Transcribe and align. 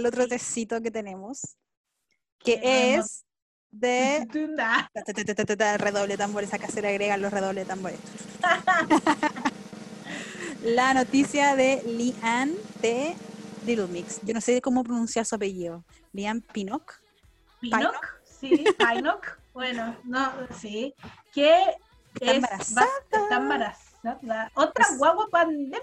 al 0.00 0.06
otro 0.06 0.26
tecito 0.26 0.80
que 0.80 0.90
tenemos, 0.90 1.56
que 2.38 2.60
es 2.94 3.24
de 3.70 4.26
redoble 5.78 6.14
de 6.14 6.18
tambores, 6.18 6.52
acá 6.52 6.68
se 6.68 6.82
le 6.82 6.88
agregan 6.88 7.22
los 7.22 7.32
redobles 7.32 7.64
de 7.64 7.68
tambores. 7.68 8.00
La 10.62 10.92
noticia 10.92 11.56
de 11.56 11.82
Lian 11.86 12.54
de 12.82 13.14
Little 13.64 13.86
Mix. 13.86 14.20
Yo 14.22 14.34
no 14.34 14.40
sé 14.40 14.60
cómo 14.60 14.84
pronunciar 14.84 15.24
su 15.24 15.34
apellido. 15.34 15.84
Lian 16.12 16.40
Pinnock. 16.40 17.00
Pinnock, 17.60 18.20
sí, 18.24 18.64
Pinnock. 18.78 19.38
Bueno, 19.54 19.96
no, 20.04 20.32
sí. 20.60 20.94
Que 21.32 21.76
Está 22.14 22.26
es 22.26 22.36
embarazada. 22.36 22.86
Está 23.10 23.36
embarazada. 23.36 24.50
Otra 24.54 24.86
guagua 24.98 25.28
pandémica. 25.30 25.80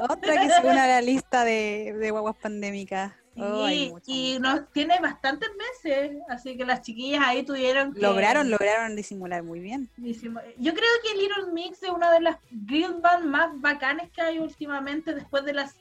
Otra 0.00 0.40
que 0.40 0.50
se 0.50 0.60
une 0.60 0.80
a 0.80 0.86
la 0.86 1.00
lista 1.02 1.44
de, 1.44 1.94
de 1.98 2.10
guaguas 2.10 2.36
pandémicas. 2.36 3.12
Oh, 3.36 3.68
Y, 4.06 4.38
nos 4.38 4.70
tiene 4.72 5.00
bastantes 5.00 5.48
meses, 5.56 6.16
así 6.28 6.56
que 6.56 6.64
las 6.64 6.82
chiquillas 6.82 7.20
ahí 7.24 7.42
tuvieron 7.42 7.92
que... 7.92 8.00
Lograron, 8.00 8.48
lograron 8.48 8.94
disimular 8.94 9.42
muy 9.42 9.58
bien. 9.58 9.90
Yo 9.96 10.72
creo 10.72 10.88
que 11.02 11.18
Little 11.18 11.52
Mix 11.52 11.82
es 11.82 11.90
una 11.90 12.12
de 12.12 12.20
las 12.20 12.36
girl 12.68 13.00
band 13.00 13.24
más 13.24 13.60
bacanes 13.60 14.10
que 14.12 14.20
hay 14.20 14.38
últimamente 14.38 15.14
después 15.14 15.44
de 15.44 15.52
las 15.54 15.74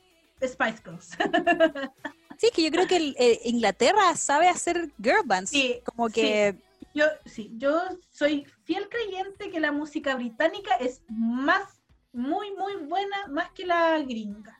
Spice 0.44 0.82
Girls. 0.84 1.10
Sí, 2.38 2.50
que 2.54 2.64
yo 2.64 2.72
creo 2.72 2.88
que 2.88 2.98
el- 2.98 3.16
eh, 3.20 3.40
Inglaterra 3.46 4.16
sabe 4.16 4.50
hacer 4.50 4.90
girl 5.02 5.22
bands. 5.24 5.52
Sí, 5.52 5.80
como 5.86 6.10
sí. 6.10 6.16
que 6.16 6.56
Yo, 6.94 7.06
sí, 7.26 7.52
yo 7.58 7.80
soy 8.10 8.46
fiel 8.64 8.90
creyente 8.90 9.52
que 9.52 9.60
la 9.60 9.72
música 9.72 10.16
británica 10.16 10.74
es 10.80 11.04
más, 11.08 11.83
muy, 12.14 12.52
muy 12.56 12.76
buena, 12.78 13.28
más 13.28 13.52
que 13.52 13.66
la 13.66 13.98
gringa. 14.00 14.60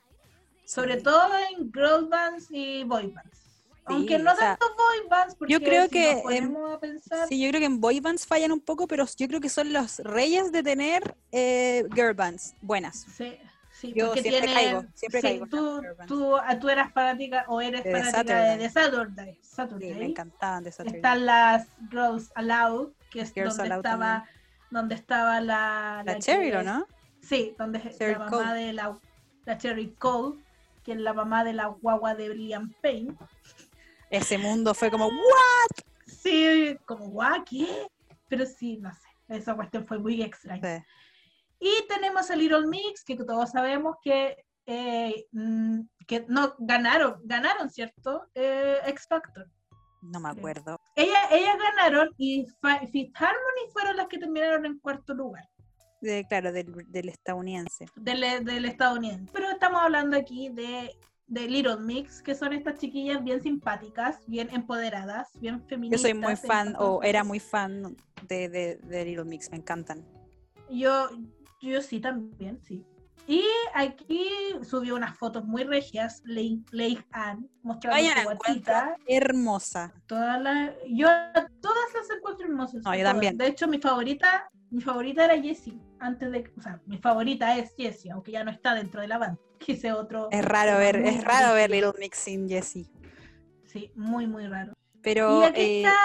Sobre 0.66 0.98
Sí. 0.98 1.04
todo 1.04 1.30
en 1.52 1.72
girl 1.72 2.08
bands 2.10 2.48
y 2.50 2.84
boy 2.84 3.08
bands. 3.08 3.40
Aunque 3.86 4.18
no 4.18 4.32
o 4.32 4.36
sea, 4.36 4.56
tanto 4.56 4.66
boy 4.78 5.08
bands, 5.10 5.36
porque 5.36 5.52
yo 5.54 5.60
creo 5.60 5.84
si 5.84 5.90
que, 5.90 6.14
nos 6.14 6.22
ponemos 6.24 6.74
a 6.74 6.80
pensar, 6.80 7.28
Sí, 7.28 7.42
yo 7.42 7.50
creo 7.50 7.60
que 7.60 7.66
en 7.66 7.82
boy 7.82 8.00
bands 8.00 8.26
fallan 8.26 8.52
un 8.54 8.62
poco, 8.62 8.88
pero 8.88 9.06
yo 9.18 9.28
creo 9.28 9.42
que 9.42 9.50
son 9.50 9.74
los 9.74 10.00
reyes 10.00 10.52
de 10.54 10.64
tener 10.64 11.16
eh, 11.32 11.84
girl 11.94 12.14
bands 12.14 12.56
buenas. 12.62 13.06
Sí, 13.18 13.38
sí, 13.74 13.92
Yo 13.94 14.08
porque 14.08 14.22
siempre 14.22 14.48
tienen- 14.48 14.56
caigo, 14.56 14.86
siempre 14.94 15.20
sí, 15.22 15.28
caigo 15.28 15.48
Tú, 15.48 15.82
tú, 16.08 16.38
ah, 16.38 16.58
tú 16.60 16.70
eras 16.70 16.94
fanática 16.94 17.44
o 17.50 17.60
eres 17.60 17.84
De 17.84 17.92
fanática 17.92 18.18
Saturday. 18.20 18.58
de 18.58 18.64
The 18.64 18.70
Saturday. 18.70 19.34
Sí, 19.42 19.50
Saturday. 19.54 19.94
me 19.96 20.06
encantaban 20.06 20.64
de 20.64 20.72
teoría. 20.72 20.96
Están 20.96 21.26
las 21.26 21.68
Girls 21.92 22.32
Aloud, 22.36 22.94
que 23.12 23.20
es 23.22 23.34
Girls 23.34 23.58
donde 23.58 23.76
estaba, 23.76 24.26
donde 24.72 24.96
estaba 24.96 25.42
la, 25.42 26.04
La 26.06 26.14
que 26.16 26.20
Cheryl, 26.22 26.56
¿o 26.56 26.60
es- 26.62 26.66
no? 26.66 26.88
Sí, 27.24 27.56
donde 27.58 27.80
es 27.80 28.00
la 28.00 28.20
mamá 28.20 28.30
Cole. 28.30 28.54
de 28.54 28.74
la, 28.74 29.00
la 29.46 29.58
Cherry 29.58 29.94
Cole, 29.94 30.40
que 30.84 30.92
es 30.92 30.98
la 31.00 31.14
mamá 31.14 31.44
de 31.44 31.54
la 31.54 31.68
guagua 31.68 32.16
de 32.16 32.36
Liam 32.36 32.74
Payne. 32.82 33.16
Ese 34.10 34.38
mundo 34.38 34.74
fue 34.74 34.92
como, 34.92 35.08
¿what? 35.08 35.84
Sí, 36.06 36.78
como 36.86 37.08
guau, 37.08 37.44
¿qué? 37.46 37.88
Pero 38.28 38.46
sí, 38.46 38.78
no 38.78 38.92
sé, 38.94 39.08
esa 39.30 39.56
cuestión 39.56 39.88
fue 39.88 40.00
muy 40.00 40.22
extraña. 40.22 40.80
Sí. 40.80 40.84
Y 41.60 41.88
tenemos 41.88 42.30
a 42.30 42.36
Little 42.36 42.68
Mix, 42.68 43.06
que 43.06 43.16
todos 43.16 43.52
sabemos 43.52 43.96
que, 44.04 44.36
eh, 44.66 45.26
mm, 45.32 45.80
que 46.06 46.26
no 46.28 46.56
ganaron, 46.60 47.22
ganaron, 47.24 47.70
¿cierto? 47.70 48.28
Eh, 48.36 48.80
X 48.88 49.08
Factor. 49.08 49.48
No 50.02 50.20
me 50.20 50.30
acuerdo. 50.30 50.78
Ella, 50.98 51.30
ellas 51.32 51.56
ganaron 51.58 52.10
y 52.18 52.46
Fifth 52.92 53.16
Harmony 53.16 53.72
fueron 53.72 53.96
las 53.96 54.08
que 54.08 54.18
terminaron 54.18 54.66
en 54.66 54.78
cuarto 54.80 55.14
lugar 55.14 55.48
De, 56.04 56.26
claro, 56.28 56.52
del, 56.52 56.72
del 56.90 57.10
estadounidense. 57.10 57.86
del, 57.96 58.44
del 58.44 58.66
estadounidense. 58.66 59.32
Pero 59.32 59.50
estamos 59.50 59.82
hablando 59.82 60.18
aquí 60.18 60.50
de, 60.50 60.92
de 61.28 61.48
Little 61.48 61.78
Mix, 61.78 62.22
que 62.22 62.36
son 62.36 62.52
estas 62.52 62.78
chiquillas 62.78 63.24
bien 63.24 63.42
simpáticas, 63.42 64.20
bien 64.28 64.50
empoderadas, 64.52 65.30
bien 65.40 65.62
Yo 65.62 65.68
feministas. 65.68 66.02
soy 66.02 66.14
muy 66.14 66.36
fan, 66.36 66.76
o 66.78 67.02
era 67.04 67.24
muy 67.24 67.40
fan 67.40 67.96
de, 68.28 68.50
de, 68.50 68.76
de 68.84 69.06
Little 69.06 69.24
Mix, 69.24 69.50
me 69.50 69.58
encantan. 69.58 70.06
Yo, 70.70 71.10
yo 71.62 71.82
sí 71.82 72.02
también, 72.02 72.60
sí. 72.62 72.86
Y 73.26 73.42
aquí 73.74 74.28
subió 74.64 74.96
unas 74.96 75.18
fotos 75.18 75.46
muy 75.46 75.64
regias, 75.64 76.22
Leigh 76.26 77.06
Ann, 77.12 77.50
mostrando 77.62 77.96
Vayan, 77.96 78.18
su 78.18 78.24
guatita. 78.26 78.98
Hermosa. 79.08 79.94
Todas 80.08 80.42
las, 80.42 80.72
yo 80.90 81.08
todas 81.62 81.94
las 81.96 82.10
encuentro 82.18 82.46
hermosas. 82.48 82.84
No, 82.84 82.94
yo 82.94 83.04
también. 83.06 83.38
De 83.38 83.48
hecho, 83.48 83.66
mi 83.70 83.80
favorita, 83.80 84.50
mi 84.72 84.82
favorita 84.82 85.24
era 85.24 85.42
Jessie. 85.42 85.80
Antes 86.04 86.32
de, 86.32 86.52
o 86.58 86.62
sea, 86.62 86.82
mi 86.86 86.98
favorita 86.98 87.58
es 87.58 87.74
Jessie, 87.78 88.12
aunque 88.12 88.32
ya 88.34 88.44
no 88.44 88.52
está 88.52 88.76
dentro 88.76 89.00
de 89.02 89.08
la 89.08 89.18
banda. 89.18 89.40
Que 89.60 89.72
ese 89.74 89.94
otro. 89.94 90.28
Es 90.30 90.44
raro 90.44 90.78
ver, 90.78 90.98
es 90.98 91.24
raro 91.24 91.54
ver. 91.54 91.72
Little 91.72 91.94
Mix 91.98 92.18
sin 92.18 92.50
Jessie. 92.50 92.86
Sí, 93.64 93.90
muy, 93.96 94.28
muy 94.28 94.46
raro. 94.48 94.74
Pero 95.02 95.42
y 95.42 95.44
aquí 95.46 95.62
eh, 95.62 95.78
está 95.84 95.96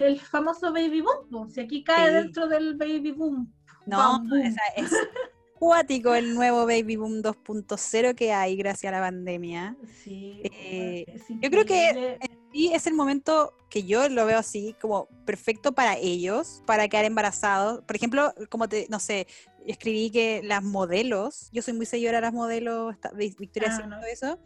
el, 0.00 0.06
el 0.12 0.20
famoso 0.20 0.72
Baby 0.72 1.00
Boom. 1.02 1.50
Si 1.50 1.60
aquí 1.60 1.82
cae 1.82 2.08
Sí. 2.08 2.14
dentro 2.14 2.46
del 2.46 2.76
Baby 2.76 3.10
Boom. 3.10 3.52
no, 3.86 3.98
Bam, 3.98 4.28
boom. 4.28 4.40
esa 4.40 4.60
es 4.76 4.90
cuático 5.58 6.14
el 6.14 6.34
nuevo 6.34 6.60
Baby 6.66 6.94
Boom 6.96 7.22
2.0 7.22 8.14
que 8.14 8.32
hay 8.32 8.56
gracias 8.56 8.92
a 8.92 8.96
la 8.98 9.02
pandemia. 9.02 9.76
Sí, 10.04 10.42
Eh, 10.44 11.06
yo 11.40 11.50
creo 11.50 11.64
que- 11.64 12.18
Y 12.56 12.72
es 12.72 12.86
el 12.86 12.94
momento 12.94 13.52
que 13.68 13.82
yo 13.82 14.08
lo 14.08 14.24
veo 14.24 14.38
así, 14.38 14.74
como 14.80 15.08
perfecto 15.26 15.72
para 15.74 15.98
ellos, 15.98 16.62
para 16.64 16.88
quedar 16.88 17.04
embarazados. 17.04 17.82
Por 17.84 17.96
ejemplo, 17.96 18.32
como 18.48 18.66
te, 18.66 18.86
no 18.88 18.98
sé, 18.98 19.26
escribí 19.66 20.10
que 20.10 20.40
las 20.42 20.62
modelos, 20.62 21.50
yo 21.52 21.60
soy 21.60 21.74
muy 21.74 21.84
seguidora 21.84 22.16
de 22.16 22.22
las 22.22 22.32
modelos, 22.32 22.96
Victoria 23.38 23.76
Ah, 23.78 23.86
no. 23.86 24.00
eso, 24.04 24.38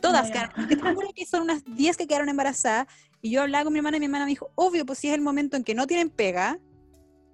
todas 0.00 0.26
No, 0.28 0.32
quedaron, 0.32 0.68
te 0.68 0.76
juro 0.76 1.08
que 1.16 1.26
son 1.26 1.42
unas 1.42 1.64
10 1.64 1.96
que 1.96 2.06
quedaron 2.06 2.28
embarazadas, 2.28 2.86
y 3.20 3.32
yo 3.32 3.42
hablaba 3.42 3.64
con 3.64 3.72
mi 3.72 3.80
hermana 3.80 3.96
y 3.96 4.00
mi 4.00 4.06
hermana 4.06 4.24
me 4.26 4.30
dijo, 4.30 4.52
obvio, 4.54 4.86
pues 4.86 5.00
si 5.00 5.08
es 5.08 5.14
el 5.14 5.20
momento 5.20 5.56
en 5.56 5.64
que 5.64 5.74
no 5.74 5.88
tienen 5.88 6.10
pega, 6.10 6.60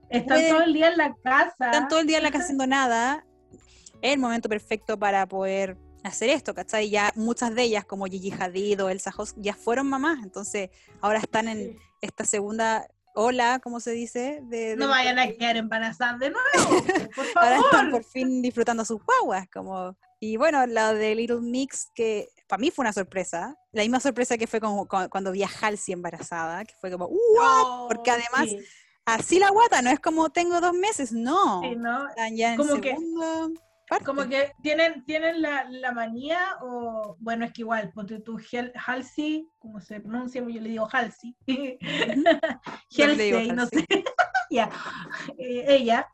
Están 0.08 0.38
pueden- 0.38 0.54
todo 0.54 0.62
el 0.64 0.72
día 0.72 0.88
en 0.88 0.96
la 0.96 1.14
casa. 1.22 1.66
están 1.66 1.88
todo 1.88 2.00
el 2.00 2.06
día 2.06 2.16
en 2.16 2.22
la 2.22 2.30
casa 2.32 2.44
haciendo 2.44 2.66
nada, 2.66 3.26
es 4.00 4.14
el 4.14 4.20
momento 4.20 4.48
perfecto 4.48 4.98
para 4.98 5.26
poder 5.28 5.76
hacer 6.04 6.30
esto, 6.30 6.54
¿cachai? 6.54 6.90
Ya 6.90 7.12
muchas 7.16 7.54
de 7.54 7.62
ellas, 7.62 7.84
como 7.84 8.06
Gigi 8.06 8.30
Hadid 8.32 8.82
o 8.84 8.88
Elsa 8.88 9.12
Hosk, 9.16 9.36
ya 9.38 9.54
fueron 9.54 9.88
mamás, 9.88 10.18
entonces 10.22 10.70
ahora 11.00 11.18
están 11.18 11.48
en 11.48 11.58
Sí. 11.72 11.76
esta 12.02 12.24
segunda 12.24 12.86
ola, 13.14 13.58
como 13.62 13.80
se 13.80 13.90
dice, 13.90 14.40
de, 14.44 14.76
No 14.76 14.88
vayan 14.88 15.18
a 15.18 15.26
quedar 15.28 15.56
embarazadas 15.56 16.20
de 16.20 16.30
nuevo, 16.30 16.46
por 17.16 17.26
ahora 17.42 17.56
están 17.56 17.70
favor. 17.86 17.90
por 17.90 18.04
fin 18.04 18.40
disfrutando 18.42 18.84
sus 18.84 19.00
guaguas, 19.04 19.46
como 19.52 19.96
y 20.20 20.36
bueno, 20.36 20.66
la 20.66 20.94
de 20.94 21.14
Little 21.14 21.40
Mix 21.40 21.90
que 21.94 22.28
para 22.48 22.60
mí 22.60 22.70
fue 22.70 22.82
una 22.84 22.92
sorpresa, 22.92 23.54
la 23.72 23.82
misma 23.82 24.00
sorpresa 24.00 24.36
que 24.38 24.46
fue 24.46 24.60
cu- 24.60 24.86
cuando 25.10 25.32
vi 25.32 25.42
a 25.42 25.48
Halsey 25.48 25.92
embarazada, 25.94 26.64
que 26.64 26.74
fue 26.80 26.90
como, 26.90 27.08
Oh, 27.10 27.86
porque 27.88 28.10
además 28.10 28.48
sí, 28.48 28.58
así 29.04 29.38
la 29.38 29.50
guata, 29.50 29.82
no 29.82 29.90
es 29.90 30.00
como 30.00 30.30
tengo 30.30 30.60
dos 30.60 30.72
meses, 30.74 31.12
no, 31.12 31.60
sí, 31.62 31.76
¿no? 31.76 32.08
están 32.08 32.36
ya 32.36 32.52
en 32.52 32.56
Como 32.56 32.80
que- 32.80 32.90
segundo 32.90 33.52
parte. 33.88 34.04
Como 34.04 34.28
que 34.28 34.52
tienen, 34.62 35.04
tienen 35.04 35.42
la, 35.42 35.64
la 35.68 35.92
manía, 35.92 36.38
o 36.62 37.16
bueno, 37.20 37.44
es 37.44 37.52
que 37.52 37.62
igual, 37.62 37.90
ponte 37.92 38.20
tú 38.20 38.38
Halsey, 38.86 39.48
como 39.58 39.80
se 39.80 40.00
pronuncia, 40.00 40.40
yo 40.40 40.60
le 40.60 40.68
digo 40.68 40.88
Halsey. 40.90 41.36
Halsey, 42.98 43.52
no 43.52 43.66
sé. 43.66 43.86
Ya, 44.50 44.70
eh, 45.36 45.66
ella 45.68 46.08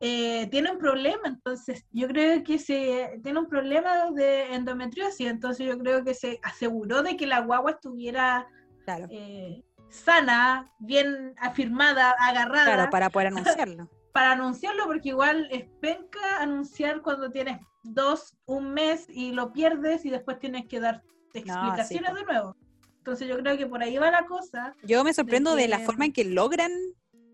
eh, 0.00 0.48
tiene 0.50 0.72
un 0.72 0.78
problema, 0.78 1.22
entonces 1.26 1.86
yo 1.92 2.08
creo 2.08 2.42
que 2.42 2.58
se 2.58 3.20
tiene 3.22 3.38
un 3.38 3.46
problema 3.46 4.10
de 4.10 4.54
endometriosis, 4.54 5.28
entonces 5.28 5.66
yo 5.66 5.78
creo 5.78 6.04
que 6.04 6.12
se 6.12 6.40
aseguró 6.42 7.02
de 7.02 7.16
que 7.16 7.26
la 7.26 7.40
guagua 7.40 7.70
estuviera 7.70 8.48
Claro, 8.84 9.06
eh, 9.10 9.62
sana, 9.88 10.70
bien 10.78 11.34
afirmada, 11.38 12.14
agarrada 12.20 12.74
claro, 12.74 12.90
para 12.90 13.08
poder 13.10 13.28
anunciarlo. 13.28 13.88
Para 14.16 14.32
anunciarlo, 14.32 14.86
porque 14.86 15.10
igual 15.10 15.46
es 15.50 15.66
penca 15.78 16.40
anunciar 16.40 17.02
cuando 17.02 17.30
tienes 17.30 17.60
dos, 17.82 18.34
un 18.46 18.72
mes 18.72 19.04
y 19.10 19.32
lo 19.32 19.52
pierdes 19.52 20.06
y 20.06 20.10
después 20.10 20.38
tienes 20.38 20.66
que 20.66 20.80
dar 20.80 21.02
explicaciones 21.34 22.12
po. 22.12 22.16
de 22.16 22.24
nuevo. 22.24 22.56
Entonces 22.96 23.28
yo 23.28 23.36
creo 23.36 23.58
que 23.58 23.66
por 23.66 23.82
ahí 23.82 23.98
va 23.98 24.10
la 24.10 24.24
cosa. 24.24 24.74
Yo 24.82 25.04
me 25.04 25.12
sorprendo 25.12 25.54
de, 25.54 25.68
la 25.68 25.80
que- 25.80 25.84
forma 25.84 26.06
en 26.06 26.14
que 26.14 26.24
logran 26.24 26.72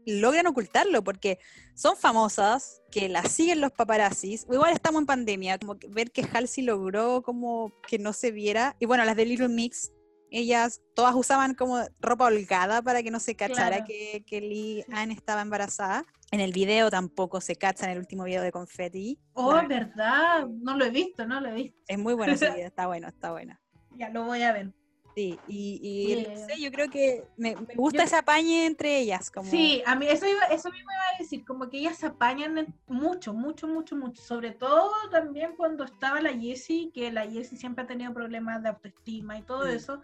logran 0.07 0.49
ocultarlo, 0.49 1.05
porque 1.05 1.39
son 1.77 1.97
famosas, 1.97 2.83
que 2.91 3.09
las 3.09 3.31
siguen 3.31 3.61
los 3.61 3.71
paparazzis. 3.71 4.45
Igual 4.51 4.73
estamos 4.73 5.03
en 5.03 5.07
pandemia, 5.07 5.59
como 5.59 5.79
que 5.79 5.87
ver 5.87 6.11
que 6.11 6.25
Halsey 6.25 6.65
logró 6.65 7.23
como 7.23 7.73
que 7.87 8.01
no 8.01 8.13
se 8.13 8.33
viera. 8.33 8.75
Y 8.81 8.87
bueno, 8.87 9.05
las 9.05 9.15
de 9.15 9.25
Little 9.25 9.51
Mix, 9.51 9.93
ellas 10.33 10.81
todas 10.95 11.15
usaban 11.15 11.55
como 11.55 11.79
ropa 12.01 12.27
holgada 12.27 12.83
para 12.83 13.03
que 13.03 13.11
no 13.11 13.21
se 13.21 13.35
cachara 13.37 13.69
Claro. 13.69 13.85
que, 13.87 14.25
que 14.27 14.41
Lee 14.41 14.85
Ann 14.93 15.11
estaba 15.11 15.43
embarazada. 15.43 16.05
En 16.31 16.41
el 16.41 16.53
video 16.53 16.91
tampoco 16.91 17.41
se 17.43 17.57
cacha 17.57 17.85
en 17.85 17.93
el 17.93 17.99
último 17.99 18.25
video 18.25 18.43
de 18.43 18.51
Confetti. 18.53 19.19
Oh, 19.35 19.57
es 19.59 19.69
verdad, 19.69 20.47
no 20.49 20.77
lo 20.77 20.85
he 20.87 20.91
visto, 20.91 21.27
no 21.27 21.41
lo 21.41 21.49
he 21.51 21.55
visto. 21.55 21.79
es 21.87 21.99
muy 21.99 22.15
bueno 22.15 22.33
ese 22.33 22.51
video, 22.55 22.67
está 22.67 22.87
bueno, 22.87 23.09
está 23.09 23.33
bueno. 23.33 23.59
Ya 23.97 24.09
lo 24.09 24.25
voy 24.25 24.43
a 24.43 24.53
ver. 24.53 24.73
Sí, 25.15 25.39
y, 25.47 25.79
y 25.83 26.15
Bien. 26.15 26.33
no 26.33 26.47
sé, 26.47 26.61
yo 26.61 26.71
creo 26.73 26.89
que 26.89 27.25
me, 27.37 27.55
me 27.55 27.75
gusta 27.75 27.99
Yo- 27.99 28.05
ese 28.05 28.17
apañe 28.17 28.65
entre 28.67 28.99
ellas. 28.99 29.31
Como... 29.31 29.51
Sí, 29.51 29.83
a 29.85 29.95
mí 29.95 30.07
eso, 30.09 30.27
iba, 30.27 30.45
eso 30.47 30.71
mismo 30.71 30.91
iba 30.91 31.03
a 31.15 31.19
decir, 31.19 31.45
como 31.45 31.69
que 31.69 31.79
ellas 31.79 31.99
se 31.99 32.07
apañan 32.07 32.75
mucho, 32.87 33.35
mucho, 33.35 33.69
mucho, 33.69 33.95
mucho. 33.97 34.23
Sobre 34.23 34.53
todo 34.53 34.91
también 35.11 35.55
cuando 35.57 35.85
estaba 35.85 36.21
la 36.23 36.33
Jessie, 36.33 36.91
que 36.95 37.13
la 37.13 37.27
Jessie 37.31 37.59
siempre 37.59 37.85
ha 37.85 37.87
tenido 37.87 38.15
problemas 38.15 38.63
de 38.63 38.71
autoestima 38.71 39.37
y 39.39 39.43
todo 39.43 39.67
Mm. 39.67 39.71
eso. 39.77 40.01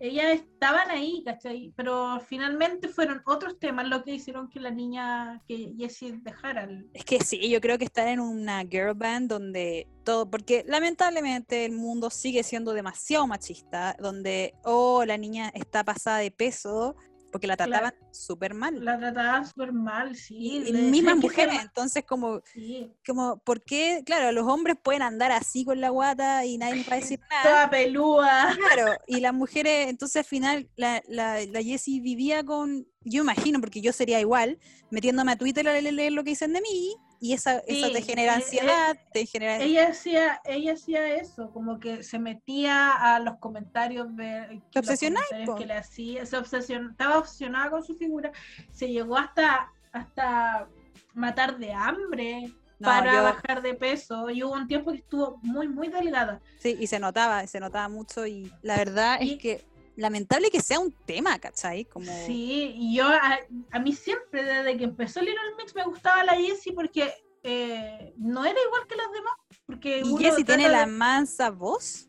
Ellas 0.00 0.40
estaban 0.40 0.90
ahí, 0.90 1.22
¿cachai? 1.24 1.74
Pero 1.76 2.20
finalmente 2.26 2.88
fueron 2.88 3.20
otros 3.26 3.58
temas 3.58 3.86
lo 3.86 4.02
que 4.02 4.14
hicieron 4.14 4.48
que 4.48 4.58
la 4.58 4.70
niña, 4.70 5.42
que 5.46 5.74
Jessie 5.78 6.18
dejara. 6.22 6.66
Es 6.94 7.04
que 7.04 7.20
sí, 7.20 7.50
yo 7.50 7.60
creo 7.60 7.76
que 7.76 7.84
estar 7.84 8.08
en 8.08 8.18
una 8.18 8.62
girl 8.62 8.94
band 8.94 9.28
donde 9.28 9.86
todo, 10.02 10.30
porque 10.30 10.64
lamentablemente 10.66 11.66
el 11.66 11.72
mundo 11.72 12.08
sigue 12.08 12.42
siendo 12.42 12.72
demasiado 12.72 13.26
machista, 13.26 13.94
donde, 14.00 14.54
oh, 14.64 15.04
la 15.04 15.18
niña 15.18 15.50
está 15.54 15.84
pasada 15.84 16.18
de 16.18 16.30
peso, 16.30 16.96
porque 17.30 17.46
la 17.46 17.56
Claro. 17.56 17.70
trataban 17.72 17.94
súper 18.12 18.54
mal. 18.54 18.84
La 18.84 18.98
trataban 18.98 19.46
súper 19.46 19.72
mal, 19.72 20.16
sí. 20.16 20.62
y 20.66 20.72
mismas 20.72 21.16
mujeres, 21.16 21.56
entonces 21.62 22.04
como, 22.04 22.40
Sí. 22.52 22.92
como, 23.06 23.38
¿por 23.38 23.62
qué? 23.62 24.02
Claro, 24.04 24.32
los 24.32 24.46
hombres 24.46 24.76
pueden 24.82 25.02
andar 25.02 25.32
así 25.32 25.64
con 25.64 25.80
la 25.80 25.90
guata 25.90 26.44
y 26.44 26.58
nadie 26.58 26.76
les 26.76 26.88
va 26.88 26.94
a 26.94 27.00
decir 27.00 27.20
nada. 27.30 27.42
Toda 27.42 27.70
pelúa. 27.70 28.56
Claro, 28.56 28.92
y 29.06 29.20
las 29.20 29.32
mujeres, 29.34 29.88
entonces 29.88 30.16
al 30.16 30.24
final 30.24 30.68
la, 30.76 31.02
la, 31.08 31.44
la 31.46 31.62
Jessie 31.62 32.00
vivía 32.00 32.44
con, 32.44 32.86
yo 33.02 33.22
imagino, 33.22 33.60
porque 33.60 33.80
yo 33.80 33.92
sería 33.92 34.20
igual, 34.20 34.58
metiéndome 34.90 35.32
a 35.32 35.36
Twitter 35.36 35.68
a 35.68 35.80
leer 35.80 36.12
lo 36.12 36.24
que 36.24 36.30
dicen 36.30 36.52
de 36.52 36.60
mí, 36.60 36.96
y 37.20 37.34
esa, 37.34 37.58
eso 37.66 37.86
Sí, 37.88 37.92
te 37.92 38.02
genera 38.02 38.32
eh, 38.32 38.36
ansiedad, 38.36 38.96
te 39.12 39.26
genera... 39.26 39.58
ella 39.58 39.88
hacía, 39.88 40.40
ella 40.44 40.72
hacía 40.72 41.06
eso, 41.14 41.50
como 41.52 41.78
que 41.78 42.02
se 42.02 42.18
metía 42.18 42.92
a 42.92 43.20
los 43.20 43.36
comentarios 43.38 44.16
de 44.16 44.60
los 44.74 44.76
obsesionaba, 44.76 45.26
que 45.58 45.66
le 45.66 45.74
hacía, 45.74 46.24
se 46.24 46.36
obsesion, 46.38 46.90
estaba 46.90 47.18
obsesionada 47.18 47.70
con 47.70 47.84
su 47.84 47.94
figura, 47.94 48.32
se 48.72 48.88
llegó 48.90 49.16
hasta 49.18 49.70
hasta 49.92 50.68
matar 51.14 51.58
de 51.58 51.72
hambre 51.72 52.52
No, 52.78 52.86
para 52.88 53.12
yo- 53.12 53.22
bajar 53.24 53.60
de 53.60 53.74
peso 53.74 54.30
y 54.30 54.42
hubo 54.44 54.52
un 54.54 54.66
tiempo 54.68 54.92
que 54.92 54.98
estuvo 54.98 55.38
muy 55.42 55.68
muy 55.68 55.88
delgada. 55.88 56.40
Sí, 56.58 56.76
y 56.80 56.86
se 56.86 56.98
notaba, 57.00 57.46
se 57.46 57.58
notaba 57.60 57.88
mucho, 57.88 58.26
y 58.26 58.50
la 58.62 58.76
verdad 58.76 59.18
Y- 59.20 59.32
es 59.34 59.38
que 59.42 59.64
lamentable 60.00 60.50
que 60.50 60.60
sea 60.60 60.78
un 60.80 60.92
tema, 60.92 61.38
¿cachai? 61.38 61.84
Como... 61.84 62.06
Sí, 62.26 62.72
y 62.76 62.96
yo 62.96 63.06
a, 63.06 63.38
a 63.70 63.78
mí 63.78 63.92
siempre 63.92 64.42
desde 64.44 64.76
que 64.76 64.84
empezó 64.84 65.20
Little 65.20 65.38
Mix 65.58 65.74
me 65.74 65.84
gustaba 65.84 66.24
la 66.24 66.34
Jessie 66.34 66.72
porque 66.72 67.12
eh, 67.42 68.12
no 68.16 68.44
era 68.44 68.58
igual 68.66 68.86
que 68.88 68.96
las 68.96 69.12
demás, 69.12 69.34
porque 69.66 70.02
Y 70.04 70.16
Jessie 70.18 70.44
tiene 70.44 70.68
la 70.68 70.80
de- 70.80 70.86
mansa 70.86 71.50
voz. 71.50 72.06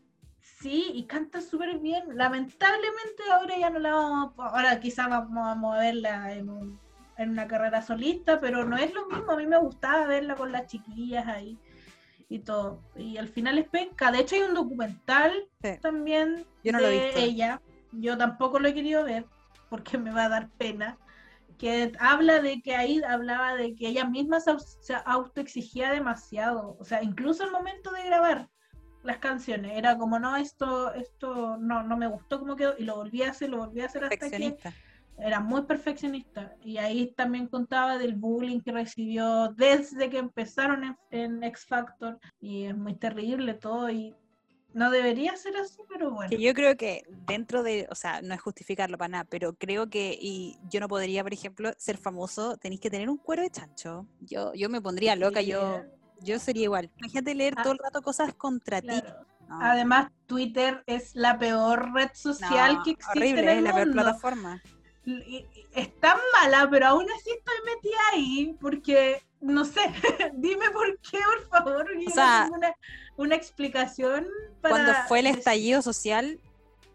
Sí, 0.60 0.90
y 0.94 1.06
canta 1.06 1.40
súper 1.40 1.78
bien. 1.80 2.04
Lamentablemente 2.16 3.22
ahora 3.32 3.56
ya 3.58 3.70
no 3.70 3.78
la 3.80 3.94
vamos, 3.94 4.32
ahora 4.38 4.78
quizás 4.78 5.08
vamos 5.08 5.74
a 5.74 5.78
verla 5.78 6.32
en, 6.34 6.48
un- 6.50 6.80
en 7.18 7.30
una 7.30 7.46
carrera 7.48 7.82
solista, 7.82 8.40
pero 8.40 8.64
no 8.64 8.76
es 8.76 8.92
lo 8.94 9.06
mismo. 9.08 9.32
A 9.32 9.36
mí 9.36 9.46
me 9.46 9.58
gustaba 9.58 10.06
verla 10.06 10.34
con 10.36 10.52
las 10.52 10.66
chiquillas 10.68 11.26
ahí 11.26 11.58
y 12.28 12.38
todo. 12.38 12.80
Y 12.96 13.16
al 13.18 13.28
final 13.28 13.58
es 13.58 13.68
penca. 13.68 14.12
De 14.12 14.20
hecho 14.20 14.36
hay 14.36 14.42
un 14.42 14.54
documental 14.54 15.32
Sí. 15.62 15.70
también 15.82 16.46
Yo 16.62 16.72
no 16.72 16.78
lo 16.80 16.86
he 16.86 16.90
de 16.90 17.04
visto. 17.06 17.20
ella. 17.20 17.60
Yo 17.92 18.16
tampoco 18.16 18.58
lo 18.58 18.68
he 18.68 18.74
querido 18.74 19.04
ver 19.04 19.26
porque 19.68 19.98
me 19.98 20.10
va 20.12 20.24
a 20.24 20.28
dar 20.28 20.50
pena. 20.50 20.98
Que 21.58 21.92
habla 22.00 22.40
de 22.40 22.60
que 22.62 22.74
ahí 22.74 23.00
hablaba 23.06 23.54
de 23.54 23.74
que 23.74 23.88
ella 23.88 24.04
misma 24.04 24.40
se, 24.40 24.50
au- 24.50 24.58
se 24.58 24.94
autoexigía 25.04 25.90
demasiado. 25.92 26.76
O 26.80 26.84
sea, 26.84 27.02
incluso 27.02 27.44
al 27.44 27.52
momento 27.52 27.92
de 27.92 28.04
grabar 28.04 28.48
las 29.04 29.18
canciones. 29.18 29.72
Era 29.76 29.96
como, 29.96 30.18
no, 30.18 30.36
esto, 30.36 30.92
esto 30.94 31.56
no, 31.58 31.82
no 31.82 31.96
me 31.96 32.08
gustó 32.08 32.40
como 32.40 32.56
quedó. 32.56 32.74
Y 32.78 32.84
lo 32.84 32.96
volví 32.96 33.22
a 33.22 33.30
hacer, 33.30 33.50
lo 33.50 33.58
volví 33.58 33.80
a 33.80 33.86
hacer 33.86 34.04
hasta 34.04 34.30
que 34.30 34.56
era 35.18 35.40
muy 35.40 35.62
perfeccionista. 35.62 36.56
Y 36.62 36.78
ahí 36.78 37.12
también 37.16 37.46
contaba 37.46 37.98
del 37.98 38.14
bullying 38.16 38.60
que 38.60 38.72
recibió 38.72 39.52
desde 39.56 40.08
que 40.10 40.18
empezaron 40.18 40.82
en, 40.84 40.96
en 41.10 41.44
X 41.44 41.66
Factor. 41.66 42.18
Y 42.40 42.64
es 42.64 42.76
muy 42.76 42.94
terrible 42.94 43.54
todo. 43.54 43.88
Y 43.90 44.16
no 44.74 44.90
debería 44.90 45.36
ser 45.36 45.56
así, 45.56 45.82
pero 45.88 46.10
bueno. 46.10 46.30
Que 46.30 46.40
yo 46.40 46.54
creo 46.54 46.76
que 46.76 47.04
dentro 47.26 47.62
de, 47.62 47.86
o 47.90 47.94
sea, 47.94 48.22
no 48.22 48.34
es 48.34 48.40
justificarlo 48.40 48.96
para 48.98 49.08
nada, 49.08 49.24
pero 49.24 49.54
creo 49.54 49.88
que, 49.90 50.16
y 50.20 50.58
yo 50.70 50.80
no 50.80 50.88
podría, 50.88 51.22
por 51.22 51.32
ejemplo, 51.32 51.72
ser 51.76 51.98
famoso, 51.98 52.56
tenéis 52.56 52.80
que 52.80 52.90
tener 52.90 53.08
un 53.10 53.18
cuero 53.18 53.42
de 53.42 53.50
chancho. 53.50 54.06
Yo, 54.20 54.52
yo 54.54 54.68
me 54.68 54.80
pondría 54.80 55.16
loca, 55.16 55.40
Sí, 55.40 55.46
yo, 55.46 55.82
yo 56.20 56.38
sería 56.38 56.64
igual. 56.64 56.90
Imagínate 56.98 57.34
leer 57.34 57.54
Ah, 57.56 57.62
todo 57.62 57.72
el 57.72 57.78
rato 57.78 58.02
cosas 58.02 58.34
contra 58.34 58.80
ti. 58.80 58.88
No, 59.48 59.58
Además, 59.60 60.10
Twitter 60.26 60.82
es 60.86 61.14
la 61.14 61.38
peor 61.38 61.92
red 61.92 62.10
social 62.14 62.76
no, 62.76 62.82
que 62.84 62.90
existe 62.92 63.18
en 63.18 63.22
horrible, 63.34 63.52
el 63.52 63.58
es 63.58 63.62
la 63.62 63.74
peor 63.74 63.92
plataforma. 63.92 64.62
es 65.74 66.00
tan 66.00 66.16
mala, 66.40 66.68
pero 66.70 66.86
aún 66.86 67.06
así 67.10 67.30
estoy 67.30 67.54
metida 67.66 67.98
ahí 68.12 68.56
porque, 68.60 69.20
no 69.42 69.64
sé, 69.64 69.80
dime 70.34 70.70
por 70.70 70.98
qué, 71.00 71.18
por 71.18 71.48
favor, 71.48 71.86
sea, 72.14 72.48
una, 72.52 72.74
una 73.16 73.34
explicación 73.34 74.26
para... 74.60 74.74
Cuando 74.74 74.92
fue 75.08 75.18
el 75.20 75.26
estallido 75.26 75.82
social, 75.82 76.40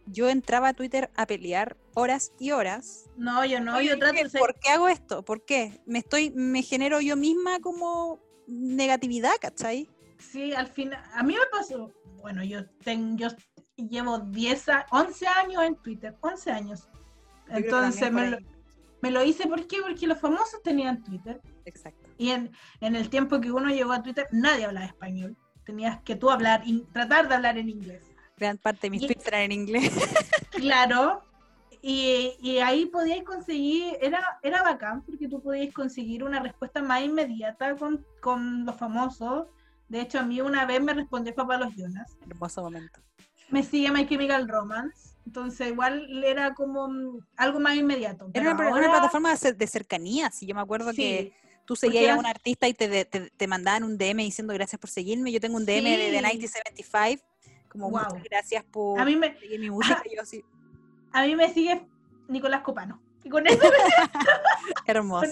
yo 0.06 0.30
entraba 0.30 0.70
a 0.70 0.74
Twitter 0.74 1.12
a 1.16 1.28
pelear 1.28 1.78
horas 1.94 2.32
y 2.40 2.52
horas. 2.52 3.10
No, 3.18 3.44
yo 3.46 3.60
no, 3.60 3.76
Oye, 3.76 3.90
yo 3.90 4.00
trato 4.00 4.16
de 4.16 4.30
ser... 4.30 4.40
¿Por 4.40 4.56
qué 4.60 4.70
hago 4.70 4.88
esto? 4.88 5.24
¿Por 5.24 5.44
qué? 5.46 5.82
Me 5.86 6.00
estoy, 6.00 6.32
me 6.32 6.64
genero 6.64 7.02
yo 7.02 7.16
misma 7.18 7.60
como 7.60 8.20
negatividad, 8.48 9.34
¿cachai? 9.42 9.90
Sí, 10.18 10.54
al 10.54 10.68
final, 10.68 11.04
a 11.14 11.24
mí 11.24 11.34
me 11.34 11.46
pasó, 11.52 11.92
bueno, 12.22 12.44
yo, 12.44 12.66
ten- 12.84 13.18
yo 13.18 13.28
llevo 13.76 14.20
10, 14.20 14.70
a- 14.70 14.86
11 14.92 15.28
años 15.28 15.64
en 15.64 15.76
Twitter, 15.76 16.16
11 16.22 16.52
años. 16.52 16.88
Yo 17.50 17.58
Entonces 17.58 18.12
me 18.12 18.30
lo, 18.32 18.38
me 19.02 19.12
lo 19.12 19.24
hice, 19.24 19.48
¿por 19.48 19.68
qué? 19.68 19.78
Porque 19.82 20.08
los 20.08 20.20
famosos 20.20 20.62
tenían 20.64 21.04
Twitter. 21.04 21.40
Exacto. 21.66 22.07
Y 22.18 22.32
en, 22.32 22.52
en 22.82 22.96
el 22.96 23.10
tiempo 23.10 23.40
que 23.42 23.52
uno 23.52 23.70
llegó 23.70 23.92
a 23.94 24.04
Twitter, 24.04 24.28
nadie 24.32 24.66
hablaba 24.66 24.86
español. 24.86 25.38
Tenías 25.66 26.02
que 26.02 26.16
tú 26.16 26.30
hablar, 26.30 26.62
y 26.66 26.82
tratar 26.94 27.28
de 27.28 27.36
hablar 27.36 27.58
en 27.58 27.70
inglés. 27.70 28.04
Gran 28.38 28.58
parte 28.58 28.82
de 28.84 28.90
mis 28.92 29.04
Y- 29.04 29.08
tweets 29.08 29.28
eran 29.28 29.42
en 29.42 29.52
inglés. 29.52 29.92
Claro. 30.52 31.22
Y, 31.82 32.34
y 32.42 32.58
ahí 32.58 32.88
podíais 32.88 33.24
conseguir, 33.24 33.96
era, 34.02 34.40
era 34.42 34.64
bacán 34.64 35.04
porque 35.04 35.28
tú 35.28 35.42
podías 35.42 35.72
conseguir 35.74 36.24
una 36.24 36.40
respuesta 36.40 36.82
más 36.82 37.04
inmediata 37.04 37.76
con, 37.76 38.04
con 38.22 38.66
los 38.66 38.76
famosos. 38.76 39.48
De 39.88 40.02
hecho, 40.02 40.20
a 40.20 40.24
mí 40.24 40.42
una 40.42 40.66
vez 40.66 40.82
me 40.82 40.94
respondió 40.94 41.36
Papá 41.36 41.58
Los 41.58 41.76
Jonas. 41.76 42.18
Hermoso 42.28 42.64
momento. 42.64 43.00
Me 43.50 43.62
sigue 43.64 43.92
My 43.92 44.08
Chemical 44.08 44.48
Romance. 44.50 45.16
Entonces, 45.28 45.68
igual 45.68 46.24
era 46.24 46.54
como 46.56 46.88
mm, 46.90 47.20
algo 47.38 47.60
más 47.60 47.76
inmediato. 47.76 48.30
Era 48.34 48.54
una, 48.56 48.90
plataforma 48.90 49.30
de, 49.30 49.36
cer- 49.38 49.56
de 49.56 49.68
cercanía, 49.68 50.32
si 50.32 50.48
yo 50.48 50.56
me 50.56 50.62
acuerdo 50.62 50.92
que 50.94 51.34
tú 51.68 51.76
seguías 51.76 52.16
a 52.16 52.20
un 52.20 52.26
artista 52.26 52.68
y 52.68 52.74
te, 52.74 53.06
te, 53.06 53.30
te 53.30 53.48
mandaban 53.48 53.84
un 53.84 53.98
DM 53.98 54.18
diciendo 54.24 54.54
gracias 54.54 54.80
por 54.80 54.90
seguirme. 54.90 55.32
Yo 55.32 55.42
tengo 55.42 55.58
un 55.58 55.66
DM 55.66 55.84
de, 55.84 56.12
de 56.12 56.20
Sí. 56.20 56.26
1975, 56.26 57.24
como 57.68 57.92
Wow. 57.92 58.06
muchas 58.06 58.24
gracias 58.24 58.64
por 58.64 59.00
a 59.00 59.06
mí 59.06 59.16
me, 59.18 59.38
seguir 59.38 59.60
mi 59.60 59.70
música. 59.70 60.02
y 60.10 60.16
yo 60.16 60.22
así, 60.22 60.44
a 61.12 61.24
mí 61.26 61.36
me 61.36 61.54
sigue 61.54 61.86
Nicolás 62.30 62.62
Copano. 62.62 63.02
Y 63.24 63.30
con 63.30 63.46
eso 63.46 63.60
hermoso. 64.86 65.30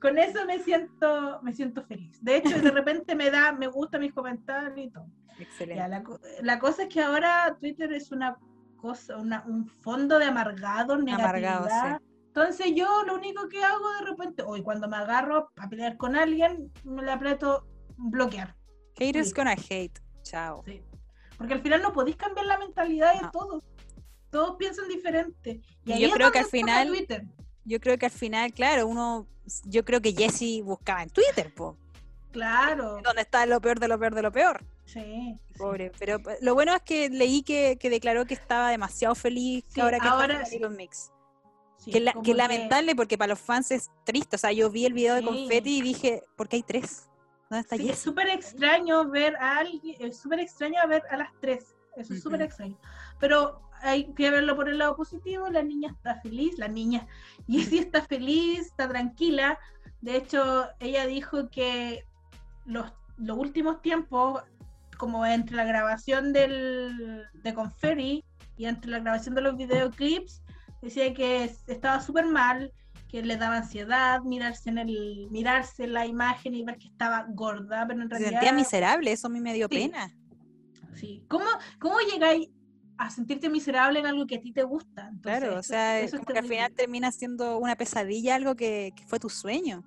con 0.00 0.16
eso 0.16 0.46
me 0.46 0.60
siento, 0.60 1.40
me 1.42 1.52
siento 1.52 1.82
feliz. 1.82 2.22
De 2.22 2.36
hecho, 2.36 2.56
de 2.60 2.70
repente 2.70 3.16
me 3.16 3.30
da, 3.30 3.50
me 3.50 3.66
gusta 3.66 3.98
mis 3.98 4.12
comentarios 4.12 4.86
y 4.86 4.90
todo. 4.90 5.06
Excelente. 5.40 5.76
Ya, 5.82 5.88
la, 5.88 6.04
la 6.42 6.58
cosa 6.60 6.84
es 6.84 6.88
que 6.88 7.00
ahora 7.00 7.56
Twitter 7.58 7.92
es 7.92 8.12
una 8.12 8.38
cosa, 8.76 9.16
una, 9.16 9.42
un 9.48 9.66
fondo 9.66 10.20
de 10.20 10.26
amargado, 10.26 10.94
Amargado, 10.94 11.66
negatividad. 11.66 12.00
Entonces 12.34 12.72
yo 12.74 13.02
lo 13.04 13.14
único 13.16 13.46
que 13.50 13.62
hago 13.62 13.92
de 14.00 14.06
repente, 14.06 14.42
hoy 14.42 14.62
cuando 14.62 14.88
me 14.88 14.96
agarro 14.96 15.50
a 15.56 15.68
pelear 15.68 15.98
con 15.98 16.16
alguien, 16.16 16.72
me 16.82 17.02
le 17.02 17.12
aprieto 17.12 17.66
bloquear. 17.98 18.56
Haters 18.96 19.28
Sí. 19.28 19.34
gonna 19.36 19.52
hate. 19.68 19.98
Chao. 20.22 20.62
Sí. 20.64 20.80
Porque 21.36 21.52
al 21.52 21.60
final 21.60 21.82
no 21.82 21.92
podéis 21.92 22.16
cambiar 22.16 22.46
la 22.46 22.56
mentalidad 22.56 23.12
de 23.14 23.20
No. 23.20 23.30
todos. 23.32 23.62
Todos 24.30 24.56
piensan 24.56 24.88
diferente. 24.88 25.60
Y 25.84 25.90
Y 25.90 25.92
ahí 25.92 26.00
yo 26.00 26.10
creo 26.12 26.32
que 26.32 26.38
al 26.38 26.46
final- 26.46 26.88
Twitter. 26.88 27.24
Yo 27.66 27.78
creo 27.80 27.98
que 27.98 28.06
al 28.06 28.12
final, 28.12 28.50
claro, 28.54 28.86
uno, 28.86 29.26
yo 29.64 29.84
creo 29.84 30.00
que 30.00 30.12
Jesse 30.14 30.62
buscaba 30.64 31.02
en 31.02 31.10
Twitter, 31.10 31.52
po, 31.54 31.76
Claro. 32.32 32.98
donde 33.04 33.20
está 33.22 33.44
lo 33.44 33.60
peor 33.60 33.78
de 33.78 33.88
lo 33.88 33.98
peor 33.98 34.14
de 34.14 34.22
lo 34.22 34.32
peor. 34.32 34.64
Sí. 34.86 35.38
sí. 35.50 35.58
Pobre, 35.58 35.92
pero 35.98 36.18
lo 36.40 36.54
bueno 36.54 36.74
es 36.74 36.80
que 36.82 37.08
leí 37.10 37.42
que, 37.42 37.76
que 37.78 37.90
declaró 37.90 38.24
que 38.24 38.34
estaba 38.34 38.70
demasiado 38.70 39.14
feliz 39.14 39.64
Sí, 39.68 39.80
ahora 39.82 39.98
que 40.00 40.08
ahora 40.08 40.34
está 40.42 40.46
en 40.46 40.52
Little 40.62 40.76
Mix. 40.76 41.11
Sí, 41.82 41.90
que, 41.90 41.98
la- 42.00 42.14
que 42.22 42.32
lamentable 42.34 42.94
porque 42.94 43.18
para 43.18 43.30
los 43.30 43.40
fans 43.40 43.72
es 43.72 43.90
triste. 44.04 44.36
O 44.36 44.38
sea, 44.38 44.52
yo 44.52 44.70
vi 44.70 44.86
el 44.86 44.92
video 44.92 45.16
de. 45.16 45.22
Confetti 45.24 45.78
y 45.78 45.82
dije, 45.82 46.22
¿por 46.36 46.48
qué 46.48 46.56
hay 46.56 46.62
tres? 46.62 47.08
¿Dónde 47.50 47.62
está 47.62 47.76
Sí, 47.76 47.88
es 47.90 47.98
súper 47.98 48.28
extraño 48.28 49.08
ver 49.08 49.34
a 49.36 49.58
alguien, 49.58 49.96
es 49.98 50.16
súper 50.18 50.38
extraño 50.38 50.76
ver 50.88 51.02
a 51.10 51.16
las 51.16 51.30
tres, 51.40 51.74
eso 51.96 52.14
es 52.14 52.22
súper 52.22 52.38
Ujú. 52.40 52.46
extraño. 52.46 52.78
Pero 53.18 53.60
hay 53.80 54.12
que 54.14 54.30
verlo 54.30 54.54
por 54.54 54.68
el 54.68 54.78
lado 54.78 54.94
positivo, 54.96 55.48
la 55.48 55.62
niña 55.62 55.90
está 55.90 56.20
feliz, 56.20 56.56
la 56.56 56.68
niña, 56.68 57.06
sí 57.48 57.78
está 57.78 58.02
feliz, 58.02 58.60
está 58.66 58.88
tranquila. 58.88 59.58
De 60.00 60.16
hecho, 60.16 60.68
ella 60.78 61.04
dijo 61.06 61.50
que 61.50 62.04
los, 62.64 62.92
los 63.18 63.36
últimos 63.36 63.82
tiempos, 63.82 64.40
como 64.96 65.26
entre 65.26 65.56
la 65.56 65.64
grabación 65.64 66.32
del, 66.32 67.24
de 67.34 67.54
Confetti 67.54 68.24
y 68.56 68.66
entre 68.66 68.90
la 68.92 69.00
grabación 69.00 69.34
de 69.34 69.40
los 69.40 69.56
videoclips 69.56 70.42
decía 70.82 71.14
que 71.14 71.44
estaba 71.66 72.00
súper 72.00 72.26
mal, 72.26 72.72
que 73.08 73.22
le 73.22 73.36
daba 73.36 73.58
ansiedad 73.58 74.20
mirarse 74.22 74.70
en 74.70 74.78
el 74.78 75.28
mirarse 75.30 75.86
la 75.86 76.06
imagen 76.06 76.54
y 76.54 76.64
ver 76.64 76.76
que 76.78 76.88
estaba 76.88 77.26
gorda, 77.28 77.86
pero 77.86 78.02
en 78.02 78.10
realidad 78.10 78.30
Se 78.30 78.34
sentía 78.36 78.52
miserable, 78.52 79.12
eso 79.12 79.26
a 79.28 79.30
mí 79.30 79.40
me 79.40 79.54
dio 79.54 79.68
Sí. 79.70 79.74
pena. 79.76 80.10
Sí. 80.94 81.24
¿Cómo, 81.28 81.44
cómo 81.78 81.96
llegáis 82.12 82.48
a 82.98 83.10
sentirte 83.10 83.48
miserable 83.48 83.98
en 84.00 84.06
algo 84.06 84.26
que 84.26 84.36
a 84.36 84.40
ti 84.40 84.52
te 84.52 84.62
gusta? 84.62 85.08
Entonces, 85.08 85.22
Claro, 85.22 85.56
o 85.56 85.58
eso- 85.60 85.68
sea, 85.68 86.00
eso 86.00 86.16
es 86.16 86.22
como 86.22 86.32
que 86.34 86.38
al 86.40 86.46
final 86.46 86.72
termina 86.74 87.10
siendo 87.12 87.58
una 87.58 87.76
pesadilla, 87.76 88.34
algo 88.34 88.54
que, 88.54 88.92
que 88.96 89.06
fue 89.06 89.18
tu 89.18 89.28
sueño. 89.28 89.82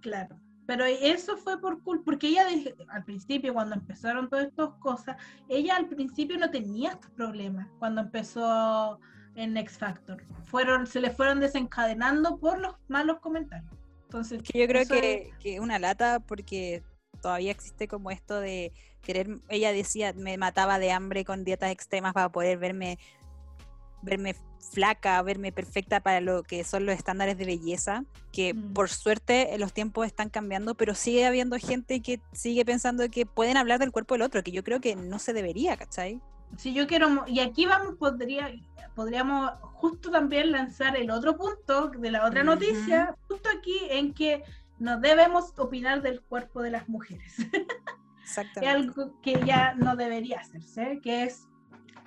Claro. 0.00 0.40
Pero 0.66 0.84
eso 0.86 1.36
fue 1.36 1.60
por 1.60 1.82
culpa, 1.82 2.04
porque 2.06 2.28
ella 2.28 2.46
al 2.88 3.04
principio, 3.04 3.52
cuando 3.52 3.74
empezaron 3.74 4.30
todas 4.30 4.46
estas 4.46 4.70
cosas, 4.80 5.16
ella 5.48 5.76
al 5.76 5.88
principio 5.88 6.38
no 6.38 6.50
tenía 6.50 6.90
estos 6.92 7.10
problemas 7.10 7.68
cuando 7.78 8.00
empezó 8.00 8.98
en 9.36 9.56
X 9.56 9.78
Factor. 9.78 10.22
Fueron, 10.46 10.86
se 10.86 11.00
le 11.00 11.10
fueron 11.10 11.40
desencadenando 11.40 12.38
por 12.38 12.58
los 12.60 12.74
malos 12.88 13.18
comentarios. 13.20 13.70
Entonces, 14.04 14.42
Que 14.42 14.60
yo 14.60 14.66
creo 14.68 14.82
eso 14.82 14.94
es- 14.94 15.00
que, 15.00 15.32
que 15.40 15.60
una 15.60 15.78
lata 15.78 16.20
porque 16.20 16.82
todavía 17.20 17.50
existe 17.50 17.88
como 17.88 18.10
esto 18.10 18.38
de 18.40 18.72
querer, 19.02 19.28
ella 19.48 19.72
decía, 19.72 20.12
me 20.14 20.36
mataba 20.38 20.78
de 20.78 20.92
hambre 20.92 21.24
con 21.24 21.44
dietas 21.44 21.70
extremas 21.72 22.12
para 22.14 22.28
poder 22.30 22.58
verme 22.58 22.98
verme 24.02 24.36
flaca, 24.72 25.22
verme 25.22 25.50
perfecta 25.50 26.00
para 26.00 26.20
lo 26.20 26.42
que 26.42 26.62
son 26.62 26.84
los 26.84 26.94
estándares 26.94 27.38
de 27.38 27.46
belleza, 27.46 28.04
que 28.32 28.52
Mm. 28.52 28.74
por 28.74 28.90
suerte 28.90 29.54
eh, 29.54 29.58
los 29.58 29.72
tiempos 29.72 30.06
están 30.06 30.28
cambiando, 30.28 30.74
pero 30.74 30.94
sigue 30.94 31.24
habiendo 31.24 31.56
gente 31.58 32.00
que 32.00 32.20
sigue 32.32 32.66
pensando 32.66 33.08
que 33.08 33.24
pueden 33.24 33.56
hablar 33.56 33.78
del 33.78 33.92
cuerpo 33.92 34.14
del 34.14 34.20
otro, 34.22 34.42
que 34.42 34.52
yo 34.52 34.62
creo 34.62 34.78
que 34.80 34.94
no 34.94 35.18
se 35.18 35.32
debería, 35.32 35.78
¿cachai? 35.78 36.20
Si 36.56 36.72
yo 36.74 36.86
quiero, 36.86 37.24
y 37.26 37.40
aquí 37.40 37.66
vamos, 37.66 37.96
podría, 37.96 38.50
podríamos 38.94 39.52
justo 39.62 40.10
también 40.10 40.52
lanzar 40.52 40.96
el 40.96 41.10
otro 41.10 41.36
punto 41.36 41.88
de 41.88 42.10
la 42.10 42.24
otra 42.26 42.42
Ujú. 42.42 42.50
noticia, 42.52 43.16
justo 43.28 43.48
aquí 43.56 43.76
en 43.90 44.14
que 44.14 44.42
no 44.78 44.98
debemos 45.00 45.52
opinar 45.58 46.02
del 46.02 46.22
cuerpo 46.22 46.62
de 46.62 46.70
las 46.70 46.88
mujeres. 46.88 47.34
es 47.38 47.66
Exactamente. 48.22 48.68
algo 48.68 49.20
que 49.20 49.44
ya 49.44 49.74
no 49.74 49.96
debería 49.96 50.38
hacerse, 50.40 51.00
que 51.02 51.24
es 51.24 51.46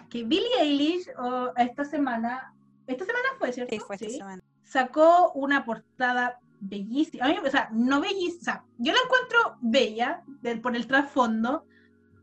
que 0.09 0.23
Billie 0.23 0.61
Eilish 0.61 1.07
o, 1.19 1.51
esta 1.57 1.83
semana, 1.85 2.53
esta 2.87 3.05
semana 3.05 3.27
fue, 3.37 3.51
¿cierto? 3.51 3.75
Sí, 3.75 3.79
fue 3.79 3.95
esta 3.95 4.09
Sí. 4.09 4.17
semana. 4.17 4.41
Sacó 4.63 5.31
una 5.33 5.63
portada 5.63 6.39
bellísima, 6.59 7.25
a 7.25 7.29
mí, 7.29 7.37
o 7.45 7.49
sea, 7.49 7.69
no 7.71 8.01
bellísima, 8.01 8.65
yo 8.77 8.91
la 8.93 8.99
encuentro 9.05 9.57
bella 9.61 10.23
del- 10.41 10.59
por 10.61 10.75
el 10.75 10.87
trasfondo, 10.87 11.65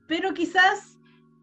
pero 0.06 0.34
quizás 0.34 0.93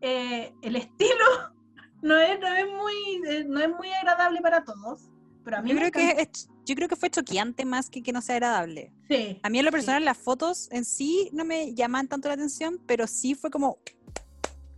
eh, 0.01 0.53
el 0.62 0.75
estilo 0.75 1.25
no 2.01 2.17
es, 2.20 2.39
no 2.39 2.48
es 2.48 2.65
muy 2.67 3.22
eh, 3.29 3.46
no 3.48 3.60
es 3.62 3.70
muy 3.70 3.89
agradable 3.91 4.41
para 4.41 4.63
todos, 4.63 5.10
pero 5.43 5.58
a 5.58 5.62
mí 5.62 5.70
Yo 5.72 5.77
creo, 5.77 5.91
que 5.91 6.10
es- 6.22 6.50
yo 6.65 6.75
creo 6.75 6.88
que 6.88 6.96
fue 6.96 7.10
choqueante 7.10 7.65
más 7.65 7.89
que 7.89 8.01
que 8.03 8.12
no 8.13 8.22
sea 8.22 8.36
agradable. 8.36 8.93
sí, 9.10 9.39
A 9.43 9.50
mí 9.50 9.60
en 9.60 9.65
lo 9.65 9.72
Sí. 9.72 9.74
personal 9.77 10.05
las 10.05 10.17
fotos 10.17 10.70
en 10.72 10.86
sí 10.86 11.29
no 11.34 11.43
me 11.46 11.74
llaman 11.74 12.08
tanto 12.08 12.27
la 12.27 12.36
atención, 12.36 12.79
pero 12.86 13.08
sí 13.08 13.36
fue 13.36 13.50
como 13.50 13.77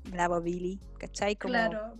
bravo 0.09 0.39
Billy, 0.41 0.79
¿cachai? 0.99 1.35
Como, 1.35 1.51
Claro. 1.53 1.97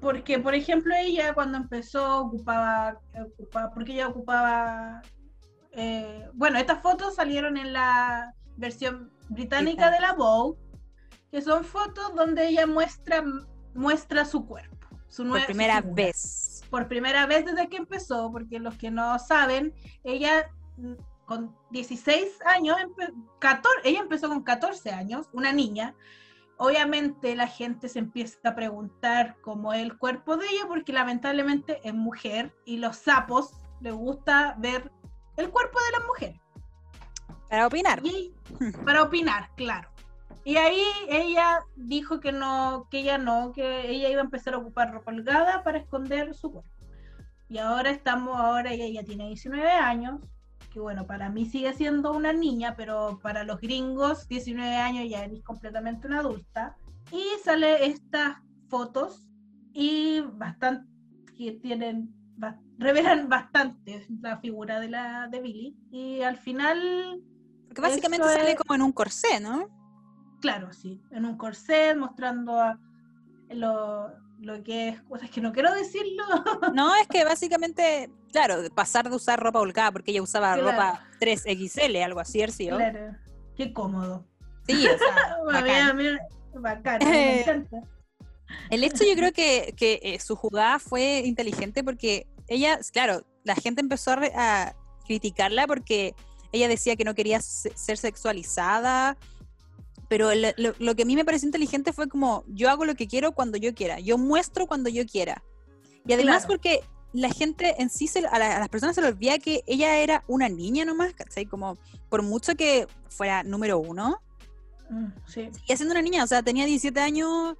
Porque, 0.00 0.38
por 0.38 0.54
ejemplo, 0.54 0.94
ella 0.96 1.34
cuando 1.34 1.58
empezó 1.58 2.22
ocupaba, 2.22 3.00
ocupaba 3.24 3.72
porque 3.72 3.92
ella 3.92 4.08
ocupaba, 4.08 5.02
eh, 5.72 6.26
bueno, 6.34 6.58
estas 6.58 6.82
fotos 6.82 7.14
salieron 7.14 7.56
en 7.56 7.72
la 7.72 8.34
versión 8.56 9.10
británica 9.28 9.90
de 9.90 10.00
la 10.00 10.14
Vogue, 10.14 10.58
que 11.32 11.40
son 11.42 11.64
fotos 11.64 12.14
donde 12.14 12.46
ella 12.46 12.66
muestra, 12.66 13.24
muestra 13.74 14.24
su 14.26 14.46
cuerpo, 14.46 14.86
su 15.08 15.26
por 15.26 15.40
su 15.40 15.46
primera 15.46 15.80
vez. 15.80 16.62
Por 16.70 16.86
primera 16.88 17.26
vez 17.26 17.46
desde 17.46 17.68
que 17.68 17.78
empezó, 17.78 18.30
porque 18.30 18.60
los 18.60 18.76
que 18.76 18.90
no 18.90 19.18
saben, 19.18 19.74
ella 20.04 20.50
mm, 20.76 20.92
con 21.24 21.56
16 21.70 22.38
años, 22.44 22.76
empe- 22.76 23.12
14 23.38 23.80
ella 23.88 24.00
empezó 24.00 24.28
con 24.28 24.42
14 24.42 24.90
años, 24.90 25.30
una 25.32 25.52
niña, 25.52 25.94
obviamente 26.58 27.34
la 27.34 27.46
gente 27.46 27.88
se 27.88 27.98
empieza 27.98 28.50
a 28.50 28.54
preguntar 28.54 29.36
cómo 29.42 29.72
es 29.72 29.80
el 29.82 29.96
cuerpo 29.96 30.36
de 30.36 30.46
ella, 30.48 30.66
porque 30.68 30.92
lamentablemente 30.92 31.80
es 31.82 31.94
mujer 31.94 32.54
y 32.66 32.76
los 32.76 32.96
sapos 32.96 33.54
les 33.80 33.94
gusta 33.94 34.54
ver 34.58 34.92
el 35.38 35.48
cuerpo 35.48 35.78
de 35.86 35.98
las 35.98 36.06
mujeres. 36.06 36.40
Para 37.48 37.66
opinar. 37.66 38.00
Y- 38.04 38.34
para 38.84 39.02
opinar, 39.02 39.48
claro. 39.56 39.88
Y 40.44 40.56
ahí 40.56 40.82
ella 41.08 41.60
dijo 41.76 42.18
que 42.20 42.32
no, 42.32 42.88
que 42.90 42.98
ella 43.00 43.18
no, 43.18 43.52
que 43.52 43.90
ella 43.90 44.08
iba 44.10 44.20
a 44.20 44.24
empezar 44.24 44.54
a 44.54 44.58
ocupar 44.58 44.92
ropa 44.92 45.12
holgada 45.12 45.62
para 45.62 45.78
esconder 45.78 46.34
su 46.34 46.50
cuerpo. 46.52 46.68
Y 47.48 47.58
ahora 47.58 47.90
estamos, 47.90 48.36
ahora 48.40 48.72
ella 48.72 48.88
ya 48.88 49.04
tiene 49.06 49.28
19 49.28 49.70
años, 49.70 50.20
que 50.72 50.80
bueno, 50.80 51.06
para 51.06 51.28
mí 51.28 51.44
sigue 51.46 51.72
siendo 51.74 52.12
una 52.12 52.32
niña, 52.32 52.74
pero 52.76 53.20
para 53.22 53.44
los 53.44 53.60
gringos 53.60 54.26
19 54.26 54.74
años 54.76 55.08
ya 55.08 55.24
eres 55.24 55.42
completamente 55.44 56.06
una 56.08 56.20
adulta. 56.20 56.76
Y 57.12 57.22
sale 57.44 57.84
estas 57.86 58.38
fotos 58.68 59.28
y 59.74 60.20
bastante, 60.34 60.90
que 61.36 61.52
tienen, 61.52 62.08
ba- 62.36 62.58
revelan 62.78 63.28
bastante 63.28 64.06
la 64.20 64.38
figura 64.38 64.80
de 64.80 64.88
la 64.88 65.28
de 65.28 65.40
Billy. 65.40 65.76
Y 65.90 66.22
al 66.22 66.36
final 66.38 67.22
Porque 67.68 67.82
básicamente 67.82 68.26
sale 68.28 68.50
es- 68.52 68.56
como 68.56 68.74
en 68.74 68.82
un 68.82 68.92
corsé, 68.92 69.38
¿no? 69.40 69.68
Claro, 70.42 70.72
sí, 70.74 71.00
en 71.12 71.24
un 71.24 71.38
corset 71.38 71.96
mostrando 71.96 72.60
a- 72.60 72.78
lo, 73.48 74.10
lo 74.40 74.62
que 74.62 74.88
es 74.90 75.00
cosas 75.08 75.30
que 75.30 75.40
no 75.40 75.52
quiero 75.52 75.72
decirlo. 75.72 76.24
No, 76.74 76.94
es 76.96 77.06
que 77.08 77.24
básicamente, 77.24 78.10
claro, 78.30 78.56
pasar 78.74 79.08
de 79.08 79.16
usar 79.16 79.40
ropa 79.40 79.60
holgada, 79.60 79.92
porque 79.92 80.10
ella 80.10 80.20
usaba 80.22 80.52
Claro. 80.54 80.70
ropa 80.70 81.06
3XL, 81.20 82.04
algo 82.04 82.20
así, 82.20 82.44
¿sí? 82.48 82.70
¿o? 82.70 82.76
Claro, 82.76 83.16
qué 83.56 83.72
cómodo. 83.72 84.26
Sí, 84.66 84.86
o 84.86 84.98
sea, 84.98 85.36
bacán. 85.46 86.18
bacán, 86.54 86.98
me 87.08 87.40
encanta. 87.40 87.82
El 88.68 88.84
hecho 88.84 89.04
yo 89.04 89.14
creo 89.16 89.32
que, 89.32 89.74
que, 89.78 89.98
eh, 90.02 90.18
su 90.20 90.36
jugada 90.36 90.78
fue 90.78 91.20
inteligente 91.24 91.82
porque 91.82 92.26
ella, 92.48 92.78
claro, 92.92 93.24
la 93.44 93.54
gente 93.54 93.80
empezó 93.80 94.10
a, 94.12 94.16
re- 94.16 94.32
a 94.34 94.74
criticarla 95.06 95.66
porque 95.66 96.14
ella 96.52 96.68
decía 96.68 96.96
que 96.96 97.04
no 97.04 97.14
quería 97.14 97.40
se- 97.40 97.74
ser 97.76 97.96
sexualizada, 97.96 99.16
pero 100.12 100.34
lo, 100.34 100.48
lo- 100.58 100.74
lo 100.78 100.94
que 100.94 101.04
a 101.04 101.06
mí 101.06 101.16
me 101.16 101.24
pareció 101.24 101.46
inteligente 101.46 101.90
fue 101.94 102.06
como, 102.06 102.44
yo 102.48 102.68
hago 102.68 102.84
lo 102.84 102.94
que 102.94 103.06
quiero 103.06 103.32
cuando 103.32 103.56
yo 103.56 103.72
quiera, 103.74 103.98
yo 103.98 104.18
muestro 104.18 104.66
cuando 104.66 104.90
yo 104.90 105.06
quiera. 105.06 105.42
Y 106.06 106.12
además 106.12 106.44
Claro. 106.44 106.48
porque 106.48 106.80
la 107.14 107.30
gente 107.30 107.76
en 107.78 107.88
sí, 107.88 108.06
se- 108.08 108.26
a, 108.26 108.38
la- 108.38 108.56
a 108.56 108.60
las 108.60 108.68
personas 108.68 108.94
se 108.94 109.00
les 109.00 109.10
olvida 109.12 109.38
que 109.38 109.62
ella 109.66 109.96
era 109.96 110.22
una 110.28 110.50
niña 110.50 110.84
nomás, 110.84 111.14
¿cachai? 111.14 111.46
Como, 111.46 111.78
por 112.10 112.20
mucho 112.22 112.54
que 112.56 112.86
fuera 113.08 113.42
número 113.42 113.78
uno, 113.78 114.20
Mm, 114.90 115.06
sí, 115.26 115.48
y 115.66 115.74
siendo 115.76 115.92
una 115.94 116.02
niña, 116.02 116.24
o 116.24 116.26
sea, 116.26 116.42
tenía 116.42 116.66
17 116.66 117.00
años 117.00 117.56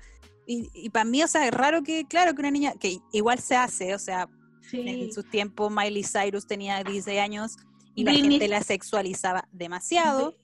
y, 0.47 0.69
y 0.75 0.91
para 0.91 1.07
mí, 1.07 1.23
o 1.23 1.27
sea, 1.27 1.47
es 1.47 1.55
raro 1.55 1.83
que, 1.83 2.05
claro, 2.05 2.35
que 2.35 2.41
una 2.43 2.51
niña, 2.51 2.75
que 2.79 2.99
igual 3.13 3.39
se 3.39 3.57
hace, 3.57 3.95
o 3.95 3.99
sea, 3.99 4.29
sí. 4.61 4.81
en 4.87 5.11
sus 5.11 5.25
tiempos 5.31 5.73
Miley 5.73 6.05
Cyrus 6.05 6.47
tenía 6.47 6.85
16 6.85 7.19
años 7.19 7.57
y 7.95 8.05
la 8.05 8.13
Britney- 8.13 8.33
gente 8.33 8.49
la 8.49 8.63
sexualizaba 8.63 9.49
demasiado. 9.53 10.35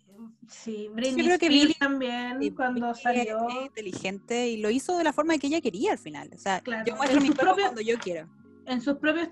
Sí, 0.49 0.88
Britney 0.92 1.25
creo 1.26 1.38
que 1.38 1.49
Billie- 1.49 1.76
también 1.78 2.38
cuando 2.54 2.92
Britney 2.92 3.02
salió. 3.02 3.49
es 3.49 3.66
inteligente 3.66 4.49
y 4.49 4.56
lo 4.58 4.70
hizo 4.70 4.97
de 4.97 5.04
la 5.04 5.12
forma 5.12 5.37
que 5.38 5.47
ella 5.49 5.61
quería 5.61 5.92
al 5.92 5.99
final. 5.99 6.30
O 6.35 6.38
sea, 6.38 6.61
Claro, 6.61 6.85
yo 6.87 6.97
muestro 6.97 7.20
mi 7.20 7.30
cuando 7.30 7.80
yo 7.80 7.99
quiero. 7.99 8.28
en 8.66 8.80
sus 8.80 8.94
propios 8.97 9.28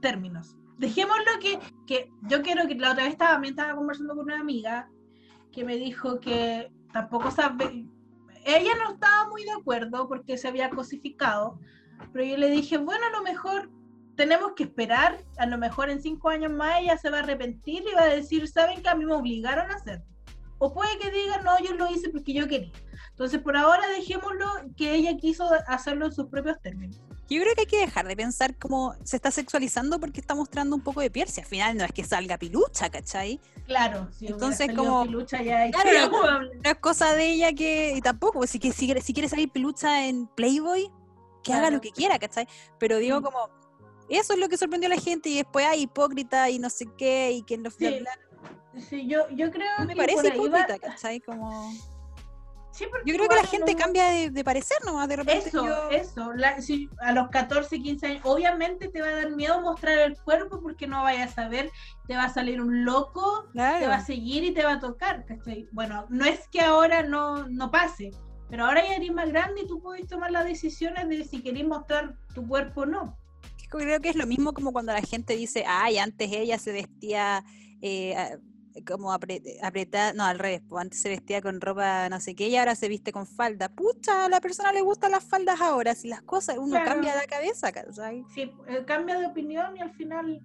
términos. 0.00 0.56
Dejémoslo 0.78 1.24
que, 1.40 1.58
que 1.86 2.10
yo 2.28 2.42
quiero 2.42 2.66
que 2.68 2.74
la 2.74 2.92
otra 2.92 3.04
vez 3.04 3.12
estaba, 3.12 3.32
también 3.32 3.52
estaba 3.52 3.74
conversando 3.74 4.14
con 4.14 4.24
una 4.26 4.40
amiga 4.40 4.88
que 5.52 5.64
me 5.64 5.76
dijo 5.76 6.20
que 6.20 6.70
tampoco 6.92 7.30
sabe, 7.30 7.86
ella 8.44 8.72
no 8.84 8.92
estaba 8.94 9.28
muy 9.28 9.44
de 9.44 9.52
acuerdo 9.52 10.08
porque 10.08 10.36
se 10.38 10.46
había 10.48 10.70
cosificado, 10.70 11.58
pero 12.12 12.24
yo 12.24 12.36
le 12.36 12.48
dije, 12.50 12.78
bueno, 12.78 13.06
a 13.06 13.10
lo 13.10 13.22
mejor 13.22 13.70
tenemos 14.18 14.52
que 14.56 14.64
esperar, 14.64 15.16
a 15.38 15.46
lo 15.46 15.56
mejor 15.56 15.88
en 15.90 16.02
cinco 16.02 16.28
años 16.28 16.50
más 16.52 16.80
ella 16.80 16.98
se 16.98 17.08
va 17.08 17.18
a 17.18 17.22
arrepentir 17.22 17.84
y 17.90 17.94
va 17.94 18.02
a 18.02 18.06
decir, 18.08 18.48
¿saben 18.48 18.82
que 18.82 18.88
a 18.88 18.94
mí 18.96 19.06
me 19.06 19.14
obligaron 19.14 19.70
a 19.70 19.74
hacerlo? 19.76 20.04
O 20.58 20.74
puede 20.74 20.98
que 20.98 21.10
diga, 21.12 21.38
no, 21.42 21.56
yo 21.60 21.72
lo 21.74 21.88
hice 21.88 22.10
porque 22.10 22.32
yo 22.34 22.48
quería. 22.48 22.72
Entonces, 23.10 23.40
por 23.40 23.56
ahora 23.56 23.86
dejémoslo 23.88 24.44
que 24.76 24.92
ella 24.92 25.16
quiso 25.16 25.48
hacerlo 25.68 26.06
en 26.06 26.12
sus 26.12 26.26
propios 26.26 26.60
términos. 26.60 27.00
Yo 27.30 27.40
creo 27.42 27.54
que 27.54 27.60
hay 27.60 27.66
que 27.66 27.78
dejar 27.78 28.08
de 28.08 28.16
pensar 28.16 28.56
como 28.56 28.94
se 29.04 29.14
está 29.16 29.30
sexualizando 29.30 30.00
porque 30.00 30.18
está 30.20 30.34
mostrando 30.34 30.74
un 30.74 30.82
poco 30.82 31.00
de 31.00 31.10
piel. 31.10 31.28
Si 31.28 31.40
al 31.40 31.46
final 31.46 31.76
no 31.76 31.84
es 31.84 31.92
que 31.92 32.02
salga 32.02 32.38
pilucha, 32.38 32.90
¿cachai? 32.90 33.38
Claro, 33.66 34.08
si 34.18 34.26
Entonces, 34.26 34.68
como- 34.74 35.04
Pilucha 35.04 35.42
ya 35.42 35.58
hay 35.60 35.70
Claro, 35.70 36.10
No 36.42 36.70
es 36.70 36.76
cosa 36.80 37.14
de 37.14 37.26
ella 37.34 37.52
que. 37.52 37.92
Y 37.96 38.00
tampoco, 38.00 38.44
si, 38.48 38.58
si, 38.58 38.72
si 39.00 39.12
quiere 39.14 39.28
salir 39.28 39.50
pelucha 39.52 40.06
en 40.06 40.26
Playboy, 40.26 40.90
que 41.44 41.52
haga 41.52 41.62
Claro. 41.62 41.76
lo 41.76 41.80
que 41.82 41.90
quiera, 41.92 42.18
¿cachai? 42.18 42.48
Pero 42.80 42.96
digo, 42.96 43.18
Sí. 43.18 43.22
como. 43.24 43.38
Eso 44.08 44.32
es 44.34 44.38
lo 44.38 44.48
que 44.48 44.56
sorprendió 44.56 44.88
a 44.90 44.94
la 44.94 45.00
gente 45.00 45.28
y 45.28 45.36
después 45.36 45.66
hay 45.66 45.82
hipócrita 45.82 46.48
y 46.50 46.58
no 46.58 46.70
sé 46.70 46.86
qué 46.96 47.32
y 47.32 47.42
que 47.42 47.58
no 47.58 47.70
Sí, 47.70 48.04
Sí, 48.88 49.06
yo, 49.08 49.28
yo 49.30 49.50
creo 49.50 49.70
No 49.80 49.86
me 49.86 49.94
que 49.94 49.96
parece 50.00 50.28
va- 50.28 50.34
hipócrita, 50.34 50.78
¿cachai? 50.78 51.20
Como. 51.20 51.72
Sí, 52.70 52.86
porque 52.88 53.10
Yo 53.10 53.16
creo 53.16 53.28
que 53.28 53.34
la 53.34 53.44
gente 53.44 53.74
cambia 53.74 54.06
de, 54.10 54.30
de 54.30 54.44
parecer 54.44 54.76
nomás, 54.86 55.08
de 55.08 55.16
repente 55.16 55.48
Eso, 55.48 55.64
yo- 55.66 55.90
eso. 55.90 56.32
La- 56.34 56.60
si 56.62 56.88
a 57.00 57.12
los 57.12 57.28
14, 57.28 57.80
15 57.80 58.06
años, 58.06 58.20
obviamente 58.24 58.86
te 58.88 59.00
va 59.00 59.08
a 59.08 59.14
dar 59.16 59.30
miedo 59.30 59.60
mostrar 59.60 59.98
el 59.98 60.16
cuerpo 60.22 60.60
porque 60.60 60.86
no 60.86 61.02
vayas 61.02 61.32
a 61.32 61.34
saber, 61.42 61.72
te 62.06 62.14
va 62.14 62.24
a 62.24 62.32
salir 62.32 62.60
un 62.60 62.84
loco, 62.84 63.48
te 63.52 63.86
va 63.88 63.96
a 63.96 64.04
seguir 64.04 64.44
y 64.44 64.52
te 64.54 64.62
va 64.64 64.74
a 64.74 64.78
tocar, 64.80 65.24
¿cachai? 65.24 65.68
Bueno, 65.72 66.06
no 66.08 66.24
es 66.24 66.46
que 66.48 66.60
ahora 66.60 67.02
no, 67.02 67.48
no 67.48 67.70
pase, 67.72 68.12
pero 68.48 68.66
ahora 68.66 68.84
ya 68.86 68.94
eres 68.94 69.12
más 69.12 69.28
grande 69.28 69.62
y 69.62 69.66
tú 69.66 69.80
puedes 69.82 70.06
tomar 70.06 70.30
las 70.30 70.44
decisiones 70.44 71.08
de 71.08 71.24
si 71.24 71.42
querés 71.42 71.66
mostrar 71.66 72.14
tu 72.32 72.46
cuerpo 72.46 72.82
o 72.82 72.86
no. 72.86 73.18
Creo 73.70 74.00
que 74.00 74.08
es 74.10 74.16
lo 74.16 74.26
mismo 74.26 74.52
como 74.52 74.72
cuando 74.72 74.92
la 74.92 75.02
gente 75.02 75.36
dice, 75.36 75.64
ay, 75.66 75.98
antes 75.98 76.30
ella 76.32 76.58
se 76.58 76.72
vestía 76.72 77.44
eh, 77.82 78.38
como 78.86 79.12
apre- 79.12 79.42
apretada, 79.62 80.12
no, 80.12 80.24
al 80.24 80.38
revés, 80.38 80.62
pues 80.68 80.80
antes 80.82 81.00
se 81.02 81.08
vestía 81.08 81.42
con 81.42 81.60
ropa 81.60 82.08
no 82.08 82.20
sé 82.20 82.34
qué 82.34 82.48
y 82.48 82.56
ahora 82.56 82.74
se 82.74 82.88
viste 82.88 83.12
con 83.12 83.26
falda. 83.26 83.68
Pucha, 83.68 84.24
a 84.26 84.28
la 84.28 84.40
persona 84.40 84.72
le 84.72 84.80
gustan 84.82 85.10
las 85.12 85.24
faldas 85.24 85.60
ahora, 85.60 85.94
si 85.94 86.08
las 86.08 86.22
cosas, 86.22 86.56
uno 86.58 86.70
Claro. 86.70 86.86
cambia 86.92 87.14
la 87.16 87.26
cabeza, 87.26 87.72
¿cachai? 87.72 88.24
Sí, 88.34 88.50
eh, 88.68 88.84
cambia 88.86 89.18
de 89.18 89.26
opinión 89.26 89.76
y 89.76 89.80
al 89.80 89.90
final 89.92 90.40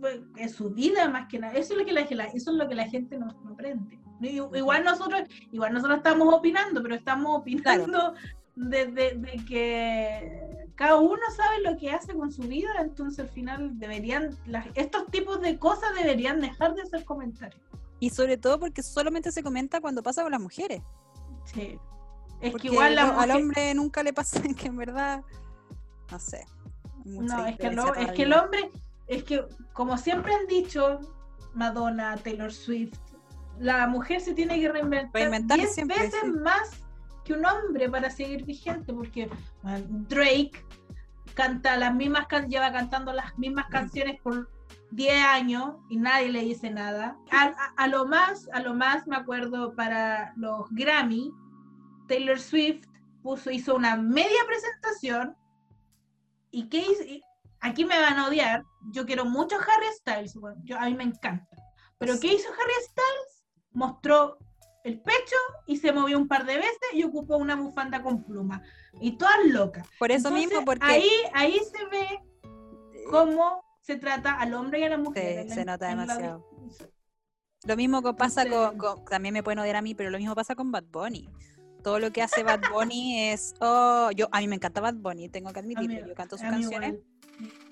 pues, 0.00 0.20
es 0.36 0.52
su 0.52 0.70
vida 0.70 1.08
más 1.08 1.28
que 1.28 1.38
nada. 1.38 1.54
Eso 1.54 1.72
es 1.74 1.78
lo 1.80 1.84
que 1.86 1.92
la, 1.92 2.00
eso 2.26 2.50
es 2.50 2.56
lo 2.56 2.68
que 2.68 2.74
la 2.74 2.88
gente 2.88 3.18
no, 3.18 3.26
no 3.44 3.52
aprende. 3.52 3.98
I- 4.20 4.40
Igual 4.58 4.82
nosotros, 4.84 5.22
igual 5.52 5.72
nosotros 5.72 5.98
estamos 5.98 6.34
opinando, 6.34 6.82
pero 6.82 6.94
estamos 6.96 7.38
opinando 7.40 8.14
de, 8.58 8.86
de- 8.86 9.14
de 9.14 9.44
que 9.46 10.68
cada 10.74 10.96
uno 10.96 11.20
sabe 11.36 11.60
lo 11.62 11.76
que 11.76 11.90
hace 11.90 12.14
con 12.14 12.32
su 12.32 12.42
vida, 12.42 12.68
entonces 12.80 13.20
al 13.20 13.28
final 13.28 13.78
deberían, 13.78 14.36
las- 14.46 14.66
estos 14.74 15.06
tipos 15.06 15.40
de 15.40 15.58
cosas 15.58 15.94
deberían 15.96 16.40
dejar 16.40 16.74
de 16.74 16.84
ser 16.86 17.04
comentarios. 17.04 17.60
Y 18.00 18.10
sobre 18.10 18.36
todo 18.36 18.58
porque 18.60 18.82
solamente 18.82 19.32
se 19.32 19.42
comenta 19.42 19.80
cuando 19.80 20.02
pasa 20.02 20.22
con 20.22 20.32
las 20.32 20.40
mujeres. 20.40 20.82
Sí. 21.44 21.78
Es 22.40 22.52
Porque 22.52 22.68
que 22.68 22.74
igual 22.74 22.94
la 22.94 23.06
lo- 23.06 23.12
al 23.20 23.28
mujer- 23.28 23.36
hombre 23.42 23.74
nunca 23.74 24.02
le 24.02 24.12
pasa 24.12 24.40
que 24.56 24.66
en 24.68 24.76
verdad, 24.76 25.22
no 26.10 26.18
sé. 26.18 26.44
No, 27.04 27.46
es 27.46 27.56
que, 27.56 27.70
lo- 27.72 27.94
es 27.94 28.12
que 28.12 28.22
el 28.24 28.32
hombre, 28.32 28.70
es 29.06 29.22
que 29.24 29.44
como 29.72 29.96
siempre 29.96 30.34
han 30.34 30.46
dicho 30.46 31.00
Madonna, 31.54 32.16
Taylor 32.16 32.52
Swift, 32.52 32.98
la 33.58 33.86
mujer 33.86 34.20
se 34.20 34.34
tiene 34.34 34.60
que 34.60 34.68
reinventar 34.70 35.12
Reinventar 35.14 35.58
10 35.58 35.74
siempre, 35.74 35.98
veces 35.98 36.20
sí. 36.22 36.28
más 36.30 36.70
que 37.28 37.34
un 37.34 37.44
hombre 37.46 37.88
para 37.90 38.10
seguir 38.10 38.44
vigente, 38.44 38.92
porque 38.92 39.28
bueno, 39.62 39.86
Drake 40.08 40.64
canta 41.34 41.76
las 41.76 41.94
mismas 41.94 42.26
can- 42.26 42.48
lleva 42.48 42.72
cantando 42.72 43.12
las 43.12 43.36
mismas 43.38 43.66
canciones 43.66 44.20
por 44.22 44.50
10 44.90 45.22
años 45.24 45.76
y 45.90 45.96
nadie 45.98 46.30
le 46.30 46.40
dice 46.40 46.70
nada. 46.70 47.16
A, 47.30 47.44
a- 47.44 47.74
a 47.76 47.86
lo 47.86 48.06
más, 48.06 48.48
a 48.52 48.60
lo 48.60 48.74
más 48.74 49.06
me 49.06 49.16
acuerdo 49.16 49.74
para 49.74 50.32
los 50.36 50.68
Grammy, 50.70 51.30
Taylor 52.08 52.40
Swift 52.40 52.86
puso, 53.22 53.50
hizo 53.50 53.74
una 53.76 53.96
media 53.96 54.40
presentación 54.46 55.36
y? 56.50 56.62
Y 56.72 57.22
aquí 57.60 57.84
me 57.84 58.00
van 58.00 58.18
a 58.18 58.28
odiar. 58.28 58.62
Yo 58.92 59.04
quiero 59.04 59.24
mucho 59.26 59.56
Harry 59.56 59.92
Styles, 59.98 60.34
bueno, 60.36 60.58
yo, 60.64 60.78
a 60.78 60.86
mí 60.86 60.94
me 60.94 61.04
encanta. 61.04 61.46
Pero 61.98 62.18
¿qué 62.20 62.32
hizo 62.34 62.48
Harry 62.52 62.72
Styles? 62.84 63.44
Mostró 63.72 64.38
el 64.88 65.00
pecho 65.00 65.36
y 65.66 65.76
se 65.76 65.92
movió 65.92 66.18
un 66.18 66.26
par 66.28 66.44
de 66.46 66.56
veces 66.56 66.88
y 66.92 67.04
ocupó 67.04 67.36
una 67.36 67.54
bufanda 67.56 68.02
con 68.02 68.24
pluma. 68.24 68.62
Y 69.00 69.12
todas 69.18 69.44
locas. 69.46 69.86
Por 69.98 70.10
eso 70.10 70.28
Entonces, 70.28 70.48
mismo, 70.50 70.64
porque 70.64 70.84
ahí, 70.86 71.10
ahí 71.34 71.58
se 71.58 71.84
ve 71.86 72.20
cómo 73.10 73.62
se 73.80 73.96
trata 73.96 74.34
al 74.34 74.54
hombre 74.54 74.80
y 74.80 74.84
a 74.84 74.88
la 74.88 74.98
mujer. 74.98 75.22
Sí, 75.34 75.40
en 75.40 75.48
la- 75.48 75.54
se 75.54 75.64
nota 75.64 75.84
la- 75.86 75.90
demasiado. 76.02 76.48
Lo 77.64 77.76
mismo 77.76 78.02
que 78.02 78.14
pasa 78.14 78.48
con, 78.48 78.78
con- 78.78 79.04
también 79.04 79.34
me 79.34 79.42
pueden 79.42 79.58
odiar 79.58 79.76
a 79.76 79.82
mí, 79.82 79.94
pero 79.94 80.10
lo 80.10 80.18
mismo 80.18 80.34
pasa 80.34 80.54
con 80.54 80.70
Bad 80.70 80.84
Bunny. 80.84 81.28
Todo 81.82 81.98
lo 81.98 82.10
que 82.12 82.22
hace 82.22 82.42
Bad 82.42 82.60
Bunny 82.72 83.28
es, 83.32 83.54
oh, 83.60 84.10
yo 84.14 84.28
a 84.32 84.40
mí 84.40 84.48
me 84.48 84.56
encanta 84.56 84.80
Bad 84.80 84.94
Bunny, 84.94 85.28
tengo 85.28 85.52
que 85.52 85.60
admitirlo, 85.60 86.06
yo 86.06 86.14
canto 86.14 86.36
sus 86.38 86.46
canciones, 86.48 86.90
igual. 86.90 87.04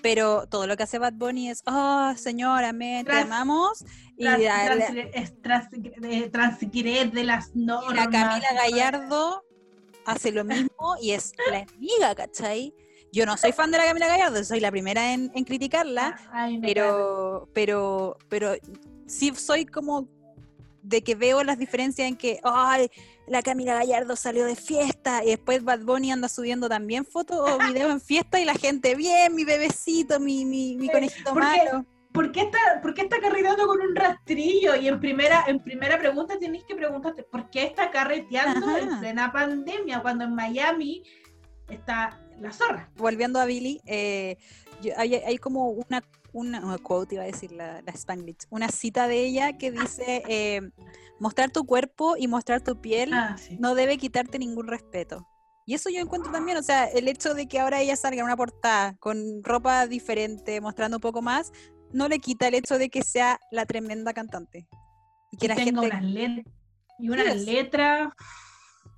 Pero 0.02 0.46
todo 0.46 0.66
lo 0.66 0.76
que 0.76 0.84
hace 0.84 0.98
Bad 0.98 1.14
Bunny 1.14 1.50
es, 1.50 1.62
oh, 1.66 2.12
señora, 2.16 2.72
me 2.72 3.02
te 3.04 3.12
amamos 3.12 3.84
y 4.16 4.24
Trans- 4.24 4.90
es 5.14 5.42
trans- 5.42 5.68
eh, 6.02 6.28
transgredir 6.30 7.10
de 7.12 7.24
las 7.24 7.50
y 7.54 7.58
normas. 7.64 7.94
la 7.94 8.10
Camila 8.10 8.48
Gallardo 8.54 9.44
hace 10.04 10.30
lo 10.32 10.44
mismo 10.44 10.96
y 11.00 11.10
es 11.12 11.32
la 11.50 11.60
enemiga, 11.60 12.14
¿cachai? 12.14 12.72
Yo 13.12 13.26
no 13.26 13.36
soy 13.36 13.52
fan 13.52 13.70
de 13.70 13.78
la 13.78 13.84
Camila 13.86 14.06
Gallardo, 14.08 14.44
soy 14.44 14.60
la 14.60 14.70
primera 14.70 15.12
en, 15.12 15.30
en 15.34 15.44
criticarla, 15.44 16.16
Ah, 16.30 16.44
ay, 16.44 16.60
pero, 16.60 17.48
pero, 17.52 18.16
pero 18.28 18.52
sí 19.06 19.32
soy 19.34 19.64
como 19.66 20.08
de 20.82 21.02
que 21.02 21.14
veo 21.16 21.42
las 21.42 21.58
diferencias 21.58 22.06
en 22.06 22.16
que, 22.16 22.38
ay, 22.44 22.88
la 23.26 23.42
Camila 23.42 23.74
Gallardo 23.74 24.14
salió 24.16 24.44
de 24.44 24.56
fiesta 24.56 25.24
y 25.24 25.28
después 25.30 25.64
Bad 25.64 25.80
Bunny 25.80 26.12
anda 26.12 26.28
subiendo 26.28 26.68
también 26.68 27.04
fotos 27.04 27.38
o 27.38 27.58
videos 27.72 27.90
en 27.92 28.00
fiesta 28.00 28.40
y 28.40 28.44
la 28.44 28.54
gente, 28.54 28.94
bien, 28.94 29.34
mi 29.34 29.44
bebecito, 29.44 30.20
mi, 30.20 30.44
mi, 30.44 30.76
mi 30.76 30.88
conejito 30.88 31.32
¿por 31.34 31.42
qué? 31.42 31.64
malo. 31.64 31.86
¿Por 32.12 32.32
qué, 32.32 32.40
está, 32.42 32.58
¿Por 32.80 32.94
qué 32.94 33.02
está 33.02 33.20
carreteando 33.20 33.66
con 33.66 33.78
un 33.80 33.94
rastrillo? 33.94 34.74
Y 34.74 34.88
en 34.88 34.98
primera, 35.00 35.44
en 35.48 35.62
primera 35.62 35.98
pregunta 35.98 36.38
tenéis 36.38 36.64
que 36.64 36.74
preguntarte, 36.74 37.24
¿por 37.24 37.50
qué 37.50 37.64
está 37.64 37.90
carreteando 37.90 38.66
Ajá. 38.66 38.78
en 38.78 38.98
plena 39.00 39.30
pandemia 39.32 40.00
cuando 40.00 40.24
en 40.24 40.34
Miami 40.34 41.02
está 41.68 42.18
la 42.40 42.52
zorra? 42.52 42.88
Volviendo 42.96 43.38
a 43.38 43.44
Billy, 43.44 43.82
eh, 43.86 44.38
yo- 44.80 44.92
hay, 44.96 45.14
hay 45.16 45.36
como 45.36 45.68
una, 45.68 46.02
una, 46.32 46.64
una 46.64 46.78
quote, 46.78 47.16
iba 47.16 47.24
a 47.24 47.26
decir 47.26 47.52
la, 47.52 47.82
la 47.82 47.92
Spanglish, 47.92 48.46
una 48.48 48.68
cita 48.68 49.08
de 49.08 49.24
ella 49.24 49.58
que 49.58 49.70
dice, 49.72 50.22
eh, 50.28 50.62
mostrar 51.20 51.50
tu 51.50 51.64
cuerpo 51.66 52.16
y 52.18 52.28
mostrar 52.28 52.60
tu 52.62 52.80
piel 52.80 53.12
Ah, 53.12 53.36
sí. 53.38 53.56
no 53.58 53.74
debe 53.74 53.96
quitarte 53.98 54.38
ningún 54.38 54.66
respeto. 54.66 55.26
Y 55.68 55.74
eso 55.74 55.90
yo 55.90 55.98
encuentro 56.00 56.30
también, 56.30 56.56
o 56.58 56.62
sea, 56.62 56.84
el 56.86 57.08
hecho 57.08 57.34
de 57.34 57.48
que 57.48 57.58
ahora 57.58 57.80
ella 57.80 57.96
salga 57.96 58.18
en 58.20 58.24
una 58.26 58.36
portada 58.36 58.96
con 58.98 59.42
ropa 59.42 59.86
diferente, 59.88 60.60
mostrando 60.60 60.98
un 60.98 61.00
poco 61.00 61.22
más, 61.22 61.50
no 61.92 62.06
le 62.08 62.20
quita 62.20 62.46
el 62.48 62.54
hecho 62.54 62.78
de 62.78 62.88
que 62.88 63.02
sea 63.02 63.40
la 63.50 63.66
tremenda 63.66 64.12
cantante. 64.14 64.68
Y 65.32 65.36
que 65.38 65.46
Y 65.46 65.48
la 65.48 65.54
tengo 65.56 65.82
gente... 65.82 65.96
unas 65.96 66.04
letras. 66.04 66.46
Y 66.98 67.08
una 67.10 67.32
Sí, 67.32 67.38
letra, 67.44 68.14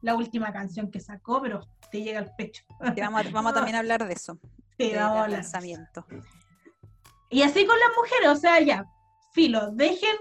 la 0.03 0.15
última 0.15 0.53
canción 0.53 0.91
que 0.91 1.01
sacó, 1.01 1.41
pero 1.41 1.61
te 1.91 2.03
llega 2.03 2.19
al 2.19 2.35
pecho. 2.37 2.65
que 2.95 3.01
vamos, 3.01 3.25
a, 3.27 3.31
vamos 3.33 3.53
a 3.53 3.55
también 3.55 3.77
a 3.77 3.79
hablar 3.79 4.07
de 4.07 4.13
eso, 4.13 4.39
Sí, 4.79 4.91
de 4.91 4.97
vamos 4.99 5.23
hablar. 5.23 5.31
lanzamiento. 5.41 6.05
Y 7.31 7.43
así 7.43 7.67
con 7.67 7.79
las 7.79 7.89
mujeres, 7.97 8.29
o 8.29 8.37
sea, 8.37 8.61
ya, 8.61 8.85
filo, 9.33 9.71
dejen 9.73 10.17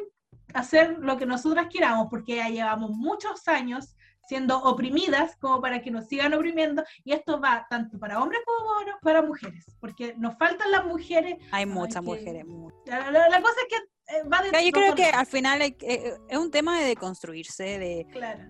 hacer 0.54 0.98
lo 1.00 1.18
que 1.18 1.26
nosotras 1.26 1.68
queramos, 1.72 2.08
porque 2.10 2.36
ya 2.38 2.50
llevamos 2.50 2.92
muchos 2.92 3.48
años 3.48 3.94
siendo 4.28 4.58
oprimidas 4.64 5.38
como 5.38 5.62
para 5.62 5.82
que 5.82 5.90
nos 5.90 6.08
sigan 6.08 6.34
oprimiendo, 6.34 6.84
y 7.06 7.14
esto 7.14 7.40
va 7.40 7.66
tanto 7.70 7.98
para 7.98 8.22
hombres 8.22 8.42
como 8.46 8.70
para, 9.02 9.22
mujeres, 9.22 9.66
porque 9.80 10.16
nos 10.18 10.38
faltan 10.38 10.70
las 10.72 10.86
mujeres. 10.86 11.36
Hay 11.52 11.64
Ay, 11.64 11.66
muchas 11.66 12.02
que- 12.02 12.08
mujeres. 12.10 12.46
mu- 12.46 12.70
La, 12.86 13.10
la- 13.10 13.30
la 13.30 13.42
cosa 13.42 13.56
es 13.62 13.68
que 13.70 14.16
eh, 14.18 14.24
va 14.28 14.42
de 14.42 14.66
Yo 14.66 14.72
creo 14.72 14.96
que 14.96 15.06
al 15.06 15.26
final 15.26 15.62
eh, 15.62 16.14
es 16.28 16.38
un 16.38 16.52
tema 16.52 16.78
de 16.80 16.88
deconstruirse, 16.88 17.64
de 17.80 18.06
Claro. 18.12 18.44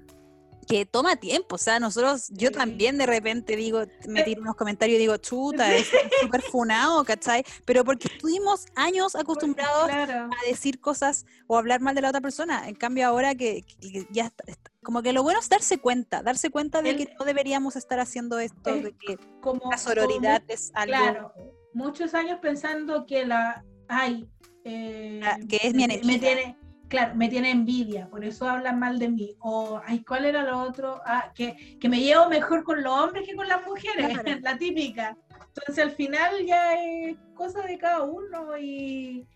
Que 0.67 0.85
toma 0.85 1.15
tiempo. 1.15 1.55
O 1.55 1.57
sea, 1.57 1.79
nosotros, 1.79 2.27
yo 2.29 2.51
también 2.51 2.97
de 2.97 3.05
repente 3.05 3.55
digo, 3.55 3.83
me 4.07 4.23
tiro 4.23 4.41
unos 4.41 4.55
comentarios 4.55 4.97
y 4.97 4.99
digo, 4.99 5.17
chuta, 5.17 5.73
es 5.75 5.87
súper 6.21 6.41
funado, 6.41 7.03
¿cachai? 7.05 7.43
Pero 7.65 7.83
porque 7.85 8.07
estuvimos 8.09 8.65
años 8.75 9.15
acostumbrados 9.15 9.85
Claro. 9.87 10.29
a 10.31 10.49
decir 10.49 10.79
cosas 10.79 11.25
o 11.47 11.57
hablar 11.57 11.79
mal 11.81 11.95
de 11.95 12.01
la 12.01 12.09
otra 12.09 12.21
persona. 12.21 12.67
En 12.67 12.75
cambio, 12.75 13.07
ahora 13.07 13.33
que, 13.35 13.63
que 13.81 14.05
ya 14.11 14.25
está, 14.25 14.43
está- 14.47 14.71
como 14.83 15.01
que 15.01 15.11
lo 15.13 15.21
bueno 15.23 15.39
es 15.39 15.49
darse 15.49 15.79
cuenta, 15.79 16.21
darse 16.23 16.49
cuenta 16.49 16.81
de 16.81 16.91
El- 16.91 16.97
que 16.97 17.13
no 17.19 17.25
deberíamos 17.25 17.75
estar 17.75 17.99
haciendo 17.99 18.39
esto, 18.39 18.73
de 18.73 18.93
que 18.97 19.17
Como, 19.41 19.69
la 19.71 19.77
sororidad 19.77 20.41
como- 20.41 20.53
es 20.53 20.71
algo 20.73 20.93
Claro, 20.95 21.33
muchos 21.73 22.13
años 22.13 22.39
pensando 22.41 23.05
que 23.05 23.25
la. 23.25 23.63
Ay, 23.89 24.29
eh, 24.65 25.21
Ah, 25.23 25.37
que 25.47 25.59
es 25.63 25.73
mi 25.73 25.83
enemiga. 25.85 26.07
Me 26.07 26.19
tiene, 26.19 26.57
claro, 26.87 27.15
me 27.15 27.29
tiene 27.29 27.51
envidia, 27.51 28.09
por 28.09 28.23
eso 28.23 28.47
hablan 28.47 28.79
mal 28.79 28.99
de 28.99 29.09
mí. 29.09 29.35
O, 29.39 29.81
ay, 29.85 30.03
¿cuál 30.03 30.25
era 30.25 30.43
lo 30.43 30.59
otro? 30.59 31.01
Ah, 31.05 31.31
que, 31.33 31.77
que 31.79 31.89
me 31.89 31.99
llevo 32.01 32.29
mejor 32.29 32.63
con 32.63 32.83
los 32.83 32.93
hombres 32.93 33.27
que 33.27 33.35
con 33.35 33.47
las 33.47 33.65
mujeres, 33.65 34.19
Claro. 34.19 34.39
la 34.41 34.57
típica. 34.57 35.17
Entonces 35.47 35.83
al 35.83 35.91
final 35.91 36.45
ya 36.45 36.73
es 36.75 37.17
cosa 37.33 37.61
de 37.63 37.77
cada 37.77 38.03
uno 38.03 38.57
y. 38.57 39.27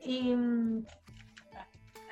y, 0.00 0.34
mm, 0.34 0.84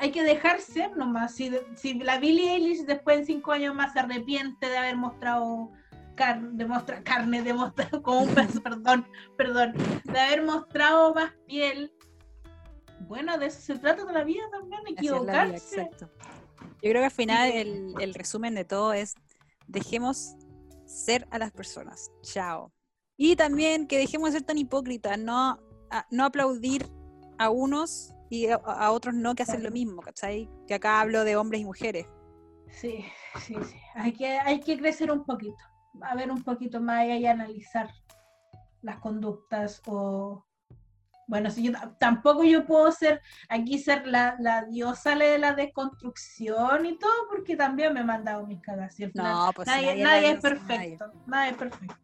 hay 0.01 0.13
que 0.13 0.23
dejar 0.23 0.61
ser 0.61 0.97
nomás. 0.97 1.35
Si, 1.35 1.51
si 1.75 1.95
la 1.95 2.19
Billie 2.19 2.53
Eilish 2.55 2.85
después 2.85 3.19
en 3.19 3.27
cinco 3.27 3.51
años 3.53 3.75
más 3.75 3.93
se 3.93 3.99
arrepiente 3.99 4.69
de 4.69 4.79
haber 4.79 4.97
mostrado 4.97 5.73
carne, 6.15 6.51
de 6.53 6.67
mostrar 6.67 7.03
carne, 7.03 7.43
de 7.43 7.55
mostrar 7.55 7.91
como 8.03 8.21
un 8.23 8.35
perdón, 8.63 9.07
perdón, 9.37 9.73
de 10.05 10.21
haber 10.21 10.43
mostrado 10.43 11.15
más 11.15 11.33
piel. 11.47 11.93
Bueno, 13.01 13.39
de 13.39 13.47
eso 13.47 13.61
se 13.61 13.79
trata 13.79 14.05
de 14.05 14.13
la 14.13 14.25
vida 14.25 14.43
también, 14.51 14.81
es 14.89 15.01
vida, 15.01 15.13
equivocarse. 15.17 15.81
exacto. 15.83 16.11
Yo 16.61 16.91
creo 16.91 17.01
que 17.01 17.05
al 17.05 17.11
final 17.11 17.51
que- 17.53 17.61
el, 17.61 17.95
el 18.01 18.15
resumen 18.15 18.55
de 18.55 18.65
todo 18.65 18.93
es 18.93 19.15
dejemos 19.67 20.35
ser 20.87 21.27
a 21.31 21.39
las 21.39 21.53
personas. 21.53 22.11
Chao. 22.23 22.73
Y 23.17 23.37
también 23.37 23.87
que 23.87 23.99
dejemos 23.99 24.33
de 24.33 24.39
ser 24.39 24.47
tan 24.47 24.59
hipócritas, 24.59 25.19
no, 25.19 25.59
a- 25.91 26.07
no 26.11 26.25
aplaudir 26.25 26.87
a 27.39 27.51
unos 27.51 28.13
y 28.31 28.47
a, 28.49 28.57
a 28.57 28.93
otros 28.93 29.15
no 29.15 29.35
que 29.35 29.43
hacen 29.43 29.63
lo 29.63 29.71
mismo, 29.71 30.03
¿cachai? 30.03 30.51
Que 30.67 30.75
acá 30.75 31.01
hablo 31.01 31.25
de 31.25 31.37
hombres 31.37 31.61
y 31.61 31.65
mujeres. 31.65 32.07
Sí, 32.71 33.05
sí, 33.41 33.55
sí. 33.65 33.77
Hay 33.95 34.13
que, 34.13 34.39
hay 34.39 34.61
que 34.61 34.77
crecer 34.79 35.11
un 35.11 35.25
poquito, 35.25 35.57
a 36.03 36.15
ver 36.15 36.31
un 36.31 36.43
poquito 36.45 36.81
más 36.81 37.07
y 37.07 37.27
analizar 37.27 37.91
las 38.83 38.99
conductas 38.99 39.83
o 39.87 40.45
bueno, 41.29 41.51
si 41.51 41.63
yo 41.63 41.73
tampoco 41.99 42.43
yo 42.43 42.65
puedo 42.65 42.91
ser 42.91 43.21
aquí 43.51 43.79
ser 43.79 44.07
la, 44.07 44.35
la 44.41 44.65
diosa 44.65 45.15
de 45.15 45.39
la 45.39 45.53
desconstrucción 45.53 46.87
y 46.87 46.99
todo, 46.99 47.29
porque 47.29 47.55
también 47.55 47.93
me 47.93 48.01
he 48.01 48.05
mandado 48.05 48.47
mis 48.47 48.63
cagas. 48.63 48.97
No, 49.15 49.51
pues 49.55 49.69
nadie, 49.69 50.03
nadie, 50.03 50.31
es 50.31 50.41
perfecto, 50.41 51.13
nadie. 51.27 51.51
es 51.51 51.57
perfecto. 51.59 51.95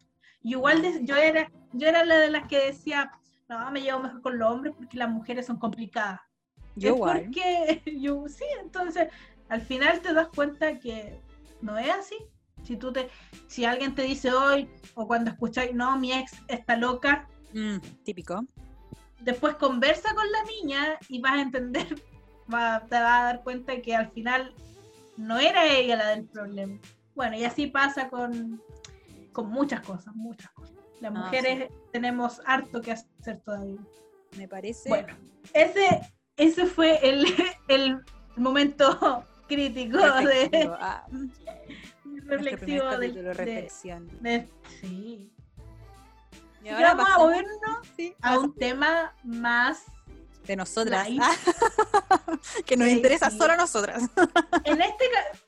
igual 0.42 0.82
yo 1.06 1.16
era, 1.16 1.50
yo 1.72 1.88
era 1.88 2.04
la 2.04 2.16
de 2.16 2.30
las 2.30 2.46
que 2.46 2.66
decía, 2.66 3.10
no, 3.48 3.70
me 3.70 3.80
llevo 3.80 4.00
mejor 4.00 4.20
con 4.20 4.38
los 4.38 4.52
hombres 4.52 4.74
porque 4.76 4.98
las 4.98 5.08
mujeres 5.08 5.46
son 5.46 5.58
complicadas. 5.58 6.20
Yo 6.76 6.90
igual. 6.94 7.22
Porque 7.24 7.82
yo 7.98 8.28
sí, 8.28 8.44
entonces 8.60 9.08
al 9.48 9.62
final 9.62 10.00
te 10.00 10.12
das 10.12 10.28
cuenta 10.28 10.78
que 10.78 11.18
no 11.62 11.78
es 11.78 11.88
así. 11.88 12.16
Si 12.62 12.76
tú 12.76 12.92
te, 12.92 13.08
si 13.46 13.64
alguien 13.64 13.94
te 13.94 14.02
dice 14.02 14.30
hoy 14.32 14.68
o 14.94 15.06
cuando 15.06 15.30
escucháis, 15.30 15.74
no, 15.74 15.98
mi 15.98 16.12
ex 16.12 16.42
está 16.48 16.76
loca. 16.76 17.26
Mm, 17.54 17.78
típico 18.04 18.44
después 19.24 19.56
conversa 19.56 20.14
con 20.14 20.30
la 20.30 20.42
niña 20.44 20.98
y 21.08 21.20
vas 21.20 21.32
a 21.32 21.42
entender, 21.42 22.02
va, 22.52 22.80
te 22.88 22.94
vas 22.96 23.20
a 23.20 23.24
dar 23.24 23.42
cuenta 23.42 23.80
que 23.80 23.94
al 23.94 24.10
final 24.10 24.54
no 25.16 25.38
era 25.38 25.66
ella 25.66 25.96
la 25.96 26.08
del 26.10 26.26
problema. 26.26 26.78
Bueno, 27.14 27.36
y 27.36 27.44
así 27.44 27.66
pasa 27.66 28.08
con, 28.08 28.60
con 29.32 29.48
muchas 29.50 29.80
cosas, 29.80 30.14
muchas 30.14 30.50
cosas. 30.52 30.74
Las 31.00 31.12
ah, 31.14 31.18
mujeres 31.18 31.70
tenemos 31.92 32.40
harto 32.44 32.80
que 32.80 32.92
hacer 32.92 33.40
todavía. 33.44 33.80
Me 34.36 34.48
parece. 34.48 34.88
Bueno, 34.88 35.14
ese, 35.52 36.00
ese 36.36 36.66
fue 36.66 36.98
el, 37.08 37.26
el 37.68 38.00
momento 38.36 39.24
crítico 39.48 39.98
de 39.98 40.70
ah. 40.80 41.06
reflexivo 42.26 42.96
de, 42.96 43.32
reflexión. 43.32 44.08
sí, 44.80 45.30
y 46.64 46.68
ahora 46.70 46.94
vamos 46.94 47.14
a 47.14 47.18
movernos 47.18 47.58
a 48.22 48.38
un 48.38 48.54
tema 48.54 49.14
más 49.22 49.84
de 50.46 50.56
nosotras, 50.56 51.06
que 52.66 52.76
nos 52.76 52.88
interesa 52.88 53.30
solo 53.30 53.52
a 53.52 53.56
nosotras. 53.56 54.02
en 54.64 54.80
este, 54.80 55.04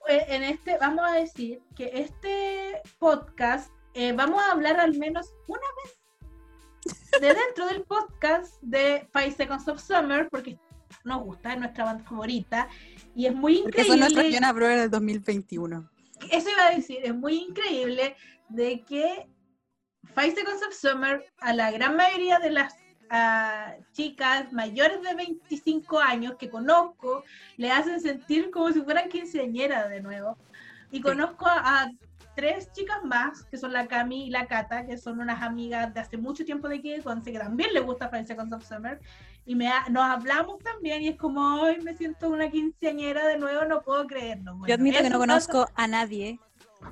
eh, 0.09 0.27
en 0.29 0.43
este, 0.43 0.77
vamos 0.79 1.05
a 1.07 1.13
decir 1.13 1.63
que 1.75 1.91
este 1.95 2.83
podcast 2.99 3.71
eh, 3.95 4.13
vamos 4.13 4.43
a 4.43 4.53
hablar 4.53 4.79
al 4.79 4.97
menos 4.97 5.33
una 5.49 5.67
vez 5.83 7.21
de 7.21 7.35
dentro 7.35 7.67
del 7.67 7.83
podcast 7.83 8.61
de 8.61 9.09
Five 9.13 9.33
Seconds 9.33 9.69
of 9.69 9.83
Summer, 9.83 10.29
porque 10.31 10.59
nos 11.05 11.23
gusta, 11.23 11.55
es 11.55 11.59
nuestra 11.59 11.85
banda 11.85 12.05
favorita 12.05 12.69
y 13.15 13.27
es 13.27 13.35
muy 13.35 13.59
increíble. 13.59 13.73
Porque 13.73 13.89
son 13.89 14.01
nuestros 14.01 14.27
Jonas 14.27 14.55
Brothers 14.55 14.81
del 14.83 14.91
2021. 14.91 15.91
Eso 16.31 16.51
iba 16.51 16.67
a 16.67 16.75
decir, 16.75 16.99
es 17.03 17.15
muy 17.15 17.37
increíble 17.37 18.17
de 18.49 18.83
que 18.83 19.29
Five 20.15 20.35
Seconds 20.35 20.63
of 20.67 20.75
Summer 20.75 21.25
a 21.41 21.53
la 21.53 21.71
gran 21.71 21.97
mayoría 21.97 22.39
de 22.39 22.51
las 22.51 22.75
chicas 23.93 24.53
mayores 24.53 25.01
de 25.03 25.15
25 25.15 26.01
años 26.01 26.35
que 26.39 26.51
conozco 26.51 27.23
le 27.57 27.71
hacen 27.71 28.01
sentir 28.01 28.51
como 28.51 28.73
si 28.73 28.83
fueran 28.83 29.09
quinceañera 29.09 29.89
de 29.89 30.01
nuevo. 30.01 30.37
Y 30.91 31.01
conozco 31.01 31.47
a, 31.47 31.91
tres 32.37 32.71
chicas 32.73 33.03
más, 33.03 33.45
que 33.45 33.57
son 33.57 33.73
la 33.73 33.89
Cami 33.89 34.27
y 34.27 34.31
la 34.31 34.47
Cata, 34.47 34.87
que 34.87 34.99
son 34.99 35.21
unas 35.21 35.43
amigas 35.43 35.93
de 35.95 36.01
hace 36.01 36.19
mucho 36.19 36.45
tiempo 36.45 36.69
de 36.69 36.77
aquí, 36.77 36.95
que 37.25 37.39
también 37.39 37.73
le 37.73 37.81
gusta 37.81 38.11
Five 38.11 38.27
Seconds 38.27 38.53
of 38.53 38.65
Summer. 38.65 39.01
Y 39.47 39.55
me 39.55 39.71
nos 39.91 40.05
hablamos 40.05 40.59
también 40.59 41.03
y 41.03 41.09
es 41.09 41.17
como, 41.17 41.63
hoy 41.63 41.81
me 41.81 41.97
siento 41.97 42.29
una 42.29 42.51
quinceañera 42.51 43.27
de 43.27 43.39
nuevo, 43.39 43.65
no 43.65 43.81
puedo 43.81 44.07
creerlo. 44.07 44.59
Yo 44.67 44.75
admito 44.75 45.03
que 45.03 45.11
no 45.11 45.19
conozco 45.19 45.67
a 45.75 45.87
nadie 45.87 46.39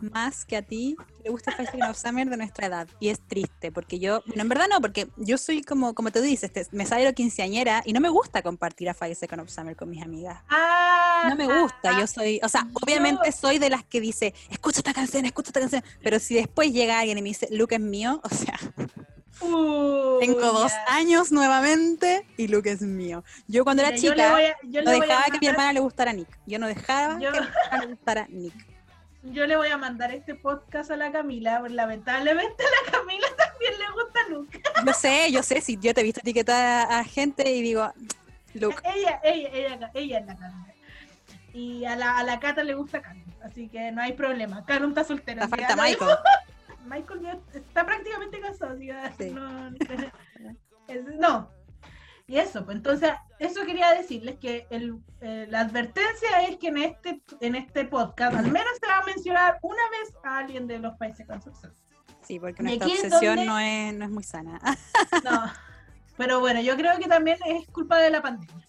más 0.00 0.44
que 0.44 0.56
a 0.56 0.62
ti 0.62 0.96
le 1.22 1.30
gusta 1.30 1.52
Fashion 1.52 1.82
of 1.82 1.96
Summer 1.96 2.28
de 2.28 2.36
nuestra 2.36 2.66
edad. 2.66 2.88
Y 3.00 3.08
es 3.08 3.20
triste, 3.26 3.72
porque 3.72 3.98
yo, 3.98 4.22
bueno, 4.26 4.42
en 4.42 4.48
verdad 4.48 4.66
no, 4.70 4.80
porque 4.80 5.08
yo 5.16 5.38
soy 5.38 5.62
como, 5.62 5.94
como 5.94 6.10
tú 6.10 6.20
dices, 6.20 6.50
me 6.72 6.84
sale 6.86 7.04
lo 7.04 7.14
quinceañera 7.14 7.82
y 7.84 7.92
no 7.92 8.00
me 8.00 8.10
gusta 8.10 8.42
compartir 8.42 8.90
a 8.90 8.94
Seconds 8.94 9.42
of 9.42 9.50
Summer 9.50 9.76
con 9.76 9.90
mis 9.90 10.02
amigas. 10.02 10.42
Ah, 10.50 11.26
no 11.28 11.36
me 11.36 11.62
gusta, 11.62 11.98
yo 11.98 12.06
soy, 12.06 12.40
o 12.42 12.48
sea, 12.48 12.66
obviamente 12.82 13.32
soy 13.32 13.58
de 13.58 13.70
las 13.70 13.84
que 13.84 14.00
dice, 14.00 14.34
escucha 14.50 14.78
esta 14.78 14.92
canción, 14.92 15.24
escucha 15.24 15.48
esta 15.48 15.60
canción, 15.60 15.82
pero 16.02 16.18
si 16.18 16.34
después 16.34 16.72
llega 16.72 16.98
alguien 16.98 17.18
y 17.18 17.22
me 17.22 17.28
dice, 17.30 17.48
Luke 17.50 17.74
es 17.74 17.80
mío, 17.80 18.20
o 18.22 18.28
sea, 18.28 18.58
tengo 20.20 20.52
dos 20.52 20.72
años 20.88 21.32
nuevamente 21.32 22.26
y 22.36 22.48
Luke 22.48 22.70
es 22.70 22.82
mío. 22.82 23.24
Yo 23.48 23.64
cuando 23.64 23.82
era 23.82 23.96
chica, 23.96 24.36
no 24.62 24.90
dejaba 24.90 25.24
que 25.24 25.38
mi 25.40 25.46
hermana 25.48 25.72
le 25.72 25.80
gustara 25.80 26.12
Nick. 26.12 26.28
Yo 26.46 26.58
no 26.58 26.68
dejaba 26.68 27.18
que 27.18 27.18
mi 27.18 27.24
hermana 27.26 27.80
le 27.80 27.86
gustara 27.86 28.26
Nick 28.30 28.73
yo 29.24 29.46
le 29.46 29.56
voy 29.56 29.68
a 29.68 29.78
mandar 29.78 30.12
este 30.12 30.34
podcast 30.34 30.90
a 30.90 30.96
la 30.96 31.10
Camila, 31.10 31.62
lamentablemente 31.68 32.62
a 32.62 32.84
la 32.86 32.92
Camila 32.92 33.26
también 33.36 33.72
le 33.78 33.90
gusta 33.92 34.20
Luke. 34.28 34.62
Yo 34.86 34.92
sé, 34.92 35.32
yo 35.32 35.42
sé, 35.42 35.60
si 35.60 35.78
yo 35.78 35.94
te 35.94 36.02
he 36.02 36.04
visto 36.04 36.20
etiquetar 36.20 36.92
a 36.92 37.04
gente 37.04 37.50
y 37.50 37.62
digo, 37.62 37.90
Luke. 38.54 38.76
Ella, 38.84 39.20
ella, 39.24 39.48
ella, 39.52 39.90
ella 39.94 40.18
es 40.18 40.26
la 40.26 40.36
Camila. 40.36 40.74
Y 41.52 41.84
a 41.84 41.96
la, 41.96 42.18
a 42.18 42.24
la 42.24 42.40
Cata 42.40 42.64
le 42.64 42.74
gusta 42.74 43.00
Carlos, 43.00 43.26
así 43.42 43.68
que 43.68 43.92
no 43.92 44.02
hay 44.02 44.12
problema. 44.12 44.64
Carlos 44.64 44.90
está 44.90 45.04
soltera. 45.04 45.42
La 45.42 45.48
falta 45.48 45.76
Michael. 45.76 46.16
Michael 46.86 47.40
está 47.54 47.86
prácticamente 47.86 48.40
casado, 48.40 48.72
así 48.72 48.88
que 49.16 49.30
no, 49.30 49.70
no, 51.18 51.50
y 52.26 52.38
eso, 52.38 52.64
pues 52.64 52.76
entonces, 52.78 53.12
eso 53.38 53.66
quería 53.66 53.92
decirles 53.92 54.36
que 54.38 54.66
el, 54.70 54.98
eh, 55.20 55.46
la 55.50 55.60
advertencia 55.60 56.42
es 56.48 56.56
que 56.56 56.68
en 56.68 56.78
este, 56.78 57.22
en 57.40 57.54
este 57.54 57.84
podcast 57.84 58.34
al 58.34 58.50
menos 58.50 58.72
se 58.80 58.86
va 58.86 58.98
a 58.98 59.04
mencionar 59.04 59.58
una 59.60 59.82
vez 59.90 60.14
a 60.24 60.38
alguien 60.38 60.66
de 60.66 60.78
los 60.78 60.96
países 60.96 61.26
con 61.26 61.40
Sí, 62.22 62.40
porque 62.40 62.62
nuestra 62.62 62.86
obsesión 62.86 63.44
no, 63.44 63.58
es, 63.58 63.92
no 63.92 64.04
es 64.06 64.10
muy 64.10 64.24
sana. 64.24 64.58
no, 65.24 65.52
pero 66.16 66.40
bueno, 66.40 66.62
yo 66.62 66.76
creo 66.76 66.96
que 66.98 67.08
también 67.08 67.36
es 67.46 67.68
culpa 67.68 67.98
de 67.98 68.10
la 68.10 68.22
pandemia. 68.22 68.66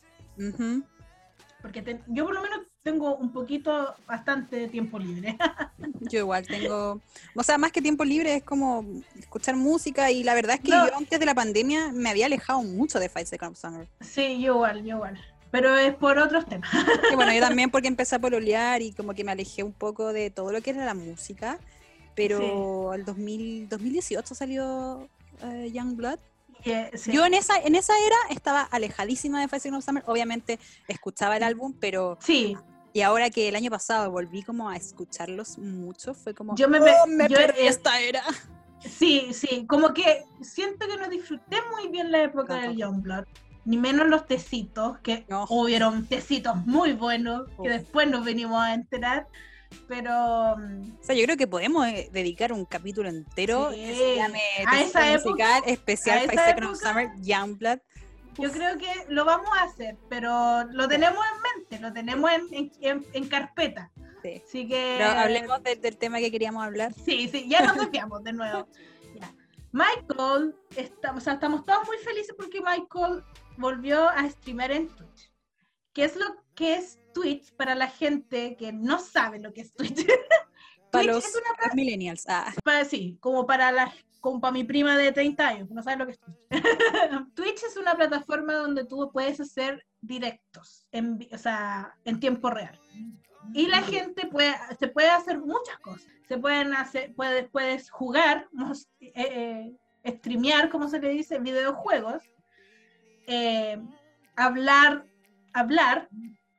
Porque 1.62 2.02
yo 2.08 2.26
por 2.26 2.34
lo 2.34 2.41
menos 2.41 2.60
tengo 2.86 3.15
un 3.15 3.32
poquito, 3.32 3.95
bastante 4.06 4.67
tiempo 4.67 5.00
libre. 5.00 5.36
yo 6.02 6.19
igual 6.19 6.45
tengo, 6.45 7.02
o 7.34 7.43
sea, 7.43 7.58
más 7.58 7.71
que 7.71 7.82
tiempo 7.82 8.06
libre 8.06 8.36
es 8.36 8.43
como 8.43 8.86
escuchar 9.17 9.56
música 9.56 10.12
y 10.12 10.24
la 10.24 10.36
verdad 10.36 10.58
es 10.58 10.62
que 10.62 10.69
yo 10.69 10.95
antes 10.95 11.19
de 11.19 11.26
la 11.26 11.34
pandemia 11.34 11.91
me 11.91 12.12
había 12.12 12.28
alejado 12.28 12.62
mucho 12.62 13.00
de 13.00 13.10
Five 13.10 13.26
Seconds 13.26 13.58
Summer. 13.58 13.88
Sí, 14.02 14.39
yo 14.39 14.54
igual, 14.54 14.86
yo 14.86 14.98
igual. 14.98 15.19
Pero 15.50 15.76
es 15.76 15.95
por 15.95 16.19
otros 16.19 16.45
temas. 16.45 16.69
Y 17.12 17.15
bueno, 17.15 17.34
yo 17.34 17.41
también 17.41 17.71
porque 17.71 17.88
empecé 17.95 18.17
a 18.17 18.19
pololear 18.19 18.84
y 18.84 18.91
como 18.91 19.15
que 19.15 19.24
me 19.24 19.32
alejé 19.32 19.63
un 19.63 19.74
poco 19.74 20.13
de 20.13 20.30
todo 20.30 20.52
lo 20.52 20.62
que 20.62 20.69
era 20.69 20.86
la 20.86 20.93
música. 20.93 21.58
Pero 22.13 22.91
al 22.91 23.04
2018 23.04 24.36
salió 24.36 25.10
uh, 25.41 25.65
Young 25.74 25.95
Blood 25.95 26.19
yo 27.06 27.26
en 27.26 27.34
esa, 27.34 27.60
en 27.60 27.76
esa 27.76 27.93
era 28.06 28.15
estaba 28.30 28.62
alejadísima 28.62 29.39
de 29.39 29.48
Five 29.48 29.76
of 29.76 29.86
Summer. 29.86 30.04
Obviamente 30.08 30.60
escuchaba 30.88 31.38
el 31.38 31.43
álbum, 31.43 31.74
pero. 31.80 32.17
Sí. 32.21 32.58
Y 32.96 33.02
ahora 33.02 33.30
que 33.30 33.50
el 33.50 33.58
año 33.58 33.70
pasado 33.70 34.10
volví 34.10 34.42
como 34.42 34.70
a 34.70 34.78
escucharlos 34.78 35.58
mucho, 35.58 36.14
fue 36.14 36.34
como. 36.34 36.56
Yo 36.56 36.70
me, 36.70 36.80
oh, 36.80 37.08
me 37.08 37.28
perdí 37.28 37.68
esta 37.68 38.00
era. 38.00 38.24
Sí, 38.80 39.34
sí. 39.34 39.66
Como 39.68 39.94
que 39.94 40.24
siento 40.42 40.88
que 40.88 40.96
no 40.96 41.10
disfruté 41.10 41.58
muy 41.76 41.90
bien 41.90 42.10
la 42.10 42.24
época 42.24 42.56
del 42.56 42.78
Youngblood. 42.78 43.26
Ni 43.66 43.76
menos 43.76 44.08
los 44.08 44.26
tecitos, 44.28 44.98
que 45.00 45.26
hubieron 45.50 46.06
tecitos 46.06 46.56
muy 46.66 46.94
buenos, 46.94 47.50
que 47.62 47.68
después 47.68 48.08
nos 48.08 48.24
venimos 48.24 48.62
a 48.62 48.74
enterar 48.74 49.28
pero... 49.88 50.58
Mm, 50.58 50.98
o 51.02 51.04
sea, 51.04 51.16
yo 51.16 51.24
creo 51.26 51.38
que 51.38 51.48
podemos 51.48 51.88
eh, 51.88 52.10
dedicar 52.12 52.54
un 52.54 52.66
capítulo 52.66 53.10
entero 53.10 53.72
se 53.72 54.16
llame 54.16 54.42
a 54.66 54.82
esa 54.82 55.12
musical 55.12 55.64
especial 55.66 56.30
Five 56.30 56.46
Seconds 56.46 56.70
of 56.70 56.78
Summer, 56.78 57.10
Youngblood. 57.22 57.80
Yo 58.38 58.52
creo 58.52 58.78
que 58.78 58.91
lo 59.10 59.26
vamos 59.26 59.50
a 59.58 59.63
hacer, 59.63 59.98
pero 60.10 60.63
lo 60.71 60.88
tenemos 60.88 61.24
en 61.36 61.41
mente, 61.41 61.80
lo 61.80 61.93
tenemos 61.93 62.32
en, 62.52 63.06
en, 63.13 63.28
carpeta. 63.28 63.91
Sí. 64.21 64.41
Así 64.45 64.67
que... 64.67 64.95
Pero 64.98 65.12
hablemos 65.12 65.63
del 65.63 65.98
tema 65.98 66.19
que 66.19 66.32
queríamos 66.32 66.63
hablar. 66.63 66.93
Sí, 66.93 67.28
sí, 67.30 67.48
ya 67.48 67.65
nos 67.65 67.78
desviamos 67.78 68.24
de 68.24 68.34
nuevo. 68.34 68.67
Michael, 69.71 70.56
o 71.15 71.19
sea, 71.19 71.34
estamos 71.34 71.65
todos 71.65 71.86
muy 71.88 71.98
felices 71.98 72.34
porque 72.38 72.62
Michael 72.62 73.24
volvió 73.58 74.10
a 74.10 74.30
streamer 74.30 74.71
en 74.71 74.88
Twitch. 74.89 75.32
¿Qué 75.93 76.06
es 76.06 76.15
lo 76.15 76.26
que 76.56 76.76
es 76.76 77.00
Twitch 77.15 77.54
para 77.56 77.76
la 77.76 77.88
gente 77.88 78.56
que 78.58 78.74
no 78.74 79.00
sabe 79.00 79.39
lo 79.39 79.54
que 79.54 79.62
es 79.62 79.74
Twitch. 79.74 80.06
para 80.91 81.06
los, 81.06 81.24
millennials. 81.74 82.26
Ah. 82.28 82.54
Para, 82.63 82.86
sí, 82.86 83.17
como 83.21 83.45
para, 83.45 83.71
la, 83.71 83.93
como 84.26 84.42
para 84.42 84.54
mi 84.54 84.64
prima 84.64 84.98
de 84.98 85.12
30 85.12 85.48
años, 85.48 85.70
no 85.70 85.84
sabe 85.84 85.98
lo 85.98 86.06
que 86.08 86.14
es 86.14 86.20
Twitch. 86.20 86.40
Twitch 87.36 87.64
es 87.64 87.78
una 87.78 87.94
plataforma 87.94 88.56
donde 88.56 88.84
tú 88.84 89.12
puedes 89.14 89.40
hacer 89.40 89.86
directos, 90.02 90.88
en, 90.92 91.28
o 91.32 91.38
sea, 91.38 91.96
en 92.06 92.20
tiempo 92.20 92.50
real. 92.50 92.76
Y 93.54 93.68
la 93.68 93.84
gente 93.84 94.26
puede, 94.26 94.56
se 94.80 94.88
puede 94.88 95.12
hacer 95.12 95.38
muchas 95.38 95.78
cosas. 95.78 96.08
Se 96.28 96.40
pueden 96.40 96.74
hacer, 96.74 97.14
puedes, 97.14 97.48
puedes 97.52 97.92
jugar, 97.92 98.50
eh, 99.00 99.14
eh, 100.04 100.12
streamear, 100.18 100.70
como 100.70 100.90
se 100.90 101.00
le 101.00 101.10
dice, 101.10 101.38
videojuegos, 101.38 102.24
eh, 103.28 103.80
hablar, 104.36 105.06
hablar, 105.54 106.10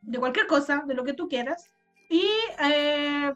de 0.03 0.19
cualquier 0.21 0.47
cosa, 0.47 0.85
de 0.87 0.95
lo 0.95 1.03
que 1.03 1.15
tú 1.15 1.29
quieras, 1.29 1.69
Y 2.09 2.23
eh, 2.63 3.35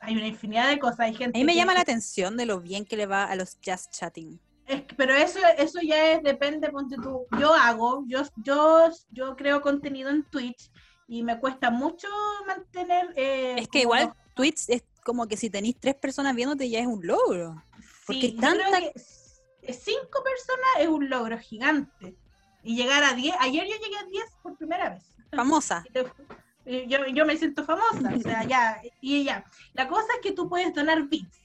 hay 0.00 0.16
una 0.16 0.26
infinidad 0.26 0.68
de 0.68 0.78
cosas. 0.78 1.00
Hay 1.00 1.14
gente 1.14 1.36
A 1.36 1.40
mí 1.40 1.44
me 1.44 1.52
que- 1.52 1.58
llama 1.58 1.74
la 1.74 1.80
atención 1.80 2.36
de 2.36 2.46
lo 2.46 2.60
bien 2.60 2.84
que 2.84 2.96
le 2.96 3.06
va 3.06 3.24
a 3.24 3.34
los 3.36 3.58
just 3.64 3.90
chatting. 3.92 4.40
Es 4.66 4.82
que- 4.84 4.94
pero 4.94 5.14
eso, 5.14 5.38
eso 5.56 5.80
ya 5.82 6.12
es, 6.12 6.22
depende, 6.22 6.68
ponte 6.70 6.96
tú. 6.96 7.26
Yo 7.38 7.54
hago, 7.54 8.04
yo, 8.06 8.22
yo, 8.36 8.88
yo 9.10 9.36
creo 9.36 9.60
contenido 9.60 10.10
en 10.10 10.24
Twitch 10.24 10.70
y 11.06 11.22
me 11.22 11.38
cuesta 11.40 11.70
mucho 11.70 12.06
mantener. 12.46 13.12
eh, 13.16 13.56
Es 13.58 13.68
que 13.68 13.80
igual 13.80 14.12
Twitch 14.34 14.68
es 14.68 14.84
como 15.04 15.26
que 15.26 15.36
si 15.38 15.48
tenéis 15.48 15.76
tres 15.80 15.94
personas 15.94 16.34
viéndote 16.36 16.68
ya 16.68 16.80
es 16.80 16.86
un 16.86 17.06
logro. 17.06 17.62
Porque 18.06 18.20
sí, 18.22 18.26
hay 18.26 18.32
yo 18.34 18.40
creo 18.40 18.70
tanta- 18.70 18.80
que 18.80 19.72
cinco 19.72 20.22
personas 20.22 20.68
es 20.80 20.88
un 20.88 21.08
logro 21.08 21.38
gigante. 21.38 22.14
Y 22.62 22.76
llegar 22.76 23.02
a 23.04 23.14
10, 23.14 23.34
ayer 23.40 23.66
yo 23.66 23.74
llegué 23.82 23.96
a 23.96 24.04
10 24.04 24.24
por 24.42 24.56
primera 24.58 24.90
vez. 24.90 25.04
Famosa. 25.34 25.82
Y 26.70 26.86
Yo, 26.86 26.98
yo 27.14 27.24
me 27.24 27.36
siento 27.36 27.64
famosa, 27.64 28.12
o 28.14 28.20
sea, 28.20 28.44
ya, 28.44 28.80
y 29.00 29.24
ya. 29.24 29.42
La 29.72 29.88
cosa 29.88 30.06
es 30.16 30.20
que 30.22 30.32
tú 30.32 30.48
puedes 30.48 30.74
donar 30.74 31.08
bits. 31.08 31.40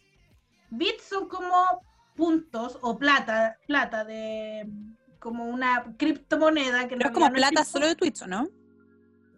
Bits 0.69 1.03
son 1.03 1.27
como 1.29 1.55
puntos 2.15 2.77
o 2.81 2.97
plata, 2.97 3.57
plata 3.67 4.03
de 4.03 4.69
como 5.19 5.45
una 5.45 5.95
criptomoneda 5.97 6.87
que 6.89 6.97
Pero 6.97 7.09
es 7.09 7.13
realidad 7.13 7.13
como 7.13 7.27
no 7.29 7.33
plata 7.33 7.63
solo 7.63 7.87
de 7.87 7.95
Twitch, 7.95 8.21
¿o 8.23 8.27
¿no? 8.27 8.49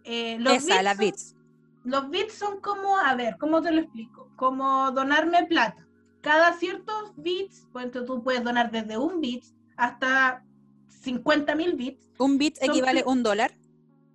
Eh, 0.02 0.36
los 0.40 0.54
Esa, 0.54 0.74
bits 0.74 0.82
las 0.84 0.96
son- 0.96 1.04
bits. 1.06 1.36
Los 1.84 2.10
bits 2.10 2.34
son 2.34 2.60
como, 2.60 2.98
a 2.98 3.14
ver, 3.14 3.36
¿cómo 3.38 3.62
te 3.62 3.70
lo 3.70 3.80
explico? 3.80 4.28
Como 4.34 4.90
donarme 4.90 5.44
plata. 5.46 5.86
Cada 6.20 6.52
ciertos 6.54 7.12
bits, 7.16 7.68
pues 7.72 7.92
tú 7.92 8.22
puedes 8.24 8.42
donar 8.42 8.72
desde 8.72 8.98
un 8.98 9.20
bit 9.20 9.44
hasta 9.76 10.42
50 10.88 11.54
mil 11.54 11.74
bits. 11.74 12.10
Un 12.18 12.38
bit 12.38 12.58
equivale 12.60 13.04
a 13.06 13.08
un 13.08 13.22
dólar. 13.22 13.52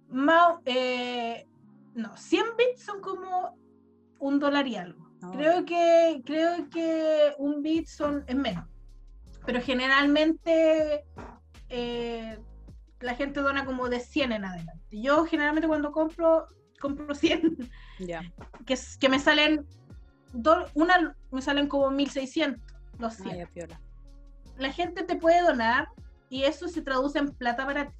Más, 0.10 0.58
eh, 0.66 1.48
no, 1.94 2.16
100 2.16 2.44
bits 2.58 2.84
son 2.84 3.02
como 3.02 3.58
un 4.20 4.40
dólar 4.40 4.68
y 4.68 4.76
algo. 4.76 5.10
No. 5.22 5.32
Creo 5.32 5.66
que 5.66 6.22
creo 6.26 6.70
que 6.70 7.34
un 7.38 7.62
bit 7.62 7.88
son 7.88 8.24
es 8.28 8.36
menos. 8.36 8.66
Pero 9.46 9.62
generalmente 9.62 11.06
eh, 11.70 12.40
la 13.00 13.16
gente 13.16 13.42
dona 13.42 13.66
como 13.66 13.90
de 13.90 14.00
100 14.00 14.32
en 14.32 14.46
adelante. 14.46 15.02
Yo 15.02 15.26
generalmente 15.26 15.68
cuando 15.68 15.92
compro 15.92 16.48
compro 16.80 17.14
100 17.14 17.58
Ya. 18.00 18.22
que, 18.66 18.78
que 19.00 19.10
me 19.10 19.20
salen 19.20 19.66
do- 20.34 20.66
una 20.74 21.16
me 21.32 21.42
salen 21.42 21.68
como 21.68 21.92
1600 21.92 22.62
los 23.00 23.14
100. 23.16 23.42
Ah, 23.42 23.50
piola. 23.54 23.82
La 24.58 24.72
gente 24.72 25.04
te 25.04 25.16
puede 25.16 25.42
donar 25.42 25.88
y 26.30 26.44
eso 26.44 26.68
se 26.68 26.82
traduce 26.82 27.20
en 27.20 27.30
plata 27.34 27.66
para 27.66 27.90
ti. 27.90 27.96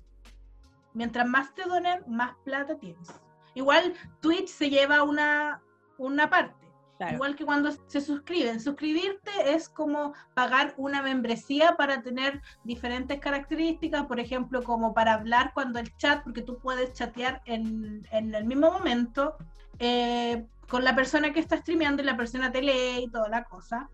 Mientras 0.94 1.28
más 1.28 1.54
te 1.56 1.64
donen, 1.64 2.04
más 2.08 2.36
plata 2.44 2.78
tienes. 2.78 3.08
Igual 3.54 3.94
Twitch 4.22 4.48
se 4.48 4.70
lleva 4.70 5.04
una, 5.04 5.62
una 5.98 6.30
parte. 6.30 6.56
Claro. 6.98 7.16
Igual 7.16 7.36
que 7.36 7.46
cuando 7.46 7.72
se 7.88 8.00
suscriben. 8.00 8.60
Suscribirte 8.60 9.32
es 9.46 9.70
como 9.70 10.14
pagar 10.36 10.76
una 10.78 11.02
membresía 11.02 11.76
para 11.76 12.04
tener 12.04 12.42
diferentes 12.64 13.20
características, 13.20 14.06
por 14.06 14.20
ejemplo, 14.20 14.62
como 14.64 14.94
para 14.94 15.14
hablar 15.14 15.52
cuando 15.56 15.80
el 15.80 15.96
chat, 15.98 16.24
porque 16.24 16.44
tú 16.44 16.60
puedes 16.60 16.94
chatear 16.94 17.42
en, 17.46 18.08
en 18.12 18.36
el 18.36 18.46
mismo 18.46 18.72
momento 18.72 19.36
eh, 19.80 20.46
con 20.68 20.84
la 20.84 20.96
persona 20.96 21.34
que 21.34 21.40
está 21.40 21.58
streameando 21.58 22.04
y 22.04 22.06
la 22.06 22.16
persona 22.16 22.52
te 22.52 22.62
lee 22.62 23.06
y 23.06 23.10
toda 23.10 23.28
la 23.30 23.44
cosa. 23.46 23.90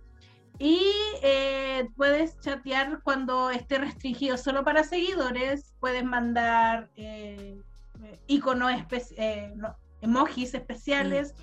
Y 0.60 0.82
eh, 1.22 1.88
puedes 1.96 2.40
chatear 2.40 3.02
cuando 3.04 3.52
esté 3.52 3.78
restringido 3.78 4.38
solo 4.38 4.64
para 4.64 4.84
seguidores, 4.84 5.76
puedes 5.80 6.04
mandar 6.04 6.90
eh, 6.96 7.58
eh, 7.58 7.64
iconos, 8.28 8.72
espe- 8.72 9.14
eh, 9.18 9.54
no, 9.56 9.76
emojis 10.02 10.54
especiales 10.54 11.34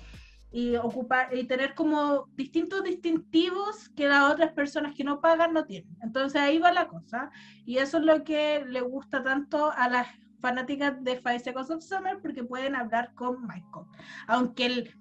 y 0.51 0.75
ocupar 0.77 1.35
y 1.35 1.45
tener 1.45 1.73
como 1.75 2.27
distintos 2.35 2.83
distintivos 2.83 3.89
que 3.89 4.07
las 4.07 4.31
otras 4.31 4.53
personas 4.53 4.93
que 4.95 5.03
no 5.03 5.19
pagan 5.19 5.53
no 5.53 5.65
tienen. 5.65 5.97
Entonces 6.01 6.39
ahí 6.41 6.59
va 6.59 6.71
la 6.71 6.87
cosa. 6.87 7.29
Y 7.65 7.77
eso 7.79 7.97
es 7.97 8.05
lo 8.05 8.23
que 8.23 8.63
le 8.65 8.81
gusta 8.81 9.21
tanto 9.23 9.71
a 9.71 9.89
las 9.89 10.07
fanáticas 10.39 11.03
de 11.03 11.17
Five 11.17 11.39
Seconds 11.39 11.71
of 11.71 11.83
Summer 11.83 12.19
porque 12.21 12.43
pueden 12.43 12.75
hablar 12.75 13.13
con 13.15 13.41
Michael. 13.41 13.85
Aunque 14.27 14.65
él 14.67 14.95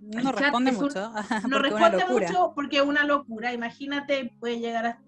No 0.00 0.18
el 0.18 0.24
chat 0.26 0.38
responde 0.40 0.70
es 0.70 0.76
un- 0.78 0.82
mucho. 0.84 1.12
no 1.48 1.58
responde 1.58 1.98
locura. 1.98 2.28
mucho 2.28 2.52
porque 2.56 2.76
es 2.78 2.82
una 2.82 3.04
locura. 3.04 3.52
Imagínate, 3.52 4.32
puede 4.40 4.58
llegar 4.58 4.86
a 4.86 4.98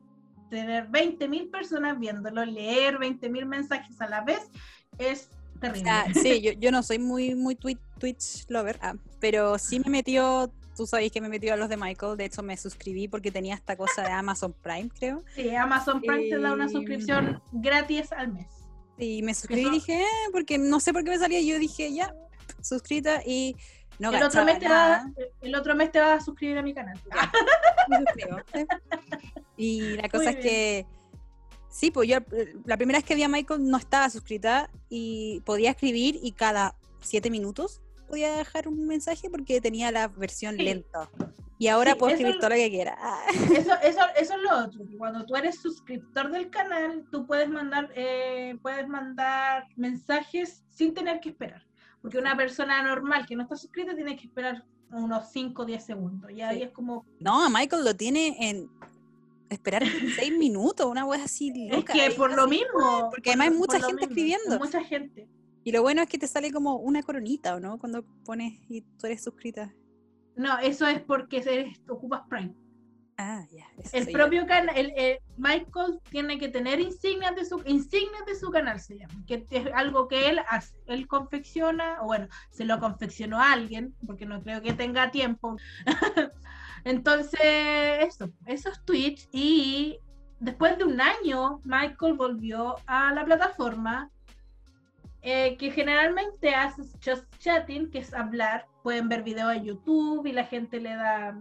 tener 0.50 0.88
20.000 0.88 1.50
personas 1.50 1.98
viéndolo, 1.98 2.44
leer 2.44 2.98
20.000 2.98 3.44
mensajes 3.46 4.00
a 4.00 4.08
la 4.08 4.20
vez. 4.22 4.50
Es 4.98 5.30
terrible. 5.60 5.90
sí, 6.14 6.40
yo, 6.40 6.52
yo 6.52 6.70
no 6.70 6.82
soy 6.82 6.98
muy, 6.98 7.34
muy 7.34 7.54
twi- 7.56 7.78
Twitch 7.98 8.46
lover, 8.48 8.78
ah, 8.82 8.94
pero 9.20 9.58
sí 9.58 9.80
me 9.80 9.90
metió, 9.90 10.50
tú 10.76 10.86
sabéis 10.86 11.12
que 11.12 11.20
me 11.20 11.28
metió 11.28 11.52
a 11.52 11.56
los 11.56 11.68
de 11.68 11.76
Michael, 11.76 12.16
de 12.16 12.24
hecho 12.24 12.42
me 12.42 12.56
suscribí 12.56 13.08
porque 13.08 13.30
tenía 13.30 13.54
esta 13.54 13.76
cosa 13.76 14.02
de 14.02 14.08
Amazon 14.10 14.54
Prime, 14.62 14.88
creo. 14.98 15.22
Sí, 15.34 15.54
Amazon 15.54 16.00
Prime 16.00 16.28
te 16.28 16.38
da 16.38 16.52
una 16.54 16.66
Y- 16.66 16.70
suscripción 16.70 17.42
gratis 17.52 18.10
al 18.12 18.32
mes. 18.32 18.46
Y 18.98 19.22
me 19.22 19.32
suscribí 19.34 19.66
y 19.66 19.70
dije, 19.70 20.00
eh, 20.02 20.28
porque 20.32 20.58
no 20.58 20.78
sé 20.80 20.92
por 20.92 21.04
qué 21.04 21.10
me 21.10 21.18
salía, 21.18 21.40
yo 21.40 21.58
dije, 21.58 21.92
ya, 21.92 22.14
suscrita 22.60 23.22
y 23.24 23.56
no 23.98 24.10
el, 24.14 24.22
otro 24.22 24.44
mes 24.44 24.58
te 24.58 24.68
va, 24.68 25.04
el 25.40 25.54
otro 25.54 25.74
mes 25.74 25.90
te 25.92 26.00
vas 26.00 26.20
a 26.22 26.24
suscribir 26.24 26.58
a 26.58 26.62
mi 26.62 26.74
canal. 26.74 26.98
me 27.88 27.96
suscribo, 27.98 28.36
¿sí? 28.54 28.66
Y 29.56 29.96
la 29.96 30.08
cosa 30.08 30.24
Muy 30.24 30.34
es 30.34 30.36
que, 30.36 30.86
sí, 31.70 31.90
pues 31.90 32.08
yo 32.08 32.18
eh, 32.32 32.54
la 32.64 32.76
primera 32.76 32.98
vez 32.98 33.06
que 33.06 33.14
vi 33.14 33.22
a 33.22 33.28
Michael 33.28 33.66
no 33.68 33.78
estaba 33.78 34.10
suscrita 34.10 34.70
y 34.88 35.40
podía 35.44 35.70
escribir 35.70 36.18
y 36.22 36.32
cada 36.32 36.76
siete 37.00 37.30
minutos 37.30 37.80
podía 38.08 38.36
dejar 38.36 38.68
un 38.68 38.86
mensaje 38.86 39.30
porque 39.30 39.60
tenía 39.60 39.90
la 39.92 40.08
versión 40.08 40.56
Sí. 40.56 40.62
lenta. 40.64 41.08
Y 41.58 41.68
ahora 41.68 41.92
Sí, 41.92 41.98
puedo 41.98 42.12
escribir 42.12 42.38
todo 42.38 42.48
lo 42.50 42.56
que 42.56 42.70
quiera. 42.70 42.96
Eso, 43.54 43.72
eso, 43.82 44.00
eso 44.18 44.34
es 44.34 44.40
lo 44.42 44.58
otro. 44.64 44.80
Cuando 44.96 45.26
tú 45.26 45.36
eres 45.36 45.60
suscriptor 45.60 46.30
del 46.30 46.48
canal, 46.50 47.04
tú 47.12 47.26
puedes 47.26 47.48
mandar, 47.50 47.90
eh, 47.94 48.56
puedes 48.62 48.88
mandar 48.88 49.66
mensajes 49.76 50.62
sin 50.68 50.94
tener 50.94 51.20
que 51.20 51.28
esperar. 51.30 51.62
Porque 52.00 52.16
una 52.16 52.34
persona 52.34 52.82
normal 52.82 53.26
que 53.26 53.36
no 53.36 53.42
está 53.42 53.56
suscrita 53.56 53.94
tiene 53.94 54.16
que 54.16 54.26
esperar 54.26 54.64
unos 54.90 55.30
5 55.32 55.62
o 55.62 55.64
10 55.66 55.84
segundos. 55.84 56.30
Y 56.30 56.40
ahí 56.40 56.56
Sí. 56.58 56.62
es 56.64 56.70
como, 56.70 57.04
No, 57.20 57.44
a 57.44 57.50
Michael 57.50 57.84
lo 57.84 57.94
tiene 57.94 58.36
en 58.48 58.70
esperar 59.50 59.82
seis 60.16 60.36
minutos, 60.38 60.86
una 60.86 61.04
wea 61.04 61.24
así 61.24 61.52
es 61.68 61.76
loca. 61.76 61.92
que 61.92 62.06
y 62.06 62.14
por 62.14 62.34
lo 62.34 62.42
así, 62.42 62.50
mismo. 62.50 63.08
porque 63.10 63.30
por- 63.30 63.40
además 63.40 63.48
hay 63.48 63.54
mucha 63.58 63.72
gente 63.80 63.92
mismo, 63.92 64.06
escribiendo. 64.08 64.58
Mucha 64.58 64.82
gente. 64.84 65.28
Y 65.62 65.72
lo 65.72 65.82
bueno 65.82 66.00
es 66.02 66.08
que 66.08 66.16
te 66.18 66.26
sale 66.26 66.50
como 66.50 66.76
una 66.76 67.02
coronita, 67.02 67.54
¿o 67.54 67.60
no? 67.60 67.78
Cuando 67.78 68.02
pones 68.24 68.54
y 68.68 68.80
tú 68.80 69.06
eres 69.06 69.22
suscrita. 69.22 69.74
No, 70.36 70.58
eso 70.58 70.86
es 70.86 71.00
porque 71.02 71.38
eres- 71.38 71.78
ocupas 71.88 72.22
Prime. 72.30 72.54
Ah, 73.22 73.44
ya. 73.52 73.66
eso 73.76 73.94
El 73.98 74.10
propio 74.10 74.46
canal, 74.46 74.74
el, 74.74 74.94
el- 74.96 75.18
Michael 75.36 76.00
tiene 76.10 76.38
que 76.38 76.48
tener 76.48 76.80
insignias 76.80 77.36
de 77.36 77.44
su 77.44 77.60
insignias 77.66 78.24
de 78.24 78.34
su 78.34 78.50
canal 78.50 78.80
se 78.80 78.96
llama, 78.96 79.12
que 79.26 79.46
es 79.50 79.66
algo 79.74 80.08
que 80.08 80.30
él 80.30 80.40
hace, 80.48 80.74
él 80.86 81.06
confecciona, 81.06 81.98
o 82.00 82.06
bueno, 82.06 82.28
se 82.50 82.64
lo 82.64 82.78
confeccionó 82.80 83.38
a 83.38 83.52
alguien, 83.52 83.94
porque 84.06 84.24
no 84.24 84.42
creo 84.42 84.62
que 84.62 84.72
tenga 84.72 85.10
tiempo. 85.10 85.56
Entonces, 86.84 87.40
eso, 88.00 88.30
eso 88.46 88.68
es 88.70 88.84
Twitch 88.84 89.28
y 89.32 89.98
después 90.38 90.78
de 90.78 90.84
un 90.84 91.00
año 91.00 91.60
Michael 91.64 92.14
volvió 92.14 92.76
a 92.86 93.12
la 93.12 93.24
plataforma 93.24 94.10
eh, 95.22 95.56
que 95.58 95.70
generalmente 95.70 96.54
hace 96.54 96.82
just 97.04 97.24
chatting, 97.38 97.90
que 97.90 97.98
es 97.98 98.14
hablar, 98.14 98.66
pueden 98.82 99.08
ver 99.08 99.22
videos 99.22 99.54
en 99.54 99.64
YouTube 99.64 100.26
y 100.26 100.32
la 100.32 100.44
gente 100.44 100.80
le 100.80 100.94
da 100.94 101.38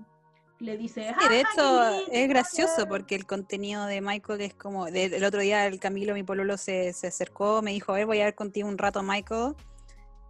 le 0.59 0.75
dice, 0.75 1.15
Sí, 1.17 1.29
de 1.29 1.35
"Ah, 1.37 1.41
hecho, 1.41 1.51
qué 1.55 1.97
lindo, 1.99 2.11
es 2.11 2.27
gracioso 2.27 2.73
hola". 2.79 2.89
porque 2.89 3.15
el 3.15 3.25
contenido 3.25 3.85
de 3.85 4.01
Michael 4.01 4.41
es 4.41 4.53
como. 4.53 4.87
de- 4.87 5.05
el 5.05 5.23
otro 5.23 5.39
día 5.39 5.65
el 5.65 5.79
Camilo, 5.79 6.13
mi 6.13 6.23
pololo, 6.23 6.57
se, 6.57 6.91
se 6.91 7.07
acercó, 7.07 7.61
me 7.61 7.71
dijo: 7.71 7.93
A 7.93 7.95
ver, 7.95 8.05
voy 8.05 8.19
a 8.19 8.25
ver 8.25 8.35
contigo 8.35 8.67
un 8.67 8.77
rato, 8.77 9.01
Michael. 9.01 9.55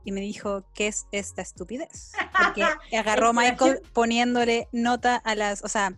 Y 0.04 0.12
me 0.12 0.22
dijo: 0.22 0.64
¿Qué 0.74 0.88
es 0.88 1.08
esta 1.12 1.42
estupidez? 1.42 2.14
Porque 2.38 2.66
agarró 2.98 3.34
Michael 3.34 3.82
poniéndole 3.94 4.68
nota 4.72 5.16
a 5.18 5.36
las. 5.36 5.64
O 5.64 5.68
sea, 5.68 5.94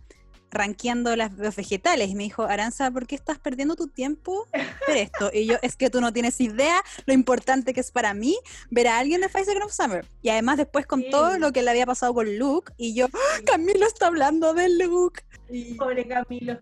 rankeando 0.50 1.16
las, 1.16 1.32
los 1.38 1.56
vegetales. 1.56 2.10
Y 2.10 2.14
me 2.14 2.24
dijo: 2.24 2.42
Aranza, 2.42 2.90
¿por 2.90 3.06
qué 3.06 3.14
estás 3.14 3.38
perdiendo 3.38 3.74
tu 3.76 3.88
tiempo 3.88 4.46
ver 4.86 4.96
esto? 4.96 5.30
Y 5.32 5.46
yo: 5.46 5.56
Es 5.62 5.76
que 5.76 5.88
tú 5.90 6.00
no 6.00 6.12
tienes 6.12 6.40
idea 6.40 6.82
lo 7.06 7.14
importante 7.14 7.72
que 7.72 7.80
es 7.80 7.90
para 7.90 8.12
mí 8.14 8.36
ver 8.70 8.88
a 8.88 8.98
alguien 8.98 9.20
de 9.22 9.28
Seconds 9.28 9.64
of 9.64 9.72
Summer. 9.72 10.06
Y 10.20 10.28
además, 10.30 10.58
después 10.58 10.86
con 10.86 11.08
todo 11.10 11.38
lo 11.38 11.52
que 11.52 11.62
le 11.62 11.70
había 11.70 11.86
pasado 11.86 12.12
con 12.12 12.38
Luke. 12.38 12.72
Y 12.76 12.94
yo: 12.94 13.06
Camilo 13.46 13.86
está 13.86 14.08
hablando 14.08 14.52
de 14.54 14.68
Luke. 14.68 15.22
Y- 15.50 15.74
Pobre 15.74 16.06
Camilo. 16.06 16.58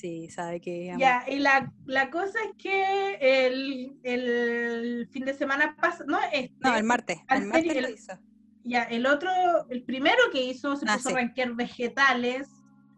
Sí, 0.00 0.28
sabe 0.28 0.60
que. 0.60 0.94
Ya, 0.98 1.24
y 1.26 1.38
la, 1.38 1.72
la 1.86 2.10
cosa 2.10 2.38
es 2.44 2.50
que 2.62 3.14
el, 3.46 3.98
el 4.02 5.08
fin 5.10 5.24
de 5.24 5.32
semana 5.32 5.74
pasado, 5.80 6.04
no, 6.06 6.18
este, 6.32 6.54
No, 6.60 6.76
el 6.76 6.84
martes. 6.84 7.18
El 7.30 7.46
martes 7.46 7.80
lo 7.82 7.88
hizo. 7.88 8.18
ya, 8.62 8.82
el 8.82 9.06
otro, 9.06 9.30
el 9.70 9.84
primero 9.84 10.18
que 10.32 10.42
hizo 10.42 10.76
se 10.76 10.84
Ah, 10.86 10.96
puso 10.96 11.08
sí. 11.08 11.14
a 11.14 11.18
rankear 11.18 11.54
vegetales. 11.54 12.48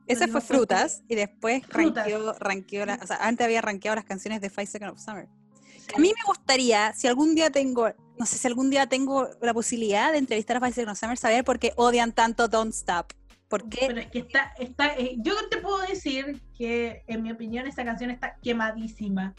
Ese 0.09 0.27
fue 0.27 0.41
frutas 0.41 1.03
y 1.07 1.15
después 1.15 1.65
Frutas. 1.67 2.07
rankeó 2.41 2.87
la- 2.87 2.99
o 3.03 3.07
sea, 3.07 3.19
antes 3.21 3.45
había 3.45 3.61
rankeado 3.61 3.95
las 3.95 4.05
canciones 4.07 4.41
de 4.41 4.49
Five 4.51 4.67
Seconds 4.67 4.93
of 4.95 4.99
Summer. 5.01 5.29
A 5.95 5.99
mí 6.01 6.09
me 6.09 6.23
gustaría, 6.27 6.93
si 6.95 7.07
algún 7.07 7.35
día 7.35 7.51
tengo, 7.51 7.91
no 8.19 8.27
sé 8.27 8.37
si 8.39 8.47
algún 8.49 8.71
día 8.71 8.87
tengo 8.89 9.29
la 9.41 9.55
posibilidad 9.55 10.11
de 10.13 10.19
entrevistar 10.19 10.57
a 10.57 10.61
Faisal 10.61 10.97
Summer, 10.97 11.17
saber 11.17 11.45
por 11.45 11.59
qué 11.59 11.73
odian 11.77 12.13
tanto 12.13 12.49
Don't 12.49 12.75
Stop. 12.75 13.13
¿Por 13.49 13.69
qué? 13.69 13.87
Pero 13.87 14.01
es 14.01 14.07
que 14.09 14.19
está, 14.21 14.53
está, 14.59 14.95
eh, 14.97 15.17
yo 15.19 15.35
te 15.49 15.59
puedo 15.59 15.79
decir 15.81 16.41
que 16.57 17.03
en 17.07 17.23
mi 17.23 17.33
opinión 17.33 17.67
esta 17.67 17.85
canción 17.85 18.11
está 18.11 18.37
quemadísima. 18.43 19.35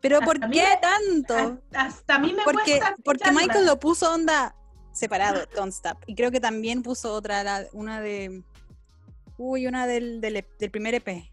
Pero 0.00 0.16
hasta 0.16 0.26
¿por 0.26 0.40
qué 0.50 0.62
me- 0.62 0.80
tanto? 0.80 1.62
Hasta 1.72 2.16
a 2.16 2.18
mí 2.18 2.32
me 2.34 2.42
Porque, 2.42 2.78
cuesta 2.78 2.94
porque. 3.04 3.32
Michael 3.32 3.64
lo 3.66 3.78
puso 3.78 4.12
onda 4.12 4.54
separado, 4.92 5.46
Don't 5.54 5.72
Stop. 5.72 5.98
Y 6.06 6.14
creo 6.14 6.30
que 6.30 6.40
también 6.40 6.82
puso 6.82 7.12
otra, 7.12 7.42
la- 7.44 7.64
una 7.72 8.00
de. 8.00 8.42
Uy, 9.38 9.66
una 9.66 9.86
del, 9.86 10.20
del, 10.20 10.44
del 10.58 10.70
primer 10.70 10.94
EP. 10.94 11.30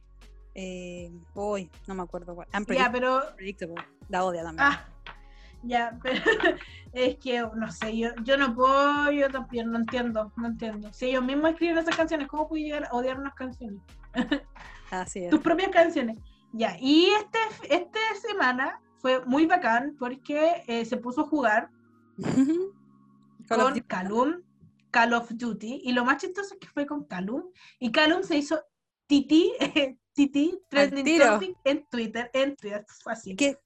Eh, 0.53 1.11
uy, 1.33 1.69
no 1.87 1.95
me 1.95 2.03
acuerdo 2.03 2.35
cuál. 2.35 2.47
Ya, 2.69 2.91
pero 2.91 3.29
Unpredictable. 3.29 3.75
La 4.09 4.25
odia 4.25 4.43
también. 4.43 4.67
Ah, 4.67 4.85
ya, 5.63 5.97
pero 6.01 6.21
es 6.93 7.17
que 7.17 7.41
no 7.41 7.71
sé, 7.71 7.97
yo, 7.97 8.09
yo 8.23 8.37
no 8.37 8.53
puedo, 8.53 9.11
yo 9.11 9.29
también 9.29 9.71
no 9.71 9.79
entiendo, 9.79 10.31
no 10.35 10.47
entiendo. 10.47 10.91
Si 10.93 11.07
ellos 11.07 11.23
mismos 11.23 11.51
escriben 11.51 11.77
esas 11.77 11.95
canciones, 11.95 12.27
¿cómo 12.27 12.47
puedo 12.47 12.63
llegar 12.63 12.85
a 12.85 12.95
odiar 12.95 13.19
unas 13.19 13.33
canciones? 13.35 13.81
Así 14.91 15.25
es. 15.25 15.29
Tus 15.29 15.39
propias 15.39 15.71
canciones. 15.71 16.17
Ya, 16.53 16.75
y 16.79 17.09
este, 17.11 17.39
esta 17.75 17.99
semana 18.27 18.81
fue 18.97 19.23
muy 19.25 19.45
bacán 19.45 19.95
porque 19.97 20.63
eh, 20.67 20.85
se 20.85 20.97
puso 20.97 21.21
a 21.21 21.27
jugar 21.27 21.69
con. 23.47 23.79
Calum, 23.87 24.41
Call 24.91 25.13
of 25.13 25.31
Duty, 25.31 25.81
y 25.85 25.93
lo 25.93 26.03
más 26.03 26.17
chistoso 26.17 26.53
es 26.53 26.59
que 26.59 26.67
fue 26.67 26.85
con 26.85 27.05
Calum, 27.05 27.43
y 27.79 27.91
Calum 27.91 28.23
se 28.23 28.37
hizo 28.37 28.61
Titi, 29.11 29.51
Titi, 30.13 30.57
trending 30.69 31.19
topic 31.19 31.57
en 31.65 31.85
Twitter, 31.89 32.29
en 32.33 32.55
Twitter, 32.55 32.85
fue 33.03 33.11
así. 33.11 33.35
que, 33.35 33.57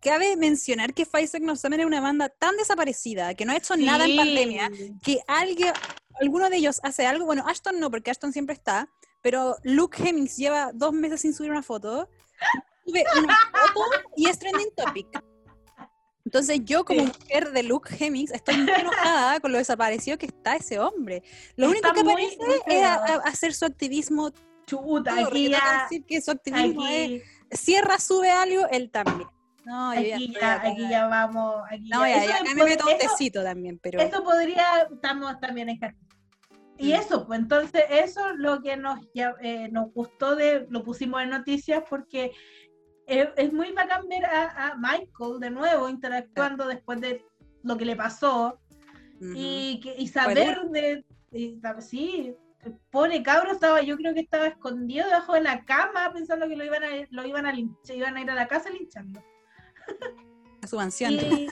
cabe 0.00 0.36
mencionar 0.36 0.94
que 0.94 1.04
Pfizer 1.06 1.40
No 1.42 1.56
Summer 1.56 1.80
es 1.80 1.86
una 1.86 2.00
banda 2.00 2.28
tan 2.28 2.56
desaparecida 2.56 3.34
que 3.34 3.44
no 3.44 3.52
ha 3.52 3.56
hecho 3.56 3.76
nada 3.76 4.04
en 4.04 4.16
pandemia 4.16 4.70
que 5.02 5.18
alguien, 5.26 5.72
alguno 6.20 6.48
de 6.50 6.58
ellos 6.58 6.78
hace 6.84 7.04
algo, 7.04 7.24
bueno, 7.24 7.42
Ashton 7.48 7.80
no, 7.80 7.90
porque 7.90 8.12
Ashton 8.12 8.32
siempre 8.32 8.54
está, 8.54 8.88
pero 9.22 9.56
Luke 9.64 10.00
Hemmings 10.08 10.36
lleva 10.36 10.70
dos 10.72 10.92
meses 10.92 11.20
sin 11.20 11.34
subir 11.34 11.50
una 11.50 11.64
foto, 11.64 12.08
sube 12.86 13.04
una 13.18 13.36
foto 13.50 13.80
y 14.16 14.28
es 14.28 14.38
trending 14.38 14.70
topic. 14.76 15.06
Entonces 16.24 16.60
yo 16.64 16.84
como 16.84 17.00
Sí. 17.00 17.06
mujer 17.06 17.50
de 17.50 17.62
Luke 17.64 17.92
Hemmings 17.98 18.30
estoy 18.30 18.56
muy 18.58 18.70
enojada 18.72 19.40
con 19.40 19.50
lo 19.50 19.58
desaparecido 19.58 20.16
que 20.16 20.26
está 20.26 20.54
ese 20.54 20.78
hombre. 20.78 21.24
Lo 21.56 21.72
Está 21.72 21.90
único 21.90 21.94
que 21.94 22.12
aparece 22.12 22.36
muy 22.38 22.54
es 22.54 22.60
a- 22.60 22.64
pegado. 22.64 23.20
a- 23.24 23.28
hacer 23.28 23.52
su 23.54 23.64
activismo. 23.64 24.30
Chuta, 24.76 25.14
aquí 25.26 25.48
ya, 25.50 25.82
decir 25.82 26.04
que 26.06 26.20
su 26.20 26.30
activismo 26.30 26.86
es, 26.86 27.04
aquí, 27.04 27.22
Sierra 27.50 27.98
sube 27.98 28.30
algo, 28.30 28.66
él 28.70 28.90
también. 28.90 29.28
No, 29.64 29.90
aquí 29.90 30.32
ya, 30.32 30.54
aquí 30.62 30.88
ya 30.88 31.06
vamos. 31.06 31.62
Aquí 31.70 31.88
No, 31.88 32.06
ya. 32.06 32.08
ya, 32.08 32.16
Eso 32.24 32.28
ya, 32.28 32.36
acá 32.36 32.48
es- 32.50 32.54
me 32.56 32.64
meto 32.64 32.84
un 32.84 32.90
eso- 32.92 32.98
tecito 33.10 33.42
también, 33.44 33.78
pero 33.82 34.00
Eso 34.00 34.24
podría, 34.24 34.88
estamos 34.92 35.38
también 35.40 35.68
en. 35.68 35.78
Y 36.78 36.88
Mm. 36.88 36.94
eso, 36.94 37.26
pues 37.26 37.38
entonces 37.38 37.84
eso 37.90 38.30
es 38.30 38.36
lo 38.38 38.60
que 38.62 38.76
nos, 38.76 38.98
ya, 39.14 39.34
eh, 39.40 39.68
nos 39.70 39.92
gustó 39.92 40.34
de, 40.34 40.66
lo 40.70 40.82
pusimos 40.82 41.22
en 41.22 41.30
noticias 41.30 41.84
porque 41.88 42.32
es, 43.06 43.28
es 43.36 43.52
muy 43.52 43.70
bacán 43.72 44.08
ver 44.08 44.24
a, 44.24 44.68
a 44.68 44.74
Michael 44.76 45.38
de 45.38 45.50
nuevo 45.50 45.88
interactuando 45.88 46.66
después 46.66 47.00
de 47.00 47.24
lo 47.62 47.76
que 47.76 47.84
le 47.84 47.94
pasó 47.94 48.58
ujú. 49.20 49.32
y, 49.36 49.80
que, 49.80 49.94
y 49.96 50.08
saber 50.08 50.58
de, 50.70 51.04
y 51.30 51.60
sí, 51.80 52.34
el 52.62 52.74
pobre 52.90 53.22
cabro 53.22 53.52
estaba, 53.52 53.82
yo 53.82 53.96
creo 53.96 54.14
que 54.14 54.20
estaba 54.20 54.46
escondido 54.46 55.06
debajo 55.06 55.34
de 55.34 55.42
la 55.42 55.64
cama 55.64 56.12
pensando 56.12 56.48
que 56.48 56.56
lo 56.56 56.64
iban 56.64 56.84
a, 56.84 56.88
lo 57.10 57.26
iban 57.26 57.46
a 57.46 57.52
linchar, 57.52 57.96
iban 57.96 58.16
a 58.16 58.20
ir 58.20 58.30
a 58.30 58.34
la 58.34 58.46
casa 58.46 58.68
a 58.68 58.72
lincharlo. 58.72 59.22
a 60.62 60.66
su 60.66 60.76
mansión. 60.76 61.12
Y 61.12 61.48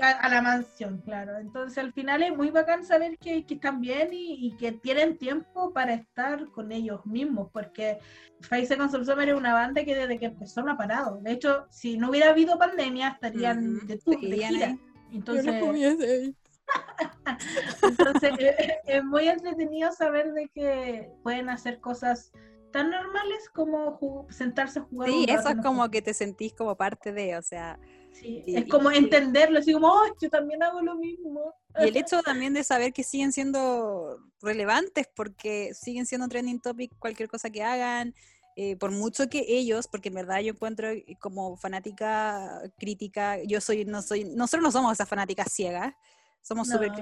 a, 0.00 0.10
a 0.10 0.28
la 0.28 0.42
mansión, 0.42 0.98
claro. 0.98 1.38
Entonces 1.38 1.78
al 1.78 1.92
final 1.94 2.22
es 2.22 2.36
muy 2.36 2.50
bacán 2.50 2.84
saber 2.84 3.16
que, 3.18 3.46
que 3.46 3.54
están 3.54 3.80
bien 3.80 4.10
y, 4.12 4.46
y 4.46 4.56
que 4.56 4.72
tienen 4.72 5.16
tiempo 5.16 5.72
para 5.72 5.94
estar 5.94 6.50
con 6.50 6.70
ellos 6.70 7.06
mismos, 7.06 7.48
porque 7.52 7.98
Face 8.42 8.76
con 8.76 8.90
Soul 8.90 9.06
Summer 9.06 9.30
es 9.30 9.34
una 9.34 9.54
banda 9.54 9.84
que 9.84 9.94
desde 9.94 10.18
que 10.18 10.26
empezó 10.26 10.62
no 10.62 10.72
ha 10.72 10.76
parado. 10.76 11.20
De 11.22 11.32
hecho, 11.32 11.66
si 11.70 11.96
no 11.96 12.10
hubiera 12.10 12.30
habido 12.30 12.58
pandemia, 12.58 13.08
estarían 13.08 13.86
de, 13.86 13.96
de 13.96 14.36
gira. 14.46 14.78
Entonces, 15.12 16.34
entonces 17.82 18.32
eh, 18.38 18.78
es 18.86 19.04
muy 19.04 19.28
entretenido 19.28 19.92
saber 19.92 20.32
de 20.32 20.48
que 20.48 21.10
pueden 21.22 21.48
hacer 21.50 21.80
cosas 21.80 22.32
tan 22.72 22.90
normales 22.90 23.48
como 23.52 24.26
sentarse 24.30 24.78
a 24.78 24.82
jugar. 24.82 25.08
Sí, 25.10 25.26
eso 25.28 25.48
es 25.48 25.56
como 25.56 25.88
que 25.90 26.02
te 26.02 26.14
sentís 26.14 26.52
como 26.54 26.76
parte 26.76 27.12
de, 27.12 27.36
o 27.36 27.42
sea, 27.42 27.78
Sí, 28.12 28.42
y- 28.46 28.56
es 28.56 28.66
como 28.68 28.90
y- 28.90 28.96
entenderlo, 28.96 29.58
así 29.60 29.72
como, 29.72 29.88
oh, 29.88 30.04
yo 30.20 30.28
también 30.28 30.62
hago 30.62 30.80
lo 30.82 30.96
mismo. 30.96 31.54
y 31.78 31.84
el 31.88 31.96
hecho 31.96 32.22
también 32.22 32.52
de 32.52 32.64
saber 32.64 32.92
que 32.92 33.02
siguen 33.04 33.32
siendo 33.32 34.18
relevantes 34.42 35.08
porque 35.14 35.72
siguen 35.74 36.06
siendo 36.06 36.28
trending 36.28 36.60
topic 36.60 36.92
cualquier 36.98 37.28
cosa 37.28 37.50
que 37.50 37.62
hagan, 37.62 38.14
eh, 38.56 38.76
por 38.76 38.90
mucho 38.90 39.28
que 39.28 39.44
ellos, 39.48 39.88
porque 39.88 40.08
en 40.08 40.16
verdad 40.16 40.40
yo 40.40 40.52
encuentro 40.52 40.88
eh, 40.88 41.04
como 41.20 41.56
fanática 41.56 42.60
crítica, 42.78 43.42
yo 43.44 43.60
soy, 43.60 43.84
no 43.84 44.02
soy, 44.02 44.24
nosotros 44.24 44.62
no 44.64 44.72
somos 44.72 44.92
esas 44.92 45.08
fanáticas 45.08 45.52
ciegas, 45.52 45.94
somos 46.42 46.68
No. 46.68 46.74
súper 46.74 46.92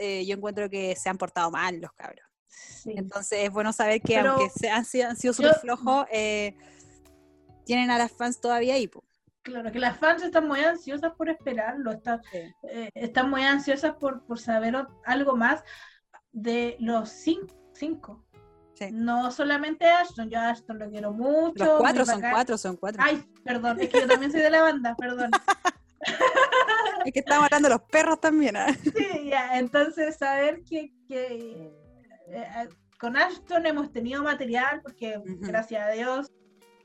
eh, 0.00 0.24
yo 0.26 0.34
encuentro 0.36 0.68
que 0.70 0.94
se 0.96 1.08
han 1.08 1.18
portado 1.18 1.50
mal 1.50 1.80
los 1.80 1.92
cabros. 1.92 2.26
Sí. 2.48 2.92
Entonces 2.96 3.40
es 3.44 3.50
bueno 3.50 3.72
saber 3.72 4.00
que 4.00 4.14
Pero 4.16 4.32
aunque 4.32 4.50
se 4.50 4.70
han, 4.70 4.84
sido- 4.84 5.08
han 5.08 5.16
sido 5.16 5.32
súper 5.32 5.54
flojos, 5.56 6.06
eh, 6.10 6.56
tienen 7.64 7.90
a 7.90 7.98
las 7.98 8.10
fans 8.12 8.40
todavía 8.40 8.74
ahí. 8.74 8.88
po. 8.88 9.04
Claro, 9.42 9.70
que 9.72 9.78
las 9.78 9.96
fans 9.98 10.22
están 10.22 10.46
muy 10.48 10.60
ansiosas 10.60 11.12
por 11.16 11.28
esperarlo, 11.30 11.92
están, 11.92 12.20
Sí. 12.30 12.38
eh, 12.70 12.90
están 12.94 13.30
muy 13.30 13.42
ansiosas 13.42 13.94
por, 13.96 14.24
por 14.26 14.38
saber 14.38 14.74
algo 15.06 15.36
más 15.36 15.62
de 16.32 16.76
los 16.80 17.10
cin- 17.10 17.50
cinco. 17.74 18.24
Sí. 18.74 18.88
No 18.92 19.30
solamente 19.30 19.86
Ashton, 19.86 20.28
yo 20.30 20.38
a 20.38 20.50
Ashton 20.50 20.78
lo 20.78 20.90
quiero 20.90 21.12
mucho. 21.12 21.64
Los 21.64 21.80
cuatro 21.80 22.04
son 22.06 22.16
bacán. 22.16 22.32
cuatro, 22.32 22.58
son 22.58 22.76
cuatro. 22.76 23.02
Ay, 23.04 23.22
perdón, 23.44 23.78
es 23.80 23.88
que 23.88 24.00
yo 24.00 24.06
también 24.08 24.32
soy 24.32 24.40
de 24.40 24.50
la 24.50 24.62
banda, 24.62 24.94
perdón. 24.98 25.30
Es 27.04 27.12
que 27.12 27.20
estamos 27.20 27.44
hablando 27.44 27.68
de 27.68 27.74
los 27.74 27.82
perros 27.84 28.20
también. 28.20 28.56
¿ah? 28.56 28.74
Sí, 28.82 29.28
ya, 29.28 29.58
entonces 29.58 30.16
saber 30.16 30.62
que, 30.68 30.92
que, 31.08 31.72
eh, 32.28 32.68
con 32.98 33.16
Ashton 33.16 33.66
hemos 33.66 33.90
tenido 33.92 34.22
material, 34.22 34.80
porque 34.82 35.20
gracias 35.24 35.82
a 35.86 35.90
Dios 35.90 36.30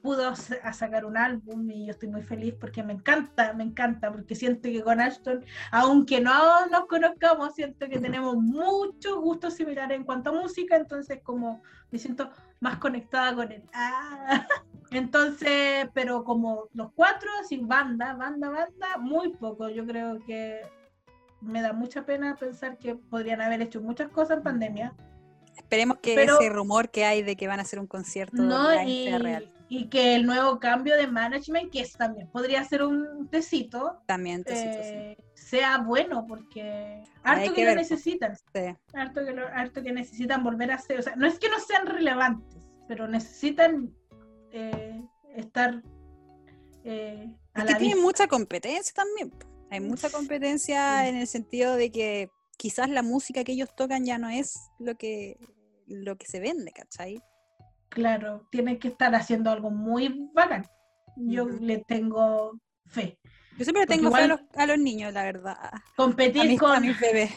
pudo 0.06 0.36
sacar 0.36 1.04
un 1.04 1.18
álbum 1.18 1.68
y 1.72 1.88
yo 1.88 1.92
estoy 1.92 2.10
muy 2.10 2.22
feliz 2.22 2.54
porque 2.62 2.84
me 2.84 2.94
encanta, 2.94 3.54
me 3.54 3.64
encanta, 3.64 4.12
porque 4.12 4.36
siento 4.36 4.70
que 4.70 4.84
con 4.84 5.02
Ashton, 5.02 5.44
aunque 5.72 6.22
no 6.22 6.68
nos 6.68 6.86
conozcamos, 6.86 7.56
siento 7.56 7.88
que 7.90 7.98
tenemos 7.98 8.36
muchos 8.38 9.16
gustos 9.16 9.56
similares 9.56 9.98
en 9.98 10.04
cuanto 10.04 10.30
a 10.30 10.34
música, 10.34 10.76
entonces 10.76 11.22
como 11.24 11.64
me 11.90 11.98
siento 11.98 12.30
más 12.60 12.78
conectada 12.78 13.34
con 13.34 13.52
él. 13.52 13.64
Ah. 13.74 14.46
Entonces, 14.92 15.90
pero 15.96 16.24
como 16.24 16.70
los 16.76 16.92
cuatro, 16.94 17.30
sin 17.50 17.68
banda, 17.68 18.14
banda, 18.14 18.50
banda, 18.50 18.98
muy 19.00 19.30
poco. 19.30 19.68
Yo 19.68 19.86
creo 19.86 20.20
que 20.26 20.62
me 21.42 21.62
da 21.64 21.74
mucha 21.74 22.06
pena 22.06 22.36
pensar 22.36 22.78
que 22.78 22.96
podrían 22.96 23.42
haber 23.42 23.62
hecho 23.64 23.82
muchas 23.82 24.10
cosas 24.10 24.38
en 24.38 24.44
pandemia. 24.44 24.94
Esperemos 25.58 25.98
que 25.98 26.14
Pero- 26.14 26.40
ese 26.40 26.50
rumor 26.50 26.90
que 26.90 27.04
hay 27.04 27.24
de 27.24 27.36
que 27.36 27.48
van 27.48 27.60
a 27.60 27.64
hacer 27.64 27.80
un 27.80 27.88
concierto 27.88 28.44
No, 28.44 28.72
y, 28.84 29.06
sea 29.06 29.18
real. 29.18 29.55
Y 29.78 29.90
que 29.90 30.16
el 30.16 30.26
nuevo 30.26 30.60
cambio 30.60 30.96
de 30.96 31.08
management, 31.08 31.72
que 31.72 31.82
es 31.82 31.94
también 31.94 32.28
podría 32.30 32.64
ser 32.64 32.84
un 32.84 33.28
tecito, 33.30 34.02
También, 34.06 34.44
tecito, 34.44 34.78
sí. 34.84 34.90
eh, 34.94 35.18
sea 35.34 35.80
bueno, 35.80 36.26
porque 36.28 37.04
Hay 37.24 37.40
harto 37.42 37.54
que 37.54 37.66
lo 37.66 37.76
necesitan, 37.76 38.36
Sí. 38.54 38.62
harto 38.94 39.26
que, 39.26 39.32
lo- 39.32 39.48
harto 39.48 39.82
que 39.84 39.92
necesitan 39.92 40.44
volver 40.44 40.72
a 40.72 40.78
ser, 40.78 41.00
o 41.00 41.02
sea, 41.04 41.16
no 41.16 41.28
es 41.28 41.40
que 41.40 41.50
no 41.50 41.60
sean 41.60 41.86
relevantes, 41.88 42.62
pero 42.88 43.08
necesitan 43.08 43.94
eh, 44.52 45.02
estar 45.36 45.82
eh, 46.84 47.28
a 47.54 47.60
Es 47.62 47.66
la 47.66 47.74
que 47.74 47.80
tienen 47.80 48.02
mucha 48.02 48.28
competencia 48.28 48.94
también. 48.96 49.32
Hay 49.72 49.80
mucha 49.82 50.10
competencia 50.10 51.02
Sí. 51.02 51.10
en 51.10 51.16
el 51.18 51.28
sentido 51.28 51.76
de 51.76 51.92
que 51.92 52.30
quizás 52.58 52.90
la 52.90 53.02
música 53.02 53.44
que 53.44 53.52
ellos 53.54 53.76
tocan 53.76 54.06
ya 54.06 54.18
no 54.18 54.30
es 54.30 54.54
lo 54.80 54.96
que, 54.96 55.38
lo 55.88 56.16
que 56.16 56.28
se 56.28 56.40
vende, 56.40 56.72
¿cachai? 56.72 57.22
Claro, 57.90 58.48
tienen 58.52 58.80
que 58.80 58.90
estar 58.90 59.14
haciendo 59.16 59.52
algo 59.52 59.70
muy 59.72 60.30
bacán. 60.34 60.66
Yo 61.16 61.46
Ujú. 61.46 61.58
le 61.62 61.80
tengo 61.80 62.60
fe. 62.88 63.20
Yo 63.58 63.64
siempre 63.64 63.86
tengo 63.86 64.12
fe 64.12 64.24
a 64.24 64.28
los, 64.28 64.40
a 64.56 64.66
los 64.66 64.78
niños, 64.78 65.14
la 65.14 65.24
verdad. 65.24 65.56
A 65.62 65.84
Competir 65.96 66.46
mis, 66.46 66.60
con, 66.60 66.72
a 66.76 66.80
mis 66.82 67.00
bebés. 67.00 67.32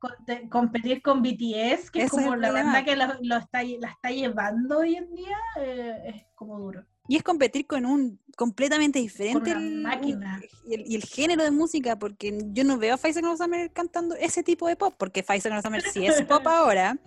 con- 0.00 0.12
te- 0.26 0.48
competir 0.48 1.00
con 1.02 1.22
BTS, 1.22 1.90
que 1.92 2.00
es 2.00 2.04
Ese 2.04 2.04
es 2.04 2.10
como 2.10 2.34
el 2.34 2.40
la 2.40 2.50
banda 2.50 2.84
que 2.84 2.96
lo, 2.96 3.06
lo 3.22 3.36
está, 3.36 3.62
la 3.62 3.90
está 3.90 4.10
llevando 4.10 4.78
hoy 4.78 4.96
en 4.96 5.14
día, 5.14 5.36
eh, 5.60 6.02
es 6.06 6.24
como 6.34 6.58
duro. 6.58 6.84
Y 7.08 7.16
es 7.16 7.22
competir 7.22 7.66
con 7.66 7.84
un 7.86 8.20
completamente 8.36 8.98
diferente 8.98 9.50
una 9.50 9.60
el- 9.60 9.66
un- 9.76 9.82
máquina. 9.82 10.40
y, 10.66 10.74
el, 10.74 10.84
y 10.90 10.94
el 10.96 11.02
género 11.04 11.44
de 11.44 11.50
música, 11.52 11.96
porque 11.96 12.36
yo 12.52 12.64
no 12.64 12.78
veo 12.78 12.94
a 12.94 12.98
Faisal 12.98 13.24
Summer 13.36 13.70
cantando 13.72 14.16
ese 14.16 14.42
tipo 14.42 14.66
de 14.66 14.74
pop, 14.76 14.94
porque 14.96 15.22
Faisal 15.22 15.60
Summer 15.62 15.82
sí 15.82 16.04
es 16.06 16.22
pop 16.28 16.46
ahora, 16.48 16.98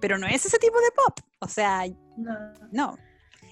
pero 0.00 0.18
no 0.18 0.26
es 0.26 0.44
ese 0.46 0.58
tipo 0.58 0.78
de 0.80 0.90
pop. 0.94 1.20
O 1.40 1.48
sea, 1.48 1.84
No. 2.16 2.34
no. 2.72 2.98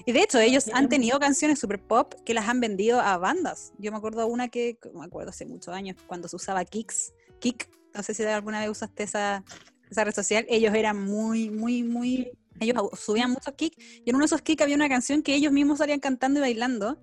Y 0.04 0.12
de 0.12 0.22
hecho, 0.22 0.38
ellos 0.38 0.70
han 0.72 0.88
tenido 0.88 1.18
canciones 1.18 1.58
super 1.58 1.80
pop 1.80 2.14
que 2.24 2.32
las 2.32 2.48
han 2.48 2.60
vendido 2.60 3.00
a 3.00 3.18
bandas. 3.18 3.72
Yo 3.78 3.90
me 3.90 3.98
acuerdo 3.98 4.26
una 4.28 4.48
que, 4.48 4.78
me 4.94 5.04
acuerdo 5.04 5.30
hace 5.30 5.46
muchos 5.46 5.74
años, 5.74 5.96
cuando 6.06 6.28
se 6.28 6.36
usaba 6.36 6.64
Kicks, 6.64 7.12
Kick, 7.40 7.68
no 7.92 8.02
sé 8.02 8.14
si 8.14 8.22
alguna 8.22 8.60
vez 8.60 8.70
usaste 8.70 9.02
esa, 9.02 9.42
esa 9.90 10.04
red 10.04 10.14
social, 10.14 10.46
ellos 10.48 10.74
eran 10.74 11.02
muy, 11.02 11.50
muy, 11.50 11.82
muy, 11.82 12.30
ellos 12.60 12.76
subían 12.96 13.32
muchos 13.32 13.54
Kick, 13.54 13.74
y 13.78 14.08
en 14.08 14.14
uno 14.14 14.22
de 14.22 14.26
esos 14.26 14.42
Kick 14.42 14.60
había 14.60 14.76
una 14.76 14.88
canción 14.88 15.22
que 15.22 15.34
ellos 15.34 15.52
mismos 15.52 15.78
salían 15.78 15.98
cantando 15.98 16.38
y 16.38 16.42
bailando, 16.42 17.02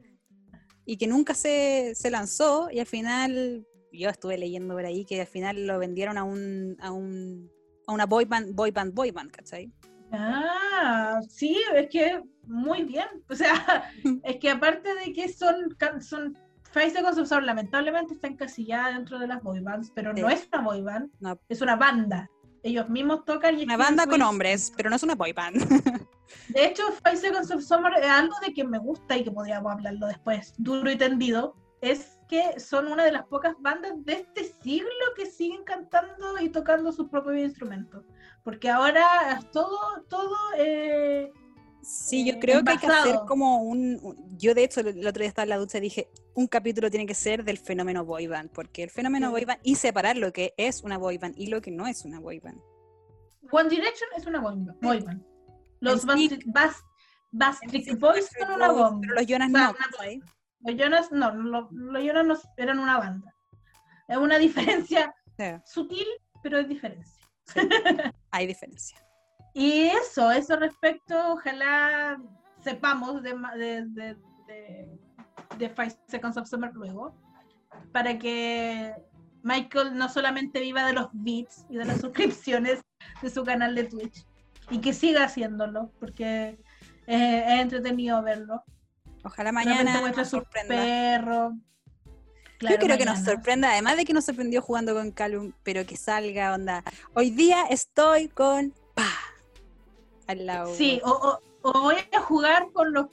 y 0.86 0.96
que 0.98 1.08
nunca 1.08 1.34
se, 1.34 1.94
se 1.96 2.10
lanzó, 2.10 2.70
y 2.72 2.80
al 2.80 2.86
final, 2.86 3.68
yo 3.92 4.10
estuve 4.10 4.38
leyendo 4.38 4.76
por 4.76 4.86
ahí 4.86 5.04
que 5.04 5.20
al 5.20 5.28
final 5.28 5.68
lo 5.68 5.78
vendieron 5.78 6.18
a 6.18 6.24
un, 6.24 6.78
a 6.80 6.92
un 6.92 7.52
a 7.88 7.92
una 7.92 8.06
boy 8.06 8.26
band, 8.26 8.56
boy 8.56 8.72
band, 8.72 8.94
boy 8.94 9.12
band, 9.12 9.32
¿cachai? 9.32 9.72
Ah, 10.12 11.20
sí, 11.28 11.60
es 11.76 11.90
que 11.90 12.22
muy 12.48 12.84
bien. 12.84 13.08
O 13.30 13.36
sea, 13.36 13.92
es 14.24 14.38
que 14.38 14.50
aparte 14.50 14.94
de 14.96 15.14
que 15.14 15.30
son, 15.30 15.76
son 16.02 16.38
Face 16.72 16.92
de 16.92 17.04
Concepción, 17.04 17.46
lamentablemente 17.46 18.16
está 18.16 18.28
encasillada 18.28 18.94
dentro 18.94 19.20
de 19.20 19.28
las 19.28 19.42
boy 19.44 19.60
bands, 19.60 19.92
pero 19.94 20.14
no 20.14 20.30
es 20.30 20.48
una 20.52 20.62
boy 20.64 20.82
band, 20.82 21.12
es 21.50 21.62
una 21.62 21.76
banda. 21.76 22.30
Ellos 22.64 22.90
mismos 22.90 23.26
tocan 23.26 23.60
y 23.60 23.64
Una 23.64 23.78
banda 23.78 24.08
con 24.08 24.22
hombres, 24.22 24.72
pero 24.76 24.90
no 24.90 24.96
es 24.96 25.04
una 25.04 25.16
boy 25.16 25.34
band. 25.34 25.58
De 26.48 26.66
hecho, 26.66 26.84
Face 27.04 27.28
de 27.28 27.34
Concepción 27.34 27.84
es 28.02 28.10
algo 28.10 28.36
de 28.46 28.54
que 28.54 28.64
me 28.64 28.80
gusta 28.80 29.18
y 29.18 29.24
que 29.24 29.32
podríamos 29.32 29.74
hablarlo 29.74 30.08
después, 30.08 30.56
duro 30.58 30.90
y 30.90 30.96
tendido, 30.96 31.56
es 31.82 32.18
que 32.34 32.60
son 32.60 32.88
una 32.88 33.06
de 33.06 33.12
las 33.12 33.28
pocas 33.28 33.54
bandas 33.60 33.92
de 34.06 34.14
este 34.14 34.46
siglo 34.64 34.90
que 35.16 35.28
siguen 35.28 35.64
cantando 35.64 36.40
y 36.42 36.50
tocando 36.50 36.92
sus 36.92 37.08
propios 37.08 37.38
instrumentos. 37.38 38.04
Porque 38.44 38.72
ahora 38.72 39.38
es 39.38 39.52
todo, 39.52 39.78
todo... 40.10 40.36
Eh, 40.58 41.32
sí, 41.84 42.26
yo 42.26 42.40
creo 42.40 42.64
que 42.64 42.72
hay 42.72 42.78
que 42.80 42.88
hacer 42.88 43.20
como 43.28 43.62
un, 43.62 44.00
Yo 44.36 44.56
de 44.56 44.64
hecho 44.64 44.80
el 44.80 45.06
otro 45.06 45.20
día 45.20 45.28
estaba 45.28 45.44
en 45.44 45.50
la 45.50 45.58
ducha 45.58 45.78
y 45.78 45.82
dije, 45.82 46.10
un 46.34 46.48
capítulo 46.48 46.90
tiene 46.90 47.06
que 47.06 47.14
ser 47.14 47.44
del 47.44 47.60
fenómeno 47.60 48.04
boyband, 48.04 48.50
porque 48.50 48.82
el 48.82 48.90
fenómeno 48.90 49.30
boyband 49.30 49.60
y 49.62 49.76
separar 49.76 50.18
lo 50.18 50.34
que 50.34 50.56
es 50.58 50.82
una 50.82 50.98
boyband 50.98 51.38
y 51.38 51.48
lo 51.48 51.62
que 51.62 51.70
no 51.70 51.86
es 51.86 52.04
una 52.04 52.20
boyband. 52.20 52.60
One 53.52 53.70
Direction 53.70 54.10
es 54.18 54.26
una 54.26 54.40
boyband. 54.40 55.24
Los 55.82 56.04
Backstreet 57.32 58.00
Boys 58.00 58.28
son 58.40 58.56
una 58.56 58.72
boyband. 58.72 59.06
Los 59.06 59.28
Jonas 59.28 59.52
no. 59.52 59.76
Los 60.64 60.76
Jonas 60.76 61.12
no, 61.12 61.32
los, 61.34 61.70
Jonas 61.72 62.26
no 62.26 62.38
eran 62.58 62.80
una 62.80 62.98
banda. 62.98 63.34
Es 64.08 64.18
una 64.18 64.38
diferencia 64.38 65.14
sutil, 65.66 66.08
pero 66.42 66.60
es 66.60 66.68
diferencia. 66.68 67.24
hay 68.32 68.48
diferencia. 68.48 68.98
y 69.54 69.84
eso, 69.84 70.32
eso 70.32 70.56
respecto, 70.56 71.34
ojalá 71.34 72.18
sepamos 72.64 73.22
de, 73.22 73.34
de, 73.58 73.86
de, 73.88 74.18
de, 74.48 75.00
de 75.58 75.70
Five 75.70 75.98
Seconds 76.08 76.38
of 76.38 76.48
Summer 76.48 76.74
luego, 76.74 77.14
para 77.92 78.18
que 78.18 78.96
Michael 79.44 79.96
no 79.98 80.08
solamente 80.08 80.62
viva 80.62 80.86
de 80.86 80.94
los 80.94 81.10
beats 81.12 81.66
y 81.70 81.76
de 81.76 81.86
las 81.86 82.02
suscripciones 82.02 82.82
de 83.22 83.30
su 83.30 83.44
canal 83.44 83.76
de 83.76 83.84
Twitch, 83.84 84.26
y 84.70 84.80
que 84.80 84.94
siga 84.94 85.26
haciéndolo, 85.26 85.92
porque 86.00 86.58
es 87.06 87.60
entretenido 87.60 88.22
verlo. 88.24 88.64
Ojalá 89.24 89.52
mañana 89.52 90.12
nos 90.12 90.28
sorprenda. 90.30 90.76
Perro. 90.76 91.54
Yo 92.70 92.78
quiero 92.78 92.98
que 92.98 93.06
nos 93.06 93.20
sorprenda, 93.20 93.72
además 93.72 93.98
de 93.98 94.06
que 94.06 94.14
nos 94.14 94.26
sorprendió 94.26 94.62
jugando 94.62 94.94
con 94.94 95.12
Calum, 95.12 95.54
pero 95.64 95.86
que 95.86 95.98
salga, 95.98 96.54
onda. 96.54 96.84
Hoy 97.14 97.30
día 97.30 97.66
estoy 97.70 98.30
con 98.30 98.74
Pa. 98.94 99.10
Al 100.28 100.46
lado. 100.46 100.74
Sí, 100.74 101.02
o, 101.04 101.40
voy 101.62 101.96
a 102.12 102.20
jugar 102.22 102.68
con 102.72 102.94
los 102.94 103.08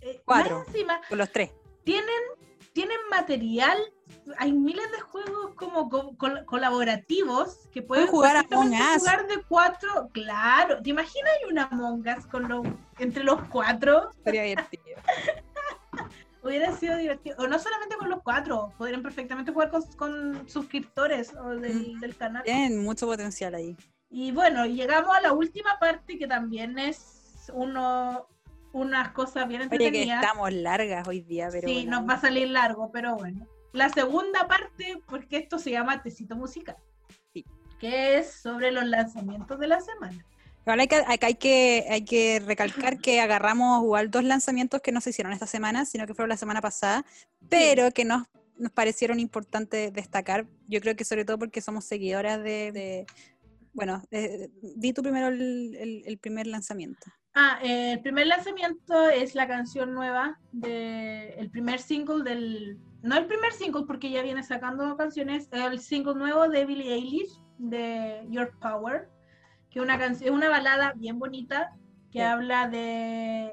eh, 0.00 0.20
cuatro. 0.24 0.64
con 1.08 1.18
los 1.18 1.30
tres. 1.30 1.50
Tienen, 1.84 2.06
tienen 2.72 2.98
material. 3.10 3.78
Hay 4.38 4.52
miles 4.52 4.90
de 4.92 5.00
juegos 5.00 5.54
como 5.54 5.88
colaborativos 6.46 7.68
que 7.72 7.82
pueden 7.82 8.06
jugar 8.08 8.36
a 8.36 8.44
jugar 8.44 9.26
de 9.26 9.42
cuatro. 9.48 10.10
Claro, 10.12 10.82
¿te 10.82 10.90
imaginas 10.90 11.32
una 11.50 11.64
Among 11.64 12.06
Us 12.06 12.26
con 12.26 12.48
los, 12.48 12.66
entre 12.98 13.24
los 13.24 13.42
cuatro? 13.48 14.10
Sería 14.24 14.42
divertido. 14.42 14.96
Hubiera 16.42 16.72
sido 16.72 16.96
divertido. 16.96 17.36
O 17.38 17.46
no 17.46 17.58
solamente 17.58 17.96
con 17.96 18.10
los 18.10 18.20
cuatro, 18.22 18.72
podrían 18.76 19.02
perfectamente 19.02 19.52
jugar 19.52 19.70
con, 19.96 20.48
suscriptores 20.48 21.32
del, 21.60 22.00
del, 22.00 22.16
canal. 22.16 22.42
Tienen 22.42 22.82
mucho 22.82 23.06
potencial 23.06 23.54
ahí. 23.54 23.76
Y 24.10 24.32
bueno, 24.32 24.66
llegamos 24.66 25.16
a 25.16 25.20
la 25.20 25.32
última 25.32 25.78
parte 25.78 26.18
que 26.18 26.26
también 26.26 26.78
es 26.78 27.50
uno, 27.54 28.26
unas 28.72 29.12
cosas 29.12 29.48
bien 29.48 29.62
entretenidas. 29.62 29.94
Oye, 29.94 30.06
que 30.06 30.14
estamos 30.14 30.52
largas 30.52 31.08
hoy 31.08 31.20
día, 31.20 31.48
pero. 31.50 31.68
Sí, 31.68 31.86
nos 31.86 32.08
va 32.08 32.14
a 32.14 32.20
salir 32.20 32.48
largo, 32.50 32.90
pero 32.92 33.16
bueno. 33.16 33.46
La 33.72 33.88
segunda 33.88 34.46
parte, 34.46 35.02
porque 35.06 35.38
esto 35.38 35.58
se 35.58 35.70
llama 35.70 36.02
Tecito 36.02 36.36
Musical. 36.36 36.76
Sí. 37.32 37.44
Que 37.78 38.18
es 38.18 38.30
sobre 38.34 38.70
los 38.70 38.84
lanzamientos 38.84 39.58
de 39.58 39.66
la 39.68 39.80
semana. 39.80 40.26
Ahora 40.64 40.82
hay 40.82 40.88
que, 40.88 41.26
hay, 41.26 41.34
que, 41.34 41.86
hay 41.90 42.04
que 42.04 42.40
recalcar 42.44 42.98
que 42.98 43.20
agarramos 43.20 43.82
igual 43.82 44.10
dos 44.10 44.22
lanzamientos 44.22 44.80
que 44.80 44.92
no 44.92 45.00
se 45.00 45.10
hicieron 45.10 45.32
esta 45.32 45.46
semana, 45.46 45.84
sino 45.84 46.06
que 46.06 46.14
fueron 46.14 46.28
la 46.28 46.36
semana 46.36 46.60
pasada, 46.60 47.04
pero 47.48 47.90
que 47.90 48.04
nos, 48.04 48.28
nos 48.56 48.70
parecieron 48.70 49.18
importantes 49.18 49.92
destacar. 49.92 50.46
Yo 50.68 50.80
creo 50.80 50.94
que 50.94 51.04
sobre 51.04 51.24
todo 51.24 51.38
porque 51.38 51.60
somos 51.60 51.84
seguidoras 51.84 52.40
de... 52.42 53.06
bueno, 53.72 54.02
di 54.62 54.92
tú 54.92 55.02
primero 55.02 55.28
el, 55.28 56.04
el, 56.06 56.18
primer 56.18 56.46
lanzamiento. 56.46 57.10
Ah, 57.34 57.58
el 57.62 58.00
primer 58.00 58.28
lanzamiento 58.28 59.08
es 59.08 59.34
la 59.34 59.48
canción 59.48 59.92
nueva, 59.94 60.38
de, 60.52 61.30
el 61.38 61.50
primer 61.50 61.80
single 61.80 62.22
del... 62.22 62.78
No 63.02 63.16
el 63.16 63.26
primer 63.26 63.52
single 63.52 63.82
porque 63.84 64.10
ya 64.10 64.22
viene 64.22 64.44
sacando 64.44 64.96
canciones, 64.96 65.48
el 65.50 65.80
single 65.80 66.14
nuevo 66.14 66.48
de 66.48 66.64
Billie 66.66 66.94
Eilish, 66.94 67.40
de 67.58 68.24
Your 68.30 68.56
Power 68.60 69.08
que 69.72 69.80
una 69.80 69.98
canción, 69.98 70.34
una 70.34 70.48
balada 70.48 70.92
bien 70.94 71.18
bonita 71.18 71.74
que 72.10 72.22
habla 72.22 72.68
de, 72.68 73.52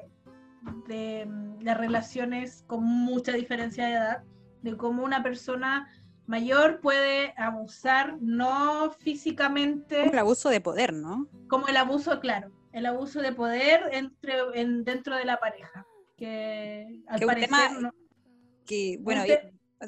de, 0.86 1.74
relaciones 1.74 2.62
con 2.66 2.84
mucha 2.84 3.32
diferencia 3.32 3.86
de 3.86 3.92
edad, 3.92 4.22
de 4.60 4.76
cómo 4.76 5.02
una 5.02 5.22
persona 5.22 5.88
mayor 6.26 6.80
puede 6.80 7.32
abusar, 7.38 8.18
no 8.20 8.92
físicamente. 9.00 10.00
Como 10.00 10.12
el 10.12 10.18
abuso 10.18 10.50
de 10.50 10.60
poder, 10.60 10.92
¿no? 10.92 11.26
Como 11.48 11.68
el 11.68 11.76
abuso, 11.78 12.20
claro, 12.20 12.52
el 12.72 12.84
abuso 12.84 13.22
de 13.22 13.32
poder 13.32 13.88
entre, 13.92 14.34
en, 14.54 14.84
dentro 14.84 15.16
de 15.16 15.24
la 15.24 15.40
pareja. 15.40 15.86
Que 16.18 17.02
al 17.08 17.20
parecer. 17.20 17.50
no, 17.80 17.94
que, 18.66 18.98
bueno, 19.00 19.22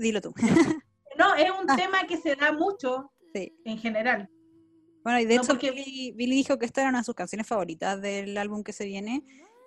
dilo 0.01 0.23
tú. 0.23 0.33
no, 1.19 1.35
es 1.35 1.51
un 1.51 1.67
tema 1.77 2.05
que 2.09 2.17
se 2.17 2.37
da 2.37 2.53
mucho 2.53 3.13
en 3.35 3.79
general. 3.79 4.31
Bueno, 5.05 5.21
y 5.21 5.25
de 5.25 5.37
hecho 5.37 5.57
Billy, 5.57 6.15
dijo 6.17 6.59
que 6.59 6.67
esta 6.67 6.83
era 6.83 6.91
una 6.91 6.99
de 6.99 7.05
sus 7.05 7.15
canciones 7.15 7.47
favoritas 7.47 8.01
del 8.01 8.37
álbum 8.39 8.63
que 8.63 8.73
se 8.73 8.85
viene 8.85 9.25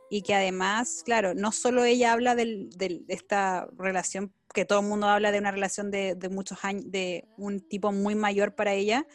y 0.10 0.22
que 0.22 0.34
además, 0.34 1.02
claro, 1.04 1.34
no 1.34 1.52
solo 1.52 1.84
ella 1.84 2.14
habla 2.14 2.36
de 2.36 2.70
esta 3.08 3.68
relación, 3.78 4.34
que 4.54 4.66
todo 4.66 4.80
el 4.80 4.88
mundo 4.88 5.08
habla 5.08 5.32
de 5.32 5.40
una 5.40 5.52
relación 5.52 5.92
de, 5.92 6.18
muchos 6.32 6.64
años, 6.64 6.90
de 6.90 7.28
un 7.38 7.60
tipo 7.60 7.92
muy 7.92 8.16
mayor 8.16 8.56
para 8.56 8.74
ella, 8.74 9.06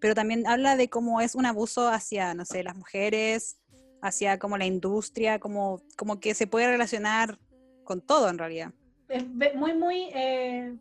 pero 0.00 0.14
también 0.14 0.46
habla 0.46 0.76
de 0.76 0.88
cómo 0.88 1.20
es 1.20 1.34
un 1.34 1.46
abuso 1.46 1.88
hacia, 1.88 2.34
no 2.34 2.44
sé, 2.44 2.62
las 2.62 2.76
mujeres, 2.76 3.58
hacia 4.02 4.38
como 4.38 4.58
la 4.58 4.66
industria, 4.66 5.38
como, 5.40 5.82
como 5.96 6.20
que 6.20 6.34
se 6.34 6.46
puede 6.46 6.68
relacionar 6.68 7.38
con 7.84 8.00
todo 8.00 8.28
en 8.28 8.38
realidad. 8.38 8.72
Es 9.08 9.24
muy, 9.56 9.74
muy... 9.74 10.10
Eh 10.14 10.76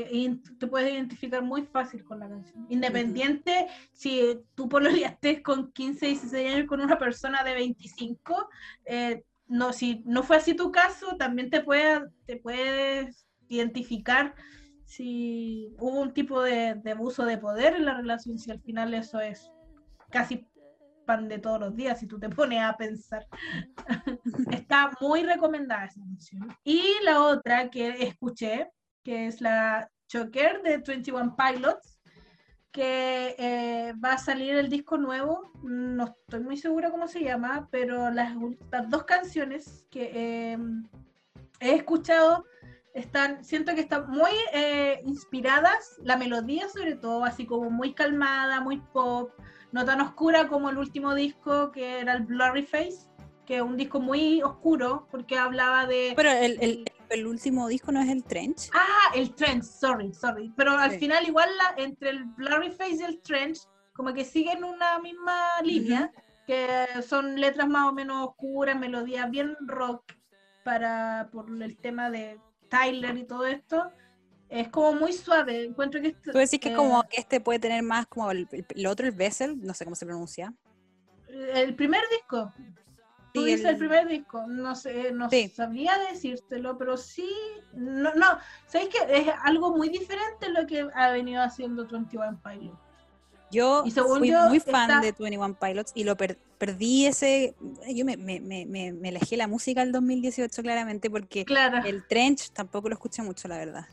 y, 0.00 0.40
te 0.58 0.66
puedes 0.66 0.92
identificar 0.92 1.42
muy 1.42 1.62
fácil 1.62 2.04
con 2.04 2.20
la 2.20 2.28
canción. 2.28 2.66
Independiente 2.68 3.66
si 3.92 4.40
tú 4.54 4.68
pololeaste 4.68 5.42
con 5.42 5.72
15, 5.72 6.06
16 6.06 6.54
años 6.54 6.68
con 6.68 6.80
una 6.80 6.98
persona 6.98 7.44
de 7.44 7.54
25, 7.54 8.48
eh, 8.86 9.24
no, 9.48 9.72
si 9.72 10.02
no 10.06 10.22
fue 10.22 10.36
así 10.36 10.54
tu 10.54 10.72
caso, 10.72 11.16
también 11.16 11.50
te, 11.50 11.60
puede, 11.60 12.06
te 12.26 12.36
puedes 12.36 13.26
identificar 13.48 14.34
si 14.84 15.74
hubo 15.78 16.00
un 16.00 16.12
tipo 16.12 16.42
de, 16.42 16.74
de 16.74 16.90
abuso 16.92 17.24
de 17.24 17.38
poder 17.38 17.74
en 17.74 17.84
la 17.84 17.94
relación, 17.94 18.38
si 18.38 18.50
al 18.50 18.60
final 18.60 18.94
eso 18.94 19.20
es 19.20 19.50
casi 20.10 20.46
pan 21.04 21.28
de 21.28 21.38
todos 21.38 21.60
los 21.60 21.74
días, 21.74 21.98
si 21.98 22.06
tú 22.06 22.18
te 22.18 22.28
pones 22.28 22.62
a 22.62 22.76
pensar. 22.76 23.26
Está 24.52 24.90
muy 25.00 25.22
recomendada 25.22 25.86
esa 25.86 26.00
canción. 26.00 26.56
Y 26.64 26.82
la 27.02 27.22
otra 27.22 27.70
que 27.70 28.04
escuché, 28.04 28.70
que 29.02 29.26
es 29.26 29.40
la 29.40 29.90
Choker 30.08 30.62
de 30.62 30.78
21 30.78 31.36
Pilots, 31.36 31.98
que 32.70 33.34
eh, 33.38 33.92
va 34.02 34.14
a 34.14 34.18
salir 34.18 34.54
el 34.54 34.70
disco 34.70 34.96
nuevo, 34.96 35.52
no 35.62 36.04
estoy 36.04 36.40
muy 36.40 36.56
segura 36.56 36.90
cómo 36.90 37.06
se 37.06 37.22
llama, 37.22 37.68
pero 37.70 38.10
las, 38.10 38.34
dos 38.88 39.04
canciones 39.04 39.86
que 39.90 40.52
em, 40.52 40.88
he 41.60 41.74
escuchado 41.74 42.46
están, 42.94 43.44
siento 43.44 43.74
que 43.74 43.82
están 43.82 44.10
muy 44.10 44.30
eh, 44.54 45.02
inspiradas, 45.04 45.98
la 46.02 46.16
melodía 46.16 46.68
sobre 46.68 46.94
todo, 46.94 47.24
así 47.24 47.46
como 47.46 47.70
muy 47.70 47.92
calmada, 47.92 48.60
muy 48.60 48.78
pop, 48.92 49.32
no 49.70 49.84
tan 49.84 50.00
oscura 50.00 50.48
como 50.48 50.70
el 50.70 50.78
último 50.78 51.14
disco 51.14 51.72
que 51.72 52.00
era 52.00 52.14
el 52.14 52.22
Blurry 52.24 52.62
Face, 52.62 53.06
que 53.46 53.56
es 53.56 53.62
un 53.62 53.76
disco 53.76 54.00
muy 54.00 54.42
oscuro, 54.42 55.08
porque 55.10 55.36
hablaba 55.36 55.86
de... 55.86 56.14
el 57.12 57.26
último 57.26 57.68
disco 57.68 57.92
no 57.92 58.00
es 58.00 58.08
el 58.08 58.24
Trench. 58.24 58.70
Ah, 58.74 59.12
el 59.14 59.34
Trench, 59.34 59.64
sorry, 59.64 60.12
sorry. 60.12 60.52
Pero 60.56 60.72
al 60.72 60.92
final 60.92 61.26
igual 61.26 61.48
la, 61.56 61.82
entre 61.82 62.10
el 62.10 62.24
Blurry 62.24 62.70
Face 62.70 62.96
y 62.96 63.02
el 63.02 63.20
Trench, 63.20 63.60
como 63.92 64.12
que 64.12 64.24
siguen 64.24 64.64
una 64.64 64.98
misma 64.98 65.60
línea, 65.62 66.10
que 66.46 66.86
son 67.06 67.40
letras 67.40 67.68
más 67.68 67.88
o 67.88 67.92
menos 67.92 68.28
oscuras, 68.28 68.78
melodías 68.78 69.30
bien 69.30 69.56
rock, 69.60 70.12
para 70.64 71.28
por 71.32 71.46
el 71.62 71.76
tema 71.76 72.10
de 72.10 72.38
Tyler 72.68 73.16
y 73.16 73.24
todo 73.24 73.46
esto. 73.46 73.90
Es 74.48 74.68
como 74.68 74.92
muy 74.92 75.12
suave, 75.12 75.64
encuentro 75.64 76.00
que... 76.02 76.12
Tú 76.12 76.36
decís 76.36 76.60
que 76.60 76.74
como 76.74 77.02
que 77.04 77.20
este 77.20 77.40
puede 77.40 77.58
tener 77.58 77.82
más 77.82 78.06
como 78.06 78.30
el, 78.30 78.46
el 78.50 78.86
otro, 78.86 79.06
el 79.06 79.12
Vessel, 79.12 79.58
no 79.62 79.72
sé 79.72 79.84
cómo 79.84 79.96
se 79.96 80.04
pronuncia. 80.04 80.52
El 81.26 81.74
primer 81.74 82.02
disco, 82.10 82.52
Tú 83.32 83.44
dices 83.44 83.64
el... 83.64 83.76
primer 83.78 84.06
disco, 84.08 84.46
no 84.46 84.74
sé, 84.74 85.10
no 85.12 85.28
sabría 85.54 85.96
decírtelo, 86.10 86.76
pero 86.76 86.96
sí, 86.96 87.30
no, 87.72 88.12
no, 88.14 88.26
¿sabéis 88.66 88.90
que 88.90 88.98
es 89.18 89.28
algo 89.42 89.74
muy 89.74 89.88
diferente 89.88 90.50
lo 90.50 90.66
que 90.66 90.86
ha 90.94 91.10
venido 91.10 91.42
haciendo 91.42 91.86
21 91.86 92.40
Pilots? 92.42 92.78
Yo 93.52 93.84
fui 93.84 94.32
muy 94.32 94.60
fan 94.60 95.02
de 95.02 95.12
21 95.12 95.54
Pilots 95.54 95.92
y 95.94 96.04
lo 96.04 96.16
perdí 96.16 97.06
ese, 97.06 97.54
yo 97.94 98.04
me, 98.04 98.16
me, 98.16 98.40
me, 98.40 98.92
me, 98.92 99.08
alejé 99.08 99.36
la 99.36 99.46
música 99.46 99.80
del 99.80 99.92
2018 99.92 100.62
claramente 100.62 101.10
porque 101.10 101.44
el 101.84 102.06
Trench 102.06 102.50
tampoco 102.50 102.88
lo 102.88 102.94
escuché 102.94 103.22
mucho, 103.22 103.48
la 103.48 103.58
verdad. 103.58 103.86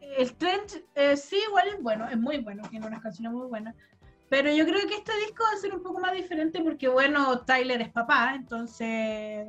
El 0.00 0.34
Trench 0.34 0.82
eh, 0.94 1.16
sí, 1.16 1.36
igual 1.48 1.68
es 1.68 1.82
bueno, 1.82 2.08
es 2.08 2.18
muy 2.18 2.38
bueno, 2.38 2.68
tiene 2.68 2.86
unas 2.86 3.00
canciones 3.00 3.32
muy 3.32 3.46
buenas, 3.46 3.74
pero 4.30 4.50
yo 4.52 4.64
creo 4.64 4.86
que 4.86 4.94
este 4.94 5.12
disco 5.26 5.42
va 5.42 5.56
a 5.56 5.60
ser 5.60 5.74
un 5.74 5.82
poco 5.82 5.98
más 5.98 6.12
diferente 6.12 6.62
porque, 6.62 6.86
bueno, 6.86 7.40
Tyler 7.40 7.82
es 7.82 7.90
papá, 7.90 8.32
entonces, 8.36 9.48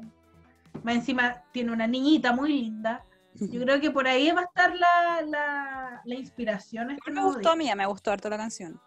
más 0.84 0.96
encima 0.96 1.44
tiene 1.52 1.72
una 1.72 1.86
niñita 1.86 2.34
muy 2.34 2.52
linda. 2.52 3.06
Yo 3.36 3.62
creo 3.62 3.80
que 3.80 3.92
por 3.92 4.08
ahí 4.08 4.32
va 4.32 4.42
a 4.42 4.46
estar 4.46 4.76
la, 4.76 5.22
la, 5.22 6.02
la 6.04 6.16
inspiración. 6.16 6.92
Este 6.92 7.12
me 7.12 7.24
gustó 7.24 7.52
a 7.52 7.56
mí, 7.56 7.70
me 7.76 7.86
gustó 7.86 8.12
harto 8.12 8.28
la 8.28 8.38
canción. 8.38 8.82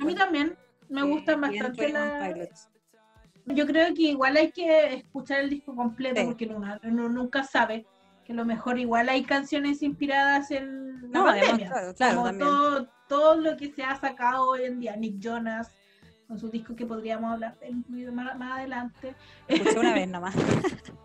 A 0.00 0.04
mí 0.04 0.16
también, 0.16 0.58
me 0.88 1.04
gusta 1.04 1.36
bastante 1.36 1.90
la... 1.90 2.34
Yo 3.46 3.66
creo 3.66 3.94
que 3.94 4.02
igual 4.02 4.36
hay 4.36 4.50
que 4.50 4.94
escuchar 4.94 5.38
el 5.40 5.50
disco 5.50 5.76
completo 5.76 6.24
porque 6.24 6.46
uno, 6.46 7.08
nunca 7.08 7.44
sabe 7.44 7.86
que 8.24 8.32
a 8.32 8.36
lo 8.36 8.44
mejor 8.44 8.80
igual 8.80 9.08
hay 9.08 9.22
canciones 9.22 9.80
inspiradas 9.82 10.50
en 10.50 11.12
la 11.12 11.22
pandemia. 11.22 11.68
claro, 11.68 11.94
claro, 11.94 12.22
también 12.24 12.38
todo 12.40 12.95
lo 13.08 13.56
que 13.56 13.72
se 13.72 13.82
ha 13.82 13.98
sacado 13.98 14.48
hoy 14.48 14.64
en 14.64 14.80
día, 14.80 14.96
Nick 14.96 15.18
Jonas, 15.20 15.70
con 16.26 16.38
su 16.38 16.48
disco 16.48 16.74
que 16.74 16.86
podríamos 16.86 17.32
hablar 17.32 17.56
más, 18.12 18.36
más 18.36 18.58
adelante. 18.58 19.14
Escuché 19.46 19.78
una 19.78 19.94
vez 19.94 20.08
nomás. 20.08 20.34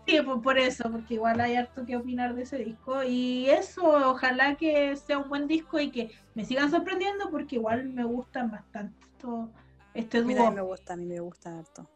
sí, 0.06 0.18
pues 0.24 0.38
por 0.42 0.58
eso, 0.58 0.90
porque 0.90 1.14
igual 1.14 1.40
hay 1.40 1.56
harto 1.56 1.86
que 1.86 1.96
opinar 1.96 2.34
de 2.34 2.42
ese 2.42 2.58
disco. 2.58 3.02
Y 3.04 3.48
eso, 3.48 4.10
ojalá 4.10 4.56
que 4.56 4.96
sea 4.96 5.18
un 5.18 5.28
buen 5.28 5.46
disco 5.46 5.78
y 5.78 5.90
que 5.90 6.10
me 6.34 6.44
sigan 6.44 6.70
sorprendiendo, 6.70 7.30
porque 7.30 7.56
igual 7.56 7.88
me 7.88 8.04
gustan 8.04 8.50
bastante 8.50 9.00
esto, 9.06 9.50
este 9.94 10.22
dúo. 10.22 10.46
A 10.46 10.50
mí 10.50 10.56
me 10.56 10.62
gusta, 10.62 10.94
a 10.94 10.96
mí 10.96 11.06
me 11.06 11.20
gusta 11.20 11.58
harto. 11.58 11.88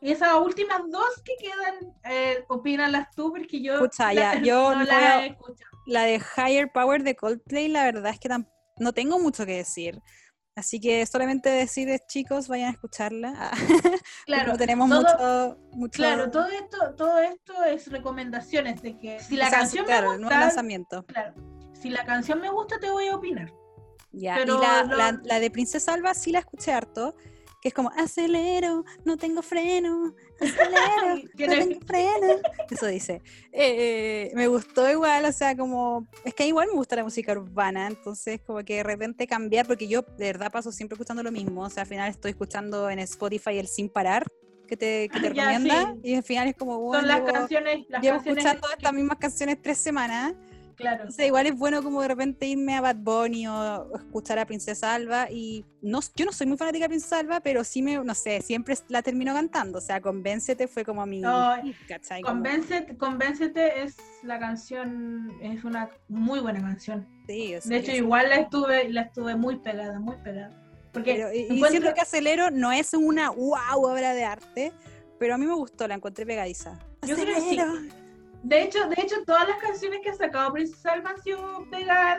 Y 0.00 0.10
esas 0.10 0.34
últimas 0.34 0.82
dos 0.90 1.22
que 1.24 1.32
quedan, 1.40 1.94
eh, 2.04 2.44
opínanlas 2.48 3.10
tú, 3.14 3.32
porque 3.32 3.62
yo, 3.62 3.74
Escucha, 3.74 4.12
ya, 4.12 4.38
yo 4.42 4.74
no 4.74 4.84
la, 4.84 5.24
he 5.24 5.36
la 5.86 6.02
de 6.02 6.20
Higher 6.36 6.70
Power 6.70 7.02
de 7.02 7.16
Coldplay, 7.16 7.68
la 7.68 7.84
verdad 7.84 8.12
es 8.12 8.20
que 8.20 8.28
tampoco 8.28 8.53
no 8.78 8.92
tengo 8.92 9.18
mucho 9.18 9.46
que 9.46 9.56
decir. 9.56 10.00
Así 10.56 10.78
que 10.78 11.04
solamente 11.04 11.50
decirles, 11.50 12.02
chicos, 12.06 12.46
vayan 12.46 12.68
a 12.68 12.72
escucharla. 12.72 13.50
Claro, 14.26 14.52
no 14.52 14.58
tenemos 14.58 14.88
mucho, 14.88 15.58
mucho, 15.72 15.96
Claro, 15.96 16.30
todo 16.30 16.46
esto, 16.46 16.94
todo 16.96 17.18
esto 17.18 17.64
es 17.64 17.90
recomendaciones 17.90 18.80
de 18.80 18.98
que 18.98 19.20
si 19.20 19.36
la 19.36 19.50
canción 19.50 19.84
claro, 19.84 20.12
me 20.12 20.18
gusta, 20.18 20.40
lanzamiento. 20.40 21.04
Claro, 21.04 21.34
si 21.74 21.90
la 21.90 22.06
canción 22.06 22.40
me 22.40 22.48
gusta, 22.48 22.78
te 22.78 22.90
voy 22.90 23.08
a 23.08 23.16
opinar. 23.16 23.52
Ya, 24.12 24.40
y 24.40 24.46
la, 24.46 24.84
la, 24.84 25.20
la, 25.22 25.40
de 25.40 25.50
Princesa 25.50 25.92
Alba 25.92 26.14
sí 26.14 26.30
la 26.32 26.38
escuché 26.38 26.72
harto 26.72 27.14
que 27.64 27.68
es 27.68 27.74
como 27.74 27.90
acelero, 27.96 28.84
no 29.06 29.16
tengo 29.16 29.40
freno, 29.40 30.14
acelero, 30.40 31.70
no 31.70 31.86
freno. 31.86 32.40
Eso 32.70 32.86
dice. 32.86 33.22
Eh, 33.52 34.32
me 34.34 34.46
gustó 34.48 34.90
igual, 34.90 35.24
o 35.24 35.32
sea, 35.32 35.56
como, 35.56 36.06
es 36.24 36.34
que 36.34 36.46
igual 36.46 36.68
me 36.68 36.74
gusta 36.74 36.96
la 36.96 37.04
música 37.04 37.32
urbana, 37.32 37.86
entonces 37.86 38.40
como 38.46 38.64
que 38.64 38.76
de 38.76 38.82
repente 38.82 39.26
cambiar, 39.26 39.66
porque 39.66 39.86
yo 39.86 40.02
de 40.02 40.26
verdad 40.26 40.50
paso 40.50 40.72
siempre 40.72 40.94
escuchando 40.94 41.22
lo 41.22 41.32
mismo, 41.32 41.62
o 41.62 41.70
sea, 41.70 41.82
al 41.82 41.88
final 41.88 42.10
estoy 42.10 42.32
escuchando 42.32 42.90
en 42.90 42.98
Spotify 43.00 43.58
el 43.58 43.68
Sin 43.68 43.88
Parar, 43.88 44.26
que 44.66 44.76
te, 44.76 45.08
que 45.08 45.20
te 45.20 45.28
recomienda, 45.30 45.94
y 46.02 46.14
al 46.14 46.22
final 46.22 46.48
es 46.48 46.56
como, 46.56 46.78
bueno, 46.80 47.00
Son 47.00 47.08
las 47.08 47.32
canciones, 47.32 47.86
las 47.88 48.02
llevo 48.02 48.16
canciones 48.16 48.44
escuchando 48.44 48.68
estas 48.76 48.92
mismas 48.92 49.18
canciones 49.18 49.58
tres 49.62 49.78
semanas, 49.78 50.34
Claro. 50.76 51.06
igual 51.18 51.46
es 51.46 51.56
bueno 51.56 51.82
como 51.82 52.02
de 52.02 52.08
repente 52.08 52.46
irme 52.46 52.74
a 52.74 52.80
Bad 52.80 52.96
Bunny 52.96 53.46
o 53.46 53.96
escuchar 53.96 54.38
a 54.38 54.46
Princesa 54.46 54.94
Alba 54.94 55.30
y 55.30 55.64
no, 55.82 56.00
yo 56.16 56.24
no 56.24 56.32
soy 56.32 56.46
muy 56.46 56.56
fanática 56.56 56.84
de 56.84 56.88
Princesa 56.88 57.18
Alba, 57.18 57.40
pero 57.40 57.64
sí 57.64 57.82
me, 57.82 58.02
no 58.02 58.14
sé, 58.14 58.40
siempre 58.42 58.74
la 58.88 59.02
termino 59.02 59.32
cantando, 59.32 59.78
o 59.78 59.80
sea, 59.80 60.00
Convéncete 60.00 60.66
fue 60.66 60.84
como 60.84 61.04
mi... 61.06 61.22
Convéncete, 62.22 62.96
Convéncete 62.96 63.82
es 63.82 63.96
la 64.22 64.38
canción, 64.38 65.30
es 65.40 65.64
una 65.64 65.90
muy 66.08 66.40
buena 66.40 66.60
canción. 66.60 67.06
Sí, 67.26 67.54
de 67.64 67.76
hecho, 67.76 67.92
igual 67.92 68.28
la 68.28 68.36
estuve, 68.36 68.88
la 68.90 69.02
estuve 69.02 69.36
muy 69.36 69.56
pegada, 69.56 69.98
muy 69.98 70.16
pegada. 70.16 70.50
Porque 70.92 71.48
y, 71.50 71.62
siento 71.64 71.92
que 71.92 72.00
Acelero 72.00 72.50
no 72.50 72.70
es 72.70 72.94
una 72.94 73.30
wow 73.30 73.82
obra 73.82 74.14
de 74.14 74.24
arte, 74.24 74.72
pero 75.18 75.34
a 75.34 75.38
mí 75.38 75.46
me 75.46 75.54
gustó, 75.54 75.88
la 75.88 75.94
encontré 75.94 76.24
pegadiza. 76.24 76.78
Yo 77.02 77.16
creo 77.16 77.34
que 77.34 77.40
sí. 77.40 77.58
De 78.44 78.62
hecho, 78.62 78.86
de 78.88 79.00
hecho, 79.00 79.16
todas 79.24 79.48
las 79.48 79.56
canciones 79.56 80.00
que 80.02 80.10
ha 80.10 80.14
sacado 80.14 80.52
Princesa 80.52 80.92
Alba 80.92 81.10
han 81.10 81.22
sido 81.22 81.66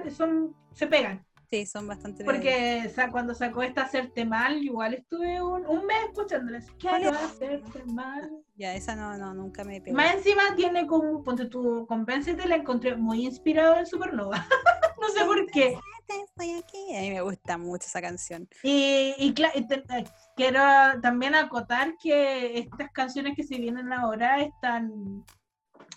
son, 0.10 0.56
se 0.74 0.88
pegan. 0.88 1.24
Sí, 1.52 1.68
son 1.68 1.88
bastante 1.88 2.26
Porque 2.26 2.92
cuando 3.12 3.36
sacó 3.36 3.62
esta 3.62 3.84
Hacerte 3.84 4.26
Mal, 4.26 4.64
igual 4.64 4.96
estuve 4.96 5.40
un, 5.40 5.66
un 5.68 5.86
mes 5.86 5.98
escuchándola. 6.10 6.60
Quiero 6.80 7.12
hacerte 7.12 7.84
mal. 7.86 8.32
Ya, 8.56 8.74
esa 8.74 8.96
no, 8.96 9.16
no, 9.18 9.36
nunca 9.36 9.64
me 9.64 9.80
pegó. 9.80 9.96
Más 9.96 10.16
encima 10.16 10.42
tiene 10.56 10.88
como, 10.88 11.24
ponte 11.24 11.46
tu, 11.46 11.86
convéncete, 11.86 12.48
la 12.48 12.56
encontré 12.56 12.96
muy 12.96 13.26
inspirado 13.26 13.78
en 13.78 13.86
Supernova. 13.86 14.48
no 15.00 15.10
sé 15.10 15.26
por 15.26 15.46
qué. 15.52 15.78
Estoy 16.08 16.54
aquí. 16.54 16.96
A 16.96 17.02
mí 17.02 17.12
me 17.12 17.22
gusta 17.22 17.60
mucho 17.60 17.86
esa 17.86 18.02
canción. 18.02 18.48
Y, 18.64 19.14
y, 19.18 19.36
eh, 19.38 20.06
quiero 20.36 20.60
también 21.02 21.36
acotar 21.36 21.96
que 22.02 22.58
estas 22.58 22.92
canciones 22.92 23.36
que 23.36 23.44
se 23.44 23.58
vienen 23.58 23.94
ahora 23.94 24.42
están 24.42 25.24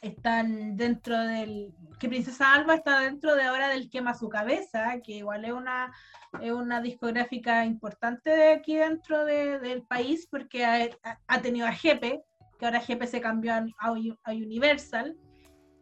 están 0.02 0.76
dentro 0.76 1.18
del 1.18 1.74
que 1.98 2.08
Princesa 2.08 2.54
Alba 2.54 2.76
está 2.76 3.00
dentro 3.00 3.34
de 3.34 3.42
ahora 3.42 3.68
del 3.68 3.90
Quema 3.90 4.14
su 4.14 4.28
cabeza, 4.28 5.00
que 5.04 5.12
igual 5.12 5.44
es 5.44 5.52
una, 5.52 5.92
es 6.40 6.52
una 6.52 6.80
discográfica 6.80 7.64
importante 7.64 8.30
de 8.30 8.52
aquí 8.52 8.76
dentro 8.76 9.24
de, 9.24 9.58
del 9.58 9.82
país 9.82 10.28
porque 10.30 10.64
ha, 10.64 10.88
ha, 11.26 11.42
tenido 11.42 11.66
a 11.66 11.72
Jepe, 11.72 12.22
que 12.58 12.64
ahora 12.64 12.80
Jepe 12.80 13.06
se 13.06 13.20
cambió 13.20 13.52
a, 13.52 13.66
a 13.80 14.32
Universal, 14.32 15.16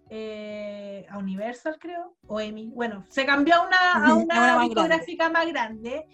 eh, 0.08 1.04
a 1.10 1.18
Universal 1.18 1.76
creo, 1.78 2.16
o 2.26 2.40
EMI, 2.40 2.70
bueno, 2.74 3.04
se 3.08 3.26
cambió 3.26 3.56
a 3.56 3.66
una, 3.66 4.06
a 4.06 4.14
una 4.14 4.60
discográfica 4.62 5.28
más 5.28 5.46
grande 5.48 6.06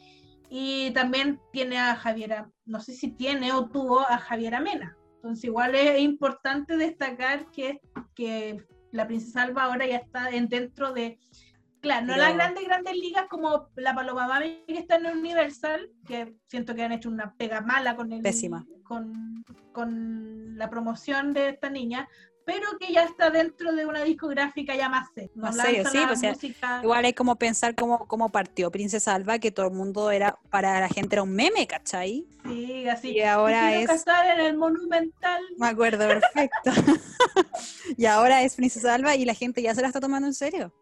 y 0.48 0.90
también 0.92 1.40
tiene 1.52 1.78
a 1.78 1.94
Javiera, 1.94 2.50
no 2.64 2.80
sé 2.80 2.92
si 2.92 3.12
tiene 3.12 3.52
o 3.52 3.68
tuvo 3.68 4.00
a 4.00 4.18
Javiera 4.18 4.60
Mena 4.60 4.96
entonces 5.22 5.44
igual 5.44 5.76
es 5.76 6.00
importante 6.00 6.76
destacar 6.76 7.46
que, 7.52 7.80
que 8.12 8.60
la 8.90 9.06
Princesa 9.06 9.42
Alba 9.42 9.64
ahora 9.64 9.86
ya 9.86 9.98
está 9.98 10.30
en, 10.30 10.48
dentro 10.48 10.92
de, 10.92 11.20
claro, 11.80 12.06
no 12.06 12.16
las 12.16 12.34
grandes, 12.34 12.64
grandes 12.64 12.96
ligas 12.96 13.26
como 13.30 13.68
la 13.76 13.94
Paloma 13.94 14.26
Mami 14.26 14.64
que 14.66 14.78
está 14.78 14.96
en 14.96 15.06
Universal, 15.06 15.88
que 16.04 16.34
siento 16.48 16.74
que 16.74 16.82
han 16.82 16.90
hecho 16.90 17.08
una 17.08 17.34
pega 17.34 17.60
mala 17.60 17.94
con 17.94 18.12
el, 18.12 18.20
Pésima. 18.20 18.66
Con, 18.82 19.44
con 19.70 20.58
la 20.58 20.68
promoción 20.68 21.32
de 21.32 21.50
esta 21.50 21.70
niña, 21.70 22.08
pero 22.44 22.78
que 22.78 22.92
ya 22.92 23.04
está 23.04 23.30
dentro 23.30 23.72
de 23.72 23.86
una 23.86 24.02
discográfica 24.02 24.74
ya 24.74 24.88
más 24.88 25.08
seria. 25.14 25.30
Más 25.34 25.56
serio, 25.56 25.84
sí, 25.88 25.98
pues 26.06 26.22
igual 26.82 27.04
hay 27.04 27.12
como 27.12 27.36
pensar 27.36 27.74
cómo, 27.74 28.06
cómo 28.06 28.30
partió 28.30 28.70
Princesa 28.70 29.14
Alba, 29.14 29.38
que 29.38 29.50
todo 29.50 29.66
el 29.66 29.72
mundo 29.72 30.10
era, 30.10 30.38
para 30.50 30.80
la 30.80 30.88
gente 30.88 31.16
era 31.16 31.22
un 31.22 31.32
meme, 31.32 31.66
¿cachai? 31.66 32.26
Sí, 32.44 32.88
así. 32.88 33.10
Y 33.10 33.22
ahora 33.22 33.74
es... 33.74 33.90
estar 33.90 34.38
en 34.38 34.44
el 34.44 34.56
Monumental. 34.56 35.42
Me 35.58 35.68
acuerdo, 35.68 36.08
perfecto. 36.08 36.70
y 37.96 38.06
ahora 38.06 38.42
es 38.42 38.56
Princesa 38.56 38.94
Alba 38.94 39.14
y 39.16 39.24
la 39.24 39.34
gente 39.34 39.62
ya 39.62 39.74
se 39.74 39.82
la 39.82 39.88
está 39.88 40.00
tomando 40.00 40.26
en 40.26 40.34
serio. 40.34 40.72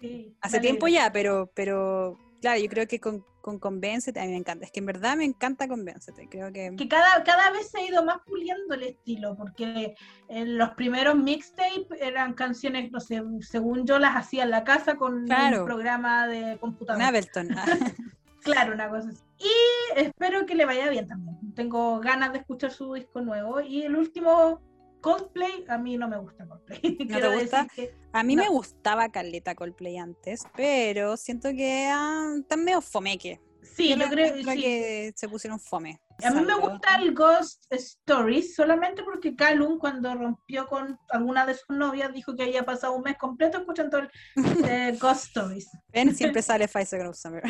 Sí. 0.00 0.34
Hace 0.40 0.60
tiempo 0.60 0.88
ya, 0.88 1.12
pero, 1.12 1.50
pero 1.54 2.18
claro, 2.40 2.60
yo 2.60 2.68
creo 2.68 2.88
que 2.88 2.98
con, 2.98 3.24
con 3.42 3.58
Convéncete, 3.58 4.20
a 4.20 4.24
mí 4.24 4.30
me 4.30 4.38
encanta. 4.38 4.64
Es 4.64 4.72
que 4.72 4.80
en 4.80 4.86
verdad 4.86 5.16
me 5.16 5.24
encanta 5.24 5.68
Convéncete. 5.68 6.28
Creo 6.30 6.52
que. 6.52 6.74
Que 6.76 6.88
cada, 6.88 7.22
cada 7.24 7.50
vez 7.50 7.70
se 7.70 7.78
ha 7.78 7.86
ido 7.86 8.02
más 8.04 8.18
puliendo 8.24 8.74
el 8.74 8.84
estilo, 8.84 9.36
porque 9.36 9.94
en 10.28 10.56
los 10.56 10.70
primeros 10.70 11.16
mixtapes 11.16 12.00
eran 12.00 12.32
canciones, 12.32 12.90
no 12.90 13.00
sé, 13.00 13.22
según 13.40 13.84
yo 13.84 13.98
las 13.98 14.16
hacía 14.16 14.44
en 14.44 14.50
la 14.50 14.64
casa 14.64 14.94
con 14.94 15.30
un 15.30 15.64
programa 15.64 16.26
de 16.26 16.56
computador. 16.58 17.02
Ableton. 17.02 17.48
claro, 18.42 18.72
una 18.72 18.88
cosa 18.88 19.08
así. 19.10 19.22
Y 19.38 19.98
espero 19.98 20.46
que 20.46 20.54
le 20.54 20.64
vaya 20.64 20.88
bien 20.88 21.06
también. 21.06 21.36
Tengo 21.54 22.00
ganas 22.00 22.32
de 22.32 22.38
escuchar 22.38 22.70
su 22.70 22.94
disco 22.94 23.20
nuevo. 23.20 23.60
Y 23.60 23.82
el 23.82 23.96
último 23.96 24.60
Coldplay, 25.02 25.64
a 25.68 25.76
mí 25.76 25.98
no 25.98 26.08
me 26.08 26.16
gusta 26.16 26.46
Coldplay. 26.46 26.80
¿No 27.10 27.20
te 27.20 27.36
gusta? 27.36 27.66
A 28.12 28.22
mí 28.22 28.36
me 28.36 28.48
gustaba 28.48 29.10
Caleta 29.10 29.54
Coldplay 29.54 29.98
antes, 29.98 30.44
pero 30.56 31.18
siento 31.18 31.50
que 31.50 31.88
ah, 31.92 32.34
están 32.38 32.64
medio 32.64 32.80
fomeque. 32.80 33.40
Sí, 33.62 33.94
yo 33.96 34.08
creo 34.08 34.34
que 34.34 35.12
se 35.14 35.28
pusieron 35.28 35.58
fome. 35.58 36.00
A 36.24 36.30
mí 36.30 36.44
me 36.44 36.54
gusta 36.54 36.96
el 36.96 37.14
Ghost 37.14 37.64
Stories 37.70 38.54
solamente 38.54 39.02
porque 39.02 39.34
Calum 39.34 39.78
cuando 39.78 40.14
rompió 40.14 40.66
con 40.66 40.98
alguna 41.10 41.46
de 41.46 41.54
sus 41.54 41.76
novias 41.76 42.12
dijo 42.12 42.34
que 42.34 42.44
había 42.44 42.64
pasado 42.64 42.94
un 42.94 43.02
mes 43.02 43.16
completo 43.18 43.58
escuchando 43.58 43.98
el 43.98 44.10
eh, 44.68 44.96
Ghost 45.00 45.26
Stories. 45.26 45.68
Ven, 45.92 46.14
siempre 46.14 46.42
sale 46.42 46.68
Pfizer 46.68 47.04
Ghost 47.04 47.22
Summer. 47.22 47.42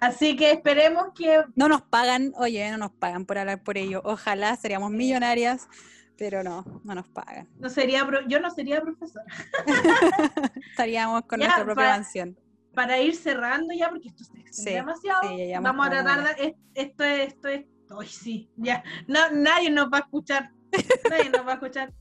Así 0.00 0.36
que 0.36 0.50
esperemos 0.52 1.08
que... 1.14 1.44
No 1.54 1.68
nos 1.68 1.82
pagan, 1.82 2.32
oye, 2.36 2.70
no 2.70 2.78
nos 2.78 2.92
pagan 2.92 3.26
por 3.26 3.38
hablar 3.38 3.62
por 3.62 3.78
ello. 3.78 4.02
Ojalá 4.04 4.56
seríamos 4.56 4.90
millonarias, 4.90 5.68
pero 6.16 6.42
no, 6.42 6.64
no 6.84 6.94
nos 6.94 7.08
pagan. 7.08 7.48
No 7.58 7.68
sería, 7.68 8.06
yo 8.28 8.40
no 8.40 8.50
sería 8.50 8.80
profesora. 8.80 9.26
Estaríamos 10.70 11.22
con 11.22 11.40
nuestra 11.40 11.64
propia 11.64 11.90
mansión 11.90 12.36
para 12.74 13.00
ir 13.00 13.14
cerrando 13.14 13.72
ya, 13.72 13.88
porque 13.88 14.08
esto 14.08 14.24
se 14.50 14.70
demasiado, 14.70 15.30
vamos 15.62 15.86
a 15.86 15.90
tratar 15.90 16.36
de, 16.36 16.56
esto 16.74 17.04
es, 17.04 17.28
esto 17.28 17.48
es, 17.48 17.64
hoy 17.90 18.06
sí, 18.06 18.50
ya, 18.56 18.82
no, 19.06 19.30
nadie 19.30 19.70
nos 19.70 19.86
va 19.86 19.98
a 19.98 20.00
escuchar, 20.00 20.50
nadie 21.10 21.30
nos 21.30 21.46
va 21.46 21.52
a 21.52 21.54
escuchar. 21.54 21.92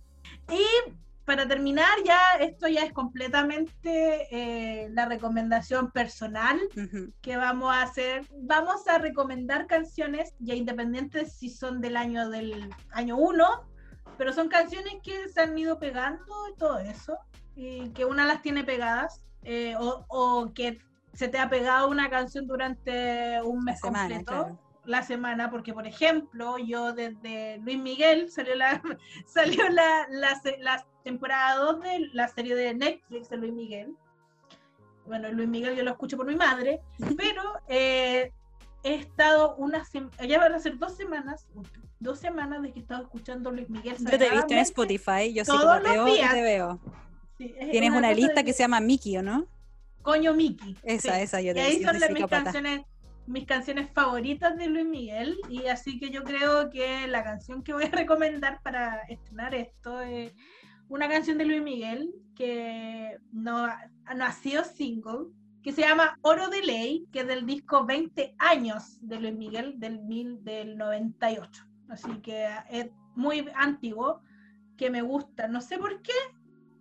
Y 0.52 0.92
para 1.26 1.48
terminar 1.48 1.92
ya, 2.06 2.20
esto 2.40 2.68
ya 2.68 2.84
es 2.84 2.92
completamente 2.92 4.28
eh, 4.32 4.90
la 4.92 5.06
recomendación 5.06 5.92
personal 5.92 6.60
que 7.22 7.38
vamos 7.38 7.74
a 7.74 7.84
hacer. 7.84 8.28
Vamos 8.42 8.88
a 8.88 8.98
recomendar 8.98 9.68
canciones 9.68 10.34
ya 10.40 10.56
independientes 10.56 11.34
si 11.38 11.50
son 11.50 11.80
del 11.80 11.96
año 11.96 12.30
del 12.30 12.70
año 12.92 13.18
1, 13.18 13.46
pero 14.18 14.34
son 14.34 14.50
canciones 14.50 14.96
que 15.02 15.30
se 15.30 15.42
han 15.42 15.58
ido 15.58 15.80
pegando 15.80 16.50
y 16.54 16.58
todo 16.58 16.80
eso, 16.80 17.18
y 17.56 17.90
que 17.90 18.06
una 18.06 18.26
las 18.26 18.42
tiene 18.42 18.64
pegadas 18.64 19.24
eh, 19.44 19.76
o, 19.78 20.52
que 20.54 20.80
se 21.14 21.28
te 21.28 21.38
ha 21.38 21.50
pegado 21.50 21.90
una 21.90 22.10
canción 22.10 22.48
durante 22.48 23.42
un 23.44 23.64
mes 23.64 23.80
completo, 23.80 24.60
la 24.86 25.02
semana, 25.02 25.50
porque 25.50 25.74
por 25.74 25.88
ejemplo, 25.88 26.58
yo 26.58 26.94
desde 26.94 27.58
Luis 27.60 27.80
Miguel 27.80 28.30
salió 28.30 28.56
la 28.56 28.82
salió 29.26 29.70
la, 29.70 30.08
la, 30.10 30.86
temporada 31.04 31.56
2 31.58 31.82
de 31.82 32.10
la 32.14 32.28
serie 32.28 32.56
de 32.56 32.74
Netflix 32.74 33.30
de 33.30 33.38
Luis 33.38 33.54
Miguel. 33.54 33.96
Bueno, 35.06 35.32
Luis 35.32 35.50
Miguel 35.50 35.76
yo 35.76 35.84
lo 35.84 35.92
escucho 35.92 36.18
por 36.18 36.26
mi 36.26 36.36
madre, 36.36 36.82
pero 37.18 37.44
eh, 37.68 38.32
he 38.84 38.96
estado 38.96 39.56
una 39.56 39.84
ya 40.28 40.40
van 40.40 40.54
a 40.54 40.60
ser 40.60 40.78
dos 40.78 40.96
semanas, 40.96 41.48
dos 42.00 42.20
semanas 42.20 42.62
de 42.62 42.72
que 42.72 42.80
he 42.80 42.82
estado 42.82 43.04
escuchando 43.04 43.52
Luis 43.52 43.70
Miguel. 43.70 43.98
Yo 44.00 44.18
te 44.18 44.28
he 44.28 44.32
visto 44.32 44.54
en 44.54 44.60
Spotify, 44.60 45.34
yo 45.34 45.46
sí 45.46 45.52
te 46.32 46.42
veo. 46.42 46.80
Tienes 47.38 47.92
una, 47.92 48.14
lista 48.14 48.44
que 48.44 48.54
se 48.54 48.64
llama 48.64 48.80
Mickey, 48.80 49.18
¿o 49.18 49.24
no? 49.24 49.48
Coño 50.02 50.34
Mickey. 50.34 50.78
Esa, 50.84 51.22
esa, 51.22 51.42
yo 51.42 51.54
te 51.54 51.60
Y 51.60 51.64
ahí 51.64 51.84
son 51.84 51.98
mis 52.14 52.26
canciones, 52.26 52.82
mis 53.26 53.46
canciones 53.46 53.90
favoritas 53.92 54.58
de 54.58 54.68
Luis 54.68 54.86
Miguel. 54.86 55.38
Y 55.50 55.68
así 55.68 56.00
que 56.00 56.10
yo 56.10 56.24
creo 56.24 56.70
que 56.70 57.08
la 57.08 57.24
canción 57.24 57.64
que 57.64 57.74
voy 57.74 57.86
a 57.86 57.90
recomendar 57.92 58.62
para 58.62 59.02
estrenar 59.10 59.56
esto 59.56 60.00
es 60.02 60.34
una 60.90 61.10
canción 61.10 61.38
de 61.38 61.46
Luis 61.46 61.62
Miguel 61.62 62.14
que 62.36 63.18
no, 63.32 63.68
no 63.68 64.26
ha 64.26 64.32
sido 64.32 64.64
single, 64.64 65.28
que 65.62 65.72
se 65.72 65.82
llama 65.82 66.18
Oro 66.22 66.50
de 66.50 66.62
Ley, 66.62 67.08
que 67.12 67.22
es 67.22 67.28
del 67.28 67.46
disco 67.46 67.86
20 67.86 68.36
años 68.38 68.98
de 69.02 69.20
Luis 69.20 69.36
Miguel 69.36 69.80
del, 69.80 70.00
mil, 70.02 70.44
del 70.44 70.78
98. 70.78 71.66
Así 71.90 72.12
que 72.22 72.48
es 72.70 72.88
muy 73.16 73.48
antiguo, 73.56 74.22
que 74.78 74.90
me 74.90 75.02
gusta. 75.02 75.48
No 75.48 75.62
sé 75.62 75.78
por 75.78 76.02
qué, 76.02 76.14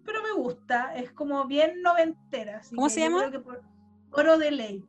pero 0.04 0.22
me 0.22 0.32
gusta. 0.32 0.94
Es 0.96 1.12
como 1.12 1.46
bien 1.46 1.82
noventera. 1.82 2.60
¿Cómo 2.70 2.88
se 2.88 3.00
llama? 3.00 3.30
Oro 4.10 4.38
de 4.38 4.50
Ley. 4.50 4.84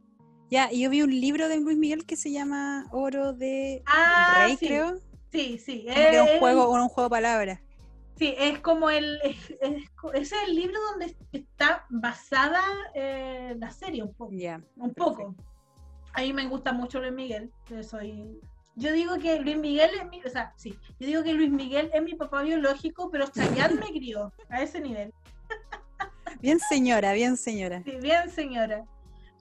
Ya, 0.50 0.72
y 0.72 0.82
yo 0.82 0.90
vi 0.90 1.02
un 1.02 1.12
libro 1.12 1.48
de 1.48 1.60
Luis 1.60 1.78
Miguel 1.78 2.06
que 2.06 2.16
se 2.16 2.32
llama 2.32 2.88
Oro 2.92 3.34
de 3.34 3.84
ah, 3.86 4.46
Rey, 4.46 4.58
creo. 4.58 4.98
Sí, 5.32 5.58
sí. 5.58 5.86
Es 5.88 6.22
un 6.22 6.40
juego, 6.40 6.72
un 6.72 6.90
juego 6.90 7.10
de 7.10 7.10
palabras. 7.10 7.63
Sí, 8.16 8.36
es 8.38 8.60
como 8.60 8.90
el. 8.90 9.20
Es, 9.24 9.54
es 10.14 10.32
el 10.48 10.56
libro 10.56 10.80
donde 10.92 11.16
está 11.32 11.86
basada 11.90 12.62
eh, 12.94 13.56
la 13.58 13.72
serie, 13.72 14.04
un 14.04 14.14
poco. 14.14 14.34
Un 14.78 14.94
poco. 14.94 15.36
A 16.14 16.22
mí 16.22 16.32
me 16.32 16.48
gusta 16.48 16.74
mucho 16.74 17.00
Luis 17.00 17.14
Miguel. 17.14 17.52
Soy 17.82 18.40
yo 18.76 18.92
digo 18.92 19.20
que 19.20 19.40
Luis 19.40 19.58
Miguel 19.58 19.92
es 20.02 20.10
mi, 20.10 20.22
o 20.24 20.30
sea, 20.30 20.54
sí, 20.56 20.78
yo 21.00 21.08
digo 21.08 21.24
que 21.24 21.34
Luis 21.34 21.52
Miguel 21.52 21.92
es 21.94 22.02
mi 22.02 22.16
papá 22.16 22.42
biológico, 22.42 23.10
pero 23.12 23.28
Chayanne 23.28 23.76
me 23.76 23.92
crió 23.92 24.34
a 24.50 24.62
ese 24.64 24.80
nivel. 24.80 25.14
Bien 26.42 26.60
señora, 26.60 27.14
bien 27.14 27.38
señora. 27.38 27.84
Sí, 27.84 27.98
bien 28.02 28.30
señora. 28.30 28.84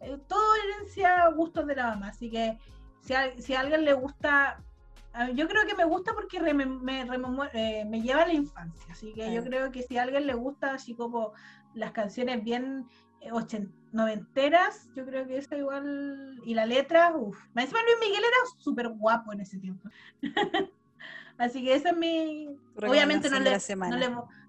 Eh, 0.03 0.19
todo 0.29 0.55
herencia 0.55 1.29
gustos 1.31 1.67
de 1.67 1.77
la 1.77 1.89
mamá, 1.89 2.09
así 2.09 2.31
que 2.31 2.59
si 3.01 3.15
a, 3.15 3.33
si 3.41 3.55
a 3.55 3.61
alguien 3.61 3.85
le 3.85 3.95
gusta, 3.95 4.63
yo 5.35 5.49
creo 5.49 5.67
que 5.67 5.75
me 5.75 5.85
gusta 5.85 6.13
porque 6.15 6.41
me, 6.41 6.67
me, 6.67 7.03
eh, 7.53 7.85
me, 7.85 8.01
lleva 8.03 8.23
a 8.23 8.27
la 8.27 8.33
infancia, 8.33 8.93
así 8.93 9.13
que 9.13 9.33
yo 9.33 9.43
creo 9.43 9.71
que 9.71 9.83
si 9.83 9.99
a 9.99 10.03
alguien 10.03 10.27
le 10.27 10.35
gusta 10.35 10.75
así 10.75 10.95
como 10.95 11.33
las 11.75 11.93
canciones 11.93 12.43
bien 12.43 12.87
noventeras, 13.93 14.89
yo 14.95 15.05
creo 15.05 15.27
que 15.27 15.39
esa 15.39 15.57
igual, 15.57 16.41
y 16.45 16.55
la 16.55 16.67
letra, 16.67 17.15
uff. 17.15 17.39
Encima 17.55 17.81
Luis 17.83 17.97
Miguel 18.01 18.25
era 18.25 18.59
súper 18.59 18.89
guapo 18.89 19.33
en 19.33 19.41
ese 19.41 19.59
tiempo. 19.59 19.89
Así 21.39 21.65
que 21.65 21.75
esa 21.75 21.91
es 21.91 21.97
mi... 21.97 22.49
Obviamente 22.77 23.29
no 23.31 23.41
le, 23.41 23.59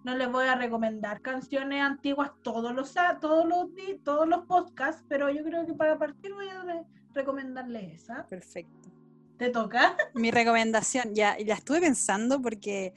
no, 0.03 0.15
le, 0.15 0.27
voy 0.27 0.45
a 0.45 0.55
recomendar 0.55 1.21
canciones 1.21 1.81
antiguas 1.81 2.31
todos 2.41 2.73
los, 2.73 2.93
todos 3.21 3.47
los, 3.47 3.69
todos 4.03 4.27
los 4.27 4.45
podcasts, 4.45 5.03
pero 5.07 5.29
yo 5.29 5.43
creo 5.43 5.65
que 5.65 5.73
para 5.73 5.97
partir 5.97 6.33
voy 6.33 6.47
a 6.49 6.83
recomendarle 7.13 7.93
esa. 7.93 8.25
Perfecto. 8.27 8.92
¿Te 9.37 9.49
toca? 9.49 9.97
Mi 10.13 10.31
recomendación, 10.31 11.13
ya, 11.13 11.37
ya 11.37 11.55
estuve 11.55 11.81
pensando 11.81 12.41
porque, 12.41 12.93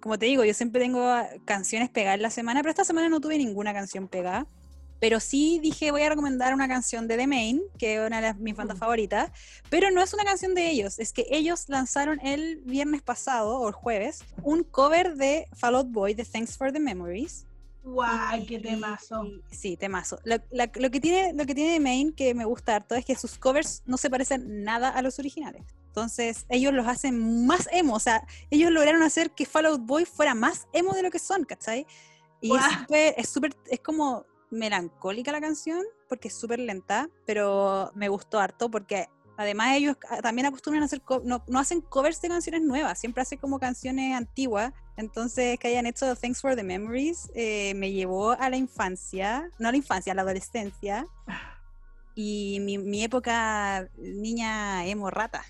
como 0.00 0.18
te 0.18 0.26
digo, 0.26 0.44
yo 0.44 0.54
siempre 0.54 0.80
tengo 0.80 1.06
canciones 1.44 1.90
pegadas 1.90 2.16
en 2.16 2.22
la 2.22 2.30
semana, 2.30 2.60
pero 2.60 2.70
esta 2.70 2.84
semana 2.84 3.08
no 3.08 3.20
tuve 3.20 3.38
ninguna 3.38 3.72
canción 3.72 4.08
pegada. 4.08 4.46
Pero 5.00 5.20
sí 5.20 5.60
dije, 5.62 5.92
voy 5.92 6.02
a 6.02 6.08
recomendar 6.08 6.52
una 6.52 6.66
canción 6.66 7.06
de 7.06 7.16
The 7.16 7.26
Main, 7.28 7.62
que 7.78 7.94
es 7.94 8.06
una 8.06 8.20
de 8.20 8.34
mis 8.34 8.56
bandas 8.56 8.78
favoritas, 8.78 9.30
pero 9.70 9.90
no 9.92 10.02
es 10.02 10.12
una 10.12 10.24
canción 10.24 10.54
de 10.54 10.70
ellos, 10.70 10.98
es 10.98 11.12
que 11.12 11.26
ellos 11.30 11.68
lanzaron 11.68 12.18
el 12.20 12.60
viernes 12.64 13.02
pasado, 13.02 13.60
o 13.60 13.68
el 13.68 13.74
jueves, 13.74 14.24
un 14.42 14.64
cover 14.64 15.14
de 15.14 15.46
Fall 15.54 15.76
Out 15.76 15.90
Boy 15.90 16.14
de 16.14 16.24
Thanks 16.24 16.56
for 16.56 16.72
the 16.72 16.80
Memories. 16.80 17.47
¡Guay, 17.92 18.46
qué 18.46 18.58
temazo! 18.58 19.24
sí, 19.50 19.76
temazo. 19.76 20.18
Lo, 20.24 20.36
lo, 20.50 20.90
que 20.90 21.00
tiene, 21.00 21.32
lo 21.32 21.46
que 21.46 21.54
tiene 21.54 21.74
The 21.74 21.80
Main, 21.80 22.12
que 22.12 22.34
me 22.34 22.44
gusta 22.44 22.76
harto, 22.76 22.94
es 22.94 23.04
que 23.04 23.16
sus 23.16 23.38
covers 23.38 23.82
no 23.86 23.96
se 23.96 24.10
parecen 24.10 24.64
nada 24.64 24.90
a 24.90 25.02
los 25.02 25.18
originales. 25.18 25.62
Entonces, 25.86 26.46
ellos 26.48 26.72
los 26.72 26.86
hacen 26.86 27.46
más 27.46 27.68
emo, 27.72 27.94
o 27.94 28.00
sea, 28.00 28.26
ellos 28.50 28.70
lograron 28.70 29.02
hacer 29.02 29.32
que 29.32 29.46
Fall 29.46 29.66
Out 29.66 29.80
Boy 29.84 30.04
fuera 30.04 30.34
más 30.34 30.68
emo 30.72 30.92
de 30.92 31.02
lo 31.02 31.10
que 31.10 31.18
son, 31.18 31.44
¿cachai? 31.44 31.86
Y 32.40 32.52
es 33.16 33.28
súper, 33.28 33.56
es 33.66 33.80
como 33.80 34.24
melancólica 34.50 35.32
la 35.32 35.40
canción 35.40 35.82
porque 36.08 36.28
es 36.28 36.34
súper 36.34 36.58
lenta, 36.58 37.08
pero 37.26 37.90
me 37.94 38.08
gustó 38.08 38.38
harto 38.38 38.70
porque 38.70 39.08
además 39.38 39.76
ellos 39.76 39.96
también 40.20 40.46
acostumbran 40.46 40.82
a 40.82 40.86
hacer, 40.86 41.00
no, 41.24 41.42
no, 41.46 41.58
hacen 41.60 41.80
covers 41.80 42.20
de 42.20 42.28
canciones 42.28 42.60
nuevas, 42.60 42.98
siempre 42.98 43.22
hacen 43.22 43.38
como 43.38 43.58
canciones 43.58 44.14
antiguas. 44.14 44.72
Entonces, 44.96 45.58
que 45.60 45.68
hayan 45.68 45.86
hecho 45.86 46.16
Thanks 46.16 46.40
for 46.40 46.56
the 46.56 46.64
Memories 46.64 47.30
eh, 47.36 47.72
me 47.76 47.92
llevó 47.92 48.32
a 48.32 48.50
la 48.50 48.56
infancia, 48.56 49.48
no 49.60 49.68
a 49.68 49.70
la 49.70 49.76
infancia, 49.76 50.12
a 50.12 50.16
la 50.16 50.22
adolescencia. 50.22 51.06
Y 52.16 52.58
mi, 52.60 52.78
mi 52.78 53.04
época 53.04 53.88
niña 53.96 54.84
emo 54.86 55.08
rata. 55.08 55.44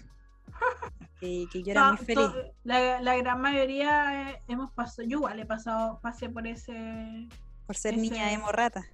que 1.19 1.49
yo 1.51 1.73
era 1.73 1.93
muy 1.93 2.05
feliz. 2.05 2.31
La, 2.65 3.01
la, 3.01 3.17
gran 3.17 3.41
mayoría 3.41 4.33
eh, 4.33 4.43
hemos 4.49 4.71
pasado, 4.73 5.09
yo 5.09 5.17
igual 5.17 5.41
he 5.41 5.47
pasado, 5.47 5.99
pasé 6.03 6.29
por 6.29 6.47
ese 6.47 7.27
por 7.67 7.75
ser 7.75 7.97
niña 7.97 8.33
emo 8.33 8.53
rata. 8.53 8.87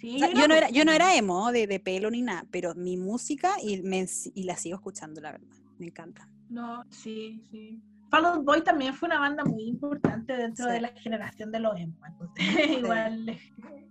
Yo, 0.00 0.48
no 0.48 0.54
era, 0.54 0.70
yo 0.70 0.84
no 0.84 0.92
era 0.92 1.14
emo 1.14 1.52
de, 1.52 1.66
de 1.66 1.80
pelo 1.80 2.10
ni 2.10 2.22
nada, 2.22 2.46
pero 2.50 2.74
mi 2.74 2.96
música 2.96 3.54
y, 3.62 3.82
me, 3.82 4.06
y 4.34 4.44
la 4.44 4.56
sigo 4.56 4.76
escuchando, 4.76 5.20
la 5.20 5.32
verdad. 5.32 5.56
Me 5.78 5.86
encanta. 5.86 6.28
No, 6.48 6.84
sí, 6.90 7.42
sí. 7.50 7.80
Fall 8.10 8.26
Out 8.26 8.44
Boy 8.44 8.62
también 8.62 8.92
fue 8.92 9.08
una 9.08 9.20
banda 9.20 9.44
muy 9.44 9.62
importante 9.64 10.36
dentro 10.36 10.66
de 10.66 10.80
la 10.80 10.88
generación 10.88 11.52
de 11.52 11.60
los 11.60 11.78
emo. 11.78 11.96
igual, 12.78 13.38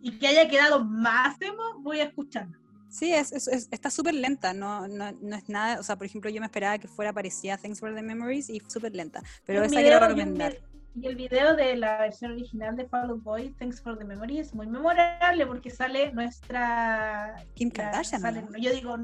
y 0.02 0.12
que 0.12 0.28
haya 0.28 0.50
quedado 0.50 0.84
más 0.84 1.42
emo, 1.42 1.80
voy 1.80 2.02
a 2.02 2.04
escucharlo. 2.04 2.60
Sí, 2.90 3.14
es, 3.14 3.32
es, 3.32 3.70
está 3.72 3.92
súper 3.92 4.16
lenta, 4.16 4.52
no, 4.52 4.88
no, 4.88 5.12
no, 5.12 5.36
es 5.36 5.48
nada, 5.48 5.80
o 5.80 5.84
sea, 5.84 5.96
por 5.96 6.08
ejemplo, 6.08 6.30
yo 6.32 6.40
me 6.42 6.48
esperaba 6.48 6.80
que 6.80 6.88
fuera 6.88 7.14
parecida 7.14 7.56
Thanks 7.58 7.80
for 7.80 7.94
the 7.94 8.02
Memories 8.02 8.50
y 8.50 8.62
súper 8.68 8.96
lenta, 8.96 9.22
pero 9.46 9.64
esa 9.64 9.80
quiero 9.80 10.00
recomendar. 10.00 10.58
Y 10.96 11.08
el 11.08 11.16
video 11.16 11.56
de 11.56 11.76
la 11.76 12.00
versión 12.00 12.32
original 12.32 12.76
de 12.76 12.86
Fall 12.86 13.10
Out 13.12 13.24
Boy, 13.24 13.50
Thanks 13.60 13.82
for 13.82 13.98
the 13.98 14.06
Memory, 14.06 14.40
es 14.40 14.54
muy 14.54 14.68
memorable 14.68 15.46
porque 15.46 15.70
sale 15.70 16.12
nuestra. 16.14 17.36
Kim 17.54 17.70
Kardashian. 17.70 18.50
Yo 18.60 18.72
digo, 18.72 18.98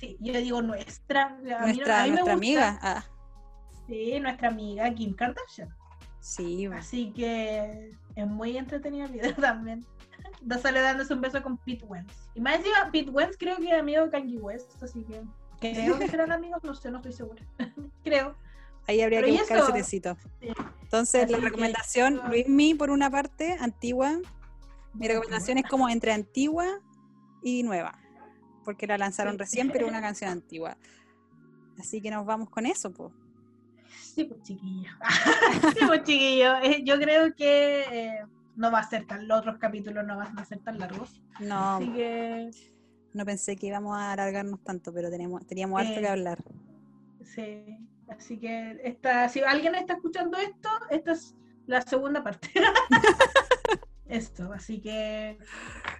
sí, 0.00 0.16
yo 0.20 0.32
digo 0.32 0.62
nuestra. 0.62 1.36
nuestra, 1.40 2.06
nuestra 2.06 2.32
amiga. 2.32 2.78
Ah. 2.82 3.04
Sí, 3.86 4.18
nuestra 4.20 4.48
amiga 4.48 4.92
Kim 4.94 5.14
Kardashian. 5.14 5.68
Sí, 6.20 6.66
Así 6.66 7.12
que 7.12 7.92
es 8.16 8.26
muy 8.26 8.56
entretenido 8.56 9.06
el 9.06 9.12
video 9.12 9.34
también. 9.36 9.86
Da 10.40 10.58
sale 10.58 10.80
dándose 10.80 11.14
un 11.14 11.20
beso 11.20 11.40
con 11.42 11.56
Pete 11.58 11.84
Wentz. 11.84 12.12
Y 12.34 12.40
más 12.40 12.56
encima, 12.56 12.90
Pete 12.90 13.10
Wentz 13.10 13.36
creo 13.38 13.56
que 13.58 13.70
es 13.70 13.78
amigo 13.78 14.02
de 14.04 14.10
Kanye 14.10 14.38
West, 14.38 14.82
así 14.82 15.04
que 15.04 15.22
creo 15.60 15.98
que 15.98 16.08
serán 16.08 16.32
amigos, 16.32 16.62
no 16.64 16.74
sé, 16.74 16.90
no 16.90 16.96
estoy 16.96 17.12
segura. 17.12 17.42
creo. 18.04 18.34
Ahí 18.86 19.00
habría 19.02 19.20
Pero 19.20 19.28
que 19.32 19.34
¿y 19.34 19.38
buscar 19.38 19.58
eso? 19.58 19.72
tecito. 19.72 20.16
Sí. 20.40 20.48
Entonces, 20.82 21.30
la 21.30 21.36
Así 21.38 21.46
recomendación, 21.46 22.20
Luismi, 22.28 22.74
por 22.74 22.90
una 22.90 23.10
parte, 23.10 23.56
antigua. 23.60 24.18
Mi 24.94 25.08
recomendación 25.08 25.58
es 25.58 25.64
como 25.68 25.88
entre 25.88 26.12
antigua 26.12 26.66
y 27.42 27.62
nueva, 27.62 27.98
porque 28.64 28.86
la 28.86 28.96
lanzaron 28.96 29.38
recién, 29.38 29.70
pero 29.70 29.86
una 29.88 30.00
canción 30.00 30.30
antigua. 30.30 30.76
Así 31.78 32.00
que 32.00 32.10
nos 32.10 32.24
vamos 32.24 32.48
con 32.50 32.64
eso, 32.66 32.90
pues. 32.92 33.12
Sí, 34.14 34.24
pues 34.24 34.42
chiquillo. 34.42 34.90
sí, 35.78 35.86
pues 35.86 36.02
chiquillo. 36.04 36.56
Eh, 36.62 36.82
yo 36.84 36.98
creo 36.98 37.34
que 37.34 37.80
eh, 37.90 38.20
no 38.54 38.70
va 38.70 38.78
a 38.78 38.88
ser 38.88 39.06
tan, 39.06 39.28
los 39.28 39.40
otros 39.40 39.58
capítulos 39.58 40.06
no 40.06 40.16
van 40.16 40.38
a 40.38 40.44
ser 40.44 40.58
tan 40.60 40.78
largos. 40.78 41.20
No, 41.40 41.76
Así 41.76 41.92
que 41.92 42.50
no 43.12 43.24
pensé 43.26 43.56
que 43.56 43.66
íbamos 43.66 43.96
a 43.98 44.12
alargarnos 44.12 44.62
tanto, 44.64 44.92
pero 44.94 45.10
tenemos, 45.10 45.46
teníamos 45.46 45.80
harto 45.80 45.92
Eh, 45.98 46.00
que 46.00 46.08
hablar. 46.08 46.42
Sí, 47.24 47.78
así 48.08 48.38
que 48.38 48.78
esta, 48.84 49.28
si 49.28 49.40
alguien 49.40 49.74
está 49.74 49.94
escuchando 49.94 50.38
esto, 50.38 50.68
esta 50.90 51.12
es 51.12 51.34
la 51.66 51.82
segunda 51.82 52.22
parte. 52.22 52.50
esto, 54.08 54.52
así 54.52 54.80
que 54.80 55.38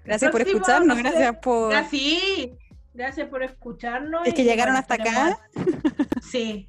Gracias 0.05 0.31
por 0.31 0.43
escucharnos, 0.43 0.99
gracias 0.99 1.37
por... 1.39 1.75
ah, 1.75 1.85
sí, 1.89 2.57
gracias 2.95 3.29
por 3.29 3.43
escucharnos. 3.43 4.27
Es 4.27 4.35
que 4.35 4.45
llegaron 4.45 4.75
bueno, 4.75 4.87
hasta 4.89 4.95
acá. 4.95 5.39
Sí, 6.23 6.69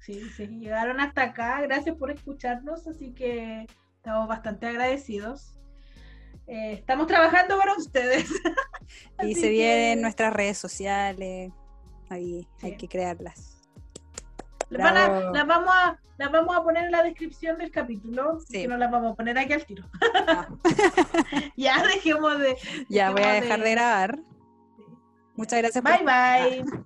sí, 0.00 0.22
sí, 0.36 0.46
llegaron 0.46 1.00
hasta 1.00 1.22
acá. 1.22 1.60
Gracias 1.62 1.96
por 1.96 2.10
escucharnos, 2.10 2.86
así 2.86 3.12
que 3.12 3.66
estamos 3.96 4.28
bastante 4.28 4.66
agradecidos. 4.66 5.54
Eh, 6.46 6.72
estamos 6.72 7.06
trabajando 7.06 7.58
para 7.58 7.74
ustedes. 7.74 8.28
Y 9.22 9.34
se 9.34 9.50
vienen 9.50 9.98
que- 9.98 10.02
nuestras 10.02 10.32
redes 10.32 10.56
sociales, 10.56 11.52
ahí 12.08 12.48
hay 12.62 12.76
que 12.78 12.88
crearlas. 12.88 13.47
Las, 14.70 14.82
van 14.84 14.96
a- 14.96 15.08
Bravo. 15.08 15.34
las 15.34 15.46
vamos 15.46 15.74
a, 15.74 15.98
las 16.18 16.30
vamos 16.32 16.56
a 16.56 16.62
poner 16.62 16.84
en 16.84 16.90
la 16.92 17.02
descripción 17.02 17.58
del 17.58 17.70
capítulo, 17.70 18.38
Sí. 18.40 18.62
que 18.62 18.68
no 18.68 18.76
las 18.76 18.90
vamos 18.90 19.12
a 19.12 19.14
poner 19.16 19.38
aquí 19.38 19.52
al 19.54 19.64
tiro. 19.64 19.84
Ya 21.56 21.82
dejemos 21.86 22.38
de. 22.38 22.56
ya 22.88 23.10
voy 23.10 23.22
a 23.22 23.32
dejar 23.32 23.60
de 23.60 23.70
grabar. 23.72 24.18
Muchas 25.36 25.60
gracias 25.60 25.82
por 25.84 25.92
Bye 25.92 26.62
bye. 26.64 26.84